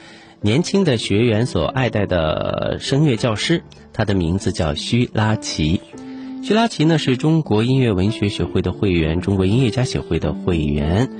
[0.41, 3.61] 年轻的学员所爱戴的声乐教师。
[3.93, 5.79] 他的名字叫徐拉奇。
[6.43, 11.11] 徐拉奇呢是中国音乐文学学会的会员，中国音乐家协会的会员，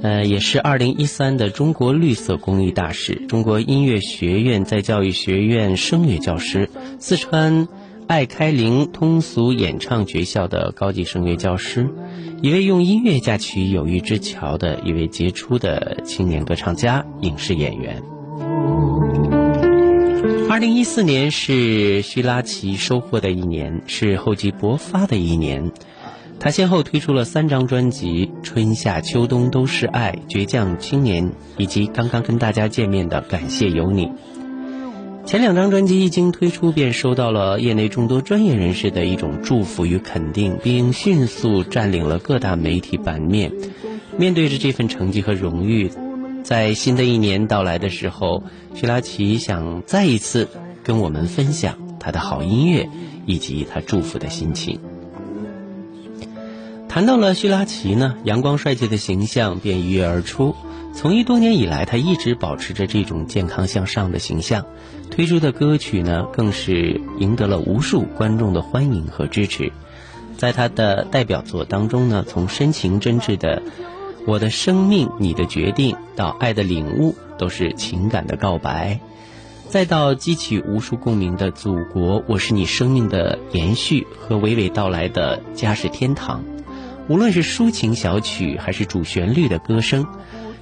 [0.00, 6.70] 呃，也是二零一三的中国绿色公益大使，中国音乐学院在教育学院声乐教师，
[7.00, 7.66] 四川。
[8.08, 11.90] 爱开灵通俗演唱学校的高级声乐教师，
[12.40, 18.00] 一位用音乐架起友谊之桥的一位杰出的青年歌唱家、影视演员。
[20.48, 25.72] 二零一四年是徐拉奇收获的一年，是厚积薄发的一年。
[26.38, 34.06] 他先后推出了三张专辑，《春夏秋冬都是爱》《倔强青年》，以及刚刚跟大家见面的《感谢有你》。
[35.26, 43.52] 前两张专辑一经推出，便收到了业内众多专业人士的一种祝福与肯定，并迅速占领了各大媒体版面。
[44.16, 45.90] 面对着这份成绩和荣誉，
[46.44, 48.44] 在新的一年到来的时候，
[48.74, 50.48] 徐拉奇想再一次
[50.84, 52.88] 跟我们分享他的好音乐
[53.26, 54.78] 以及他祝福的心情。
[56.88, 60.54] 谈到了徐拉奇呢，阳光帅气的形象便一跃而出。
[60.94, 64.64] 从艺多年以来，他一直保持着这种健康向上的形象，
[65.10, 69.72] 推出的歌曲呢，更是赢得了无数观众的欢迎和支持。
[70.36, 73.62] 在他的代表作当中呢，从深情真挚的
[74.26, 78.98] “我的生命，你的决定”到“爱的领悟”，都是情感的告白；
[79.70, 86.44] 再到激起无数共鸣的“祖国，我是你生命的延续”和娓娓道来的“家是天堂”。
[87.08, 90.06] 无论是抒情小曲还是主旋律的歌声。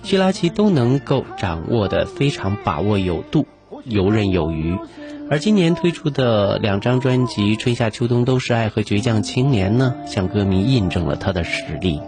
[0.02, 3.46] 徐拉奇都能够掌握的非常把握有度，
[3.84, 4.76] 游刃有余。
[5.30, 12.00] 而今年推出的两张专辑《春夏秋冬都是爱》和《倔强青年》呢，向歌迷印证了他的实力。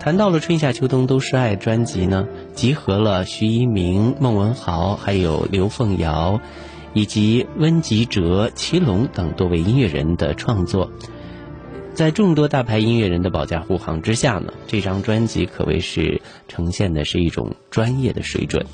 [0.00, 6.40] 谈到了《春夏秋冬都是爱》专辑呢，集合了徐一鸣、孟文豪，还有刘凤瑶，
[6.94, 10.90] 以及温吉哲、祁隆等多位音乐人的创作。
[11.92, 18.64] 在众多大牌音乐人的保驾护航之下呢，这张专辑可谓是呈现的是一种专业的水准。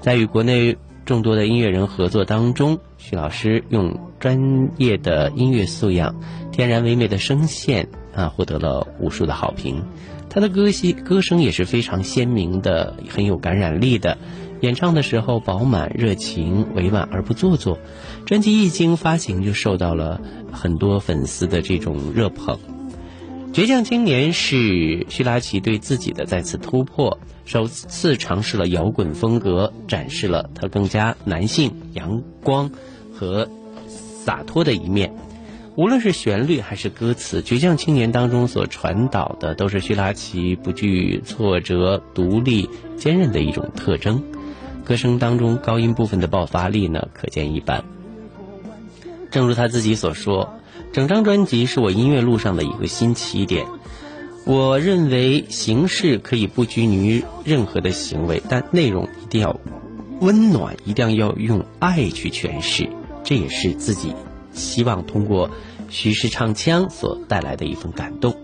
[0.00, 6.14] 在与国内众多的音乐人合作当中，徐老师用专业的音乐素养、
[6.50, 9.84] 天然唯美的声线啊，获得了无数的好评。
[10.30, 14.16] 他的歌戏歌声也是非常鲜明的，很有感染力的。
[14.60, 17.78] 演唱的时候饱满、热情、委婉而不做作。
[18.24, 20.20] 专辑一经发行就受到了
[20.50, 22.58] 很多粉丝的这种热捧。
[23.54, 32.72] 倔强青年是徐拉奇对自己的再次突破，首次尝试了摇滚风格，展示了他更加男性、阳光
[33.12, 33.48] 和
[33.86, 35.14] 洒脱的一面。
[35.76, 44.24] 无论是旋律还是歌词，《倔强青年》当中所传导的都是徐拉奇不惧挫折、独立、坚韧的一种特征。
[44.84, 47.84] 歌声当中高音部分的爆发力呢，可见一斑。
[49.30, 50.54] 正如他自己所说，
[50.94, 53.66] 整张专辑是我音乐路上的一个新起点。
[54.46, 59.58] 我认为形式可以不拘泥于任何的行为，但内容一定要
[60.20, 62.88] 温暖，一定要用爱去诠释。
[63.24, 64.14] 这也是自己
[64.52, 65.50] 希望通过
[65.90, 68.36] 徐氏唱腔所带来的一份感动。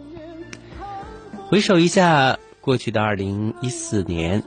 [1.47, 4.43] 回首一下过去的二零一四年，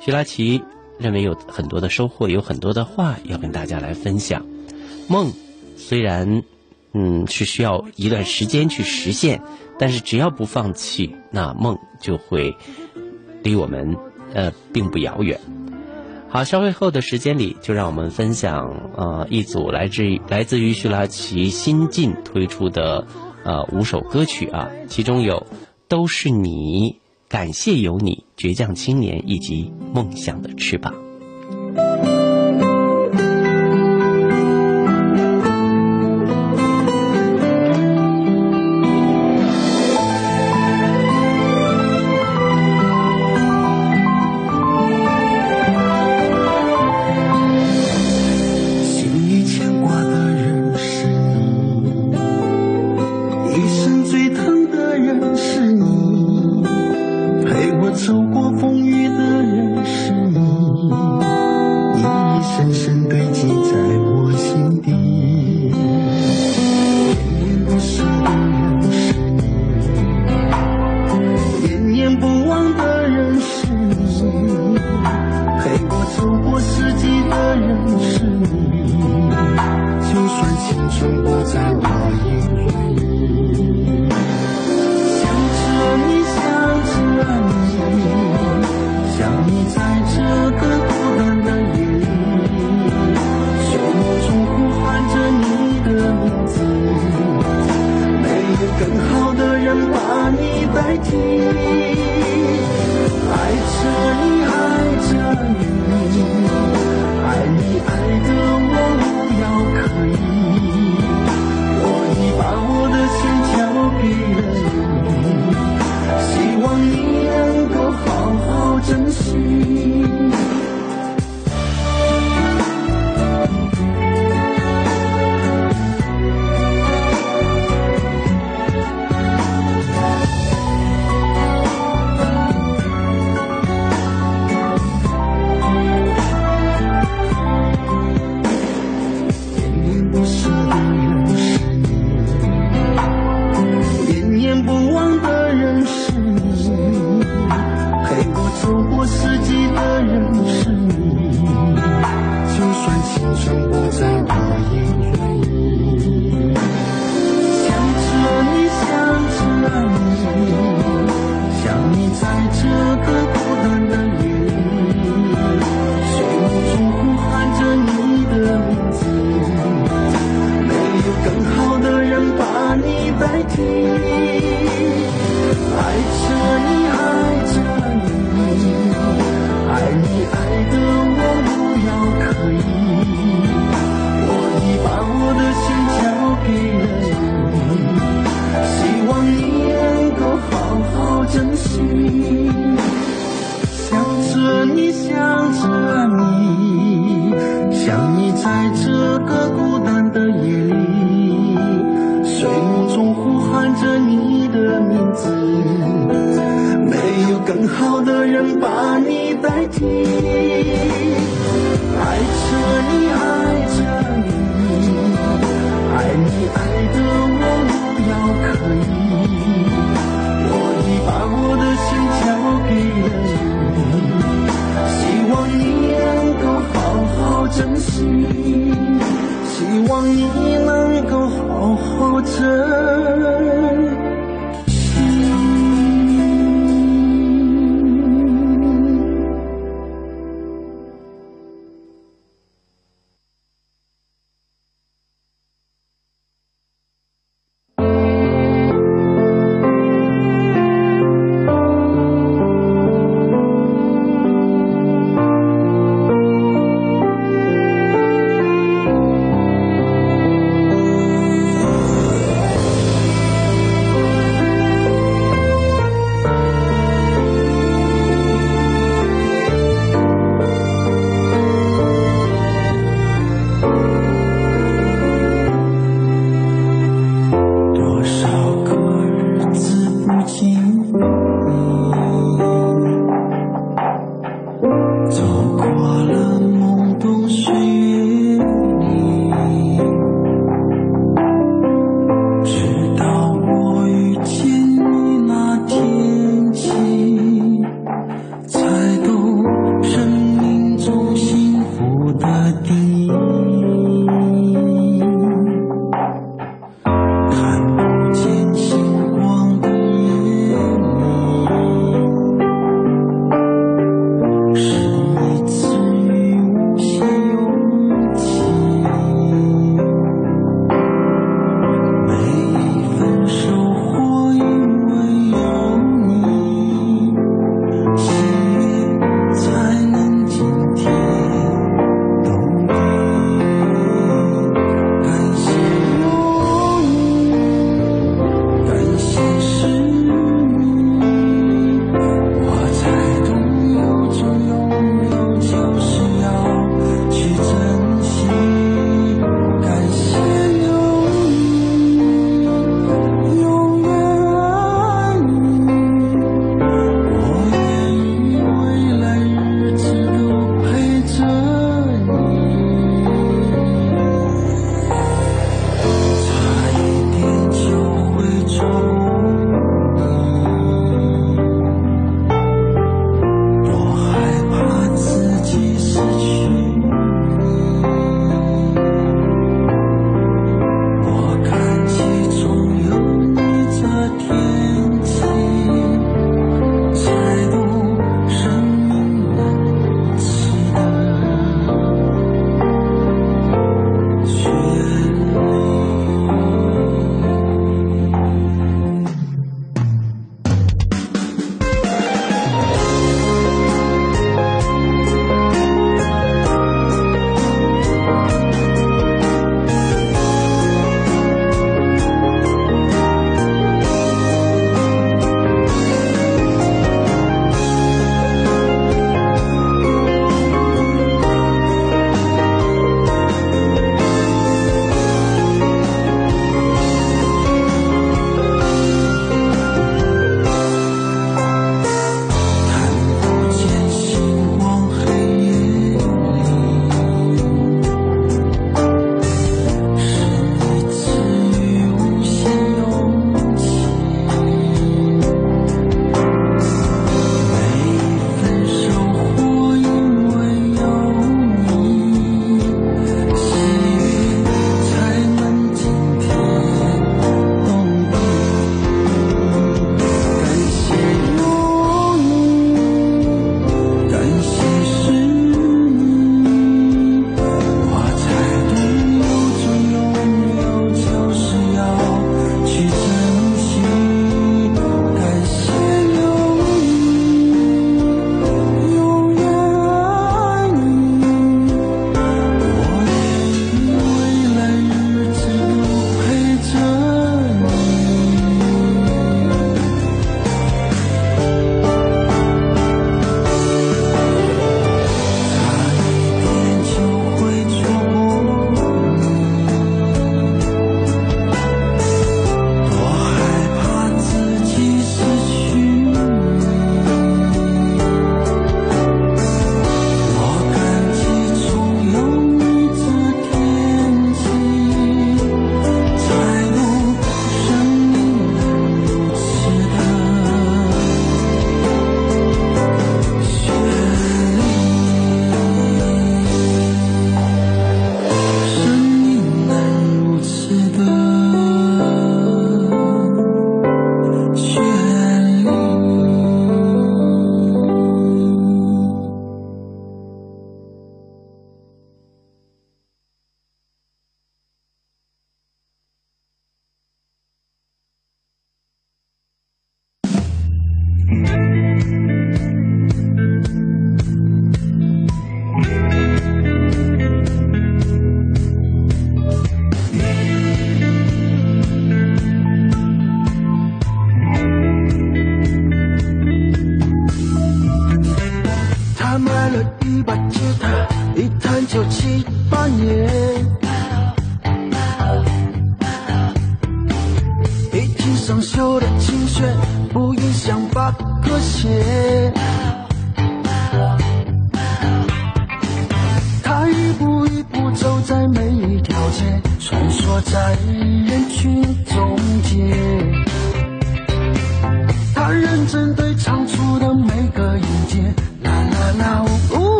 [0.00, 0.62] 徐拉奇
[0.98, 4.44] 认为有很多的收获，有很多的话要跟大家来分享。
[5.06, 5.32] 梦
[5.76, 6.42] 虽然
[6.92, 9.42] 嗯是需要一段时间去实现，
[9.78, 12.56] 但是只要不放弃，那梦就会
[13.42, 13.96] 离我们
[14.34, 15.40] 呃并不遥远。
[16.28, 23.06] 好，稍微后的时间里，就让我们分享呃一组来自于来自于徐拉奇新近推出的
[23.44, 25.46] 呃五首歌曲啊，其中有
[25.88, 26.90] 《都是你》、
[27.28, 30.94] 《感谢有你》、《倔强青年》以及《梦想的翅膀》。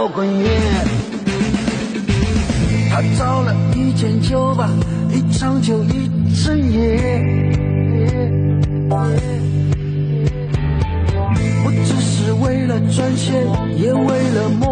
[0.00, 0.48] 摇滚乐。
[2.88, 4.70] 他找了一间酒吧，
[5.10, 6.08] 一唱就一
[6.42, 6.98] 整夜。
[11.62, 13.44] 不只是为了赚钱，
[13.76, 14.69] 也为了梦。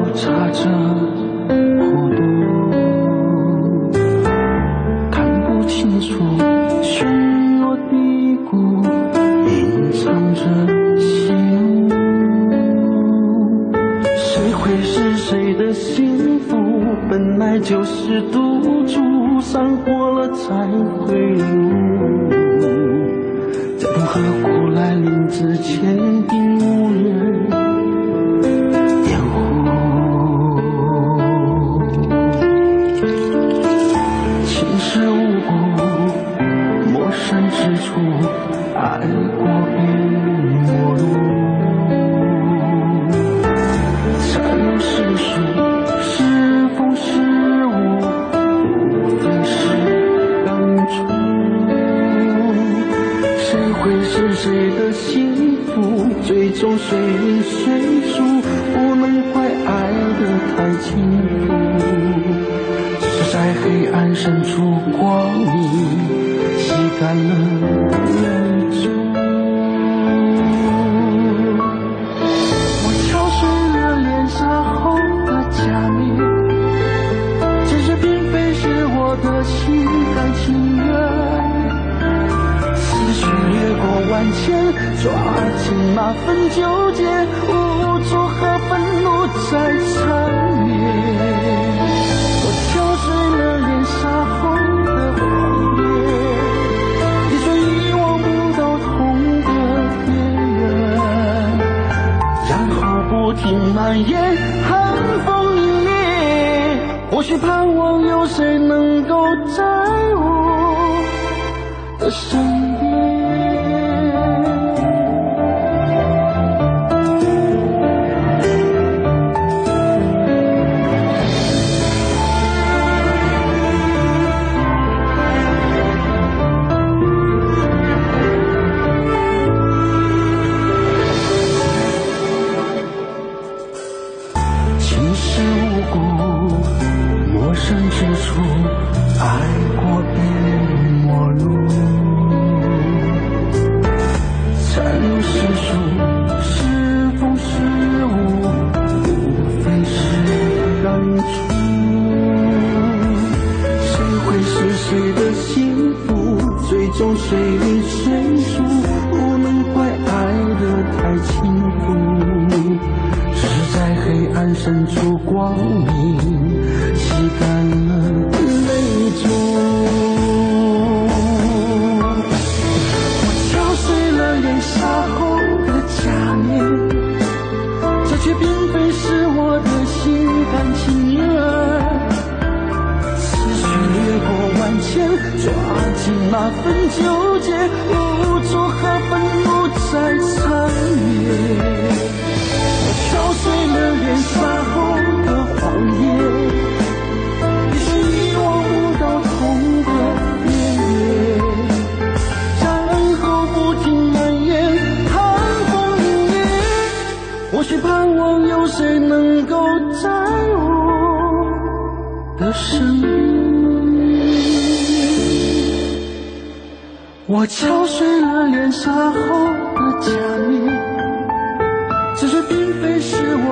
[0.00, 0.62] 我擦着
[1.76, 1.82] 孤
[2.14, 2.18] 独
[5.10, 6.22] 看不清楚
[6.82, 6.94] 喧
[7.60, 8.56] 落低谷
[9.48, 10.40] 隐藏着
[11.00, 11.34] 希
[14.16, 16.56] 谁会是谁的幸福？
[17.10, 20.68] 本来就是赌注散伙了才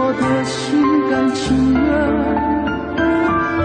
[0.08, 0.80] 我的心
[1.10, 1.82] 甘情愿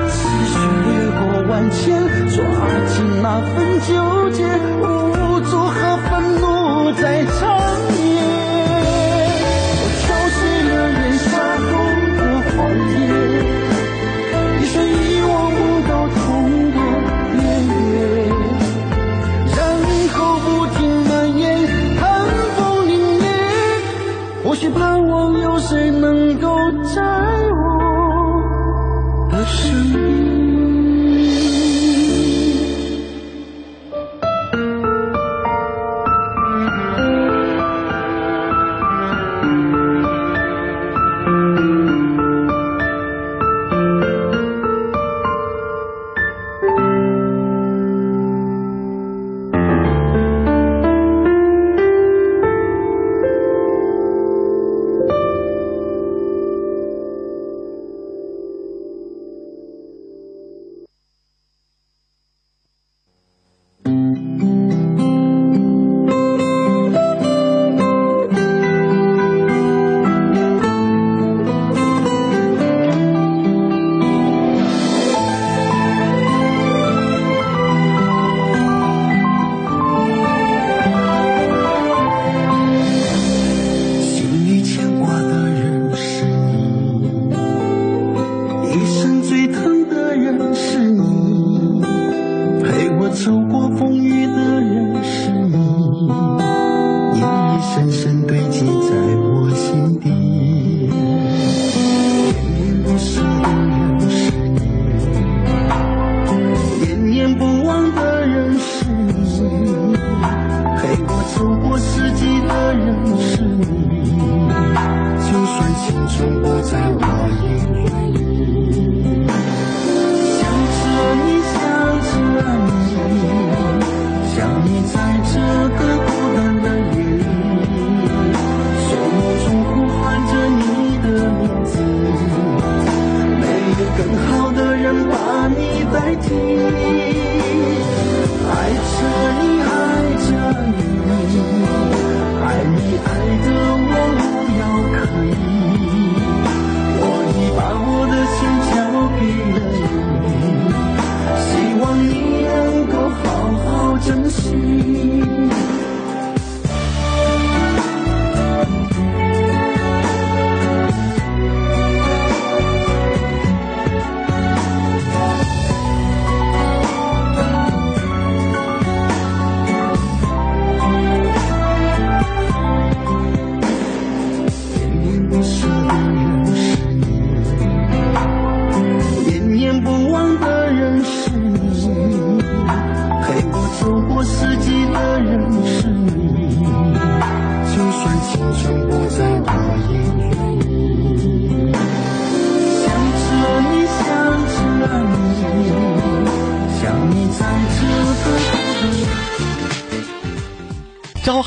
[0.10, 0.18] 思
[0.50, 0.58] 绪
[0.88, 0.90] 掠
[1.20, 2.42] 过万千抓
[2.88, 3.92] 紧那份纠
[4.32, 5.01] 结。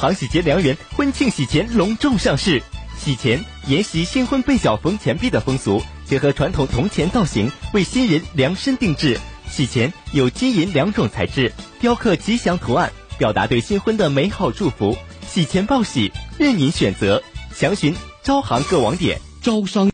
[0.04, 0.14] 唐。
[0.14, 2.62] 喜结良缘婚庆喜钱隆重上市。
[2.98, 9.18] 喜钱沿袭新婚被小缝钱币的风俗，结合传统铜钱造型，为新人量身定制。
[9.50, 14.96] 喜钱有金银两种材质，雕刻吉祥图案，表达对新婚的美好祝福。
[15.26, 17.22] 喜钱报喜，任您选择。
[17.54, 19.18] 详询招行各网点。
[19.40, 19.90] 招商。